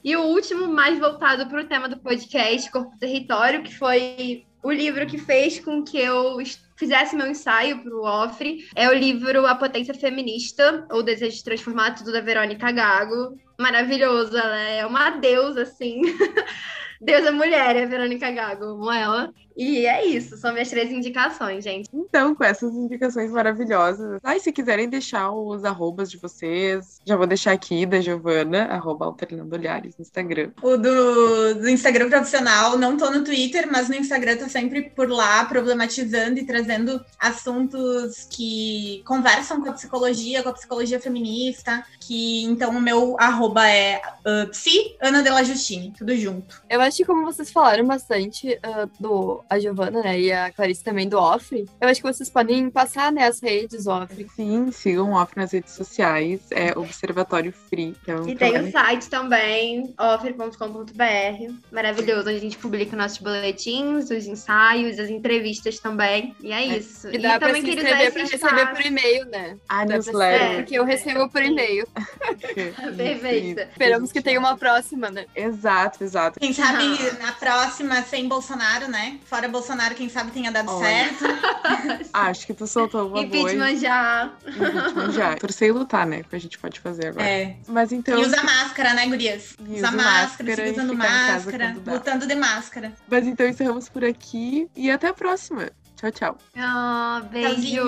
E 0.03 0.15
o 0.15 0.23
último, 0.23 0.67
mais 0.67 0.97
voltado 0.97 1.47
para 1.47 1.61
o 1.61 1.67
tema 1.67 1.87
do 1.87 1.99
podcast, 1.99 2.71
Corpo 2.71 2.97
Território, 2.97 3.61
que 3.61 3.77
foi 3.77 4.45
o 4.63 4.71
livro 4.71 5.05
que 5.05 5.17
fez 5.17 5.59
com 5.59 5.83
que 5.83 5.97
eu 5.97 6.37
fizesse 6.75 7.15
meu 7.15 7.27
ensaio 7.27 7.83
para 7.83 7.95
o 7.95 8.03
OFRE 8.03 8.67
é 8.75 8.89
o 8.89 8.93
livro 8.93 9.45
A 9.45 9.55
Potência 9.55 9.93
Feminista, 9.93 10.87
ou 10.89 11.03
Desejo 11.03 11.37
de 11.37 11.43
Transformar 11.43 11.95
Tudo, 11.95 12.11
da 12.11 12.21
Verônica 12.21 12.71
Gago. 12.71 13.37
Maravilhoso, 13.59 14.35
ela 14.35 14.59
é 14.59 14.85
uma 14.85 15.11
deusa, 15.11 15.63
assim. 15.63 16.01
Deus 16.99 17.25
é 17.25 17.31
mulher, 17.31 17.75
é 17.75 17.85
Verônica 17.85 18.29
Gago, 18.31 18.65
amo 18.65 18.91
ela. 18.91 19.31
E 19.55 19.85
é 19.85 20.05
isso, 20.05 20.37
são 20.37 20.53
minhas 20.53 20.69
três 20.69 20.91
indicações, 20.91 21.63
gente. 21.63 21.89
Então, 21.93 22.33
com 22.35 22.43
essas 22.43 22.73
indicações 22.73 23.31
maravilhosas. 23.31 24.19
Ah, 24.23 24.35
e 24.35 24.39
se 24.39 24.51
quiserem 24.51 24.89
deixar 24.89 25.31
os 25.31 25.63
arrobas 25.63 26.09
de 26.09 26.17
vocês, 26.17 26.99
já 27.05 27.15
vou 27.15 27.27
deixar 27.27 27.51
aqui 27.51 27.85
da 27.85 27.99
Giovana, 27.99 28.65
arroba 28.65 29.05
alternando 29.05 29.55
olhares 29.55 29.95
no 29.97 30.01
Instagram. 30.01 30.51
O 30.61 30.77
do, 30.77 31.55
do 31.55 31.69
Instagram 31.69 32.09
profissional, 32.09 32.77
não 32.77 32.97
tô 32.97 33.09
no 33.09 33.23
Twitter, 33.23 33.67
mas 33.71 33.89
no 33.89 33.95
Instagram 33.95 34.37
tô 34.37 34.49
sempre 34.49 34.89
por 34.89 35.09
lá, 35.09 35.45
problematizando 35.45 36.39
e 36.39 36.45
trazendo 36.45 37.03
assuntos 37.19 38.27
que 38.29 39.01
conversam 39.05 39.61
com 39.61 39.69
a 39.69 39.73
psicologia, 39.73 40.43
com 40.43 40.49
a 40.49 40.53
psicologia 40.53 40.99
feminista, 40.99 41.83
que 41.99 42.43
então 42.43 42.71
o 42.71 42.81
meu 42.81 43.15
arroba 43.19 43.67
é 43.67 44.01
uh, 44.25 44.49
psi 44.49 44.95
Ana 45.01 45.21
Della 45.21 45.43
Justine, 45.43 45.93
tudo 45.97 46.15
junto. 46.15 46.61
Eu 46.69 46.81
acho 46.81 46.97
que 46.97 47.05
como 47.05 47.25
vocês 47.25 47.51
falaram 47.51 47.85
bastante 47.85 48.59
uh, 48.65 48.89
do 48.99 49.40
a 49.49 49.59
Giovana, 49.59 50.01
né, 50.01 50.19
e 50.19 50.31
a 50.31 50.51
Clarice 50.51 50.83
também 50.83 51.07
do 51.07 51.17
Ofre, 51.17 51.67
eu 51.79 51.87
acho 51.87 52.01
que 52.01 52.07
vocês 52.07 52.29
podem 52.29 52.69
passar, 52.69 53.11
né, 53.11 53.25
as 53.25 53.41
redes 53.41 53.87
Ofre. 53.87 54.27
Sim, 54.35 54.71
sigam 54.71 55.11
o 55.11 55.21
Ofre 55.21 55.41
nas 55.41 55.51
redes 55.51 55.73
sociais, 55.73 56.41
é 56.51 56.77
Observatório 56.77 57.51
Free. 57.51 57.95
Que 58.03 58.11
é 58.11 58.15
um 58.15 58.27
e 58.27 58.35
tem 58.35 58.59
o 58.59 58.71
site 58.71 59.09
também, 59.09 59.93
ofre.com.br, 59.99 61.53
maravilhoso, 61.71 62.29
onde 62.29 62.37
a 62.37 62.39
gente 62.39 62.57
publica 62.57 62.95
nossos 62.95 63.19
boletins, 63.19 64.09
os 64.09 64.25
ensaios, 64.25 64.99
as 64.99 65.09
entrevistas 65.09 65.79
também, 65.79 66.35
e 66.41 66.51
é, 66.51 66.61
é. 66.61 66.77
isso. 66.77 67.07
E, 67.09 67.17
dá 67.17 67.35
e 67.35 67.39
também 67.39 67.63
queria 67.63 67.83
inscrever 67.83 68.13
pra 68.13 68.21
receber 68.23 68.67
por 68.67 68.85
e-mail, 68.85 69.25
né? 69.25 69.57
A 69.67 69.85
newsletter. 69.85 70.55
Porque 70.57 70.77
eu 70.77 70.85
recebo 70.85 71.29
por 71.29 71.41
e-mail. 71.41 71.87
Perfeito. 72.95 73.61
Esperamos 73.61 74.11
que 74.11 74.21
tenha 74.21 74.39
uma 74.39 74.57
próxima, 74.57 75.09
né? 75.09 75.25
Exato, 75.35 76.03
exato. 76.03 76.39
Quem 76.39 76.53
sabe 76.53 76.83
na 77.19 77.31
próxima, 77.33 78.01
sem 78.03 78.27
Bolsonaro, 78.27 78.87
né? 78.87 79.19
Fora 79.31 79.47
Bolsonaro, 79.47 79.95
quem 79.95 80.09
sabe 80.09 80.29
tenha 80.31 80.51
dado 80.51 80.69
Olha. 80.69 80.85
certo. 80.85 81.23
Acho 82.11 82.45
que 82.45 82.53
tu 82.53 82.67
soltou 82.67 83.07
uma 83.07 83.11
boa. 83.11 83.23
Impeachment 83.23 83.77
já. 83.77 84.29
Impeachment 84.45 85.11
já. 85.13 85.35
Torcer 85.39 85.69
e 85.69 85.71
lutar, 85.71 86.05
né? 86.05 86.21
Que 86.29 86.35
a 86.35 86.39
gente 86.39 86.59
pode 86.59 86.81
fazer 86.81 87.07
agora. 87.07 87.25
É. 87.25 87.55
Mas 87.65 87.93
então. 87.93 88.19
E 88.19 88.25
usa 88.25 88.43
máscara, 88.43 88.93
né, 88.93 89.07
gurias? 89.07 89.55
E 89.65 89.75
usa 89.75 89.89
máscara, 89.89 90.49
máscara 90.49 90.71
usando 90.73 90.93
máscara, 90.93 91.77
lutando 91.87 92.27
de 92.27 92.35
máscara. 92.35 92.91
Mas 93.09 93.25
então 93.25 93.47
encerramos 93.47 93.87
por 93.87 94.03
aqui 94.03 94.69
e 94.75 94.91
até 94.91 95.07
a 95.07 95.13
próxima. 95.13 95.71
Tchau, 95.95 96.11
tchau. 96.11 96.37
Oh, 96.57 97.23
beijo. 97.29 97.85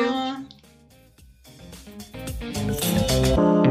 Tchauzinho. 3.28 3.63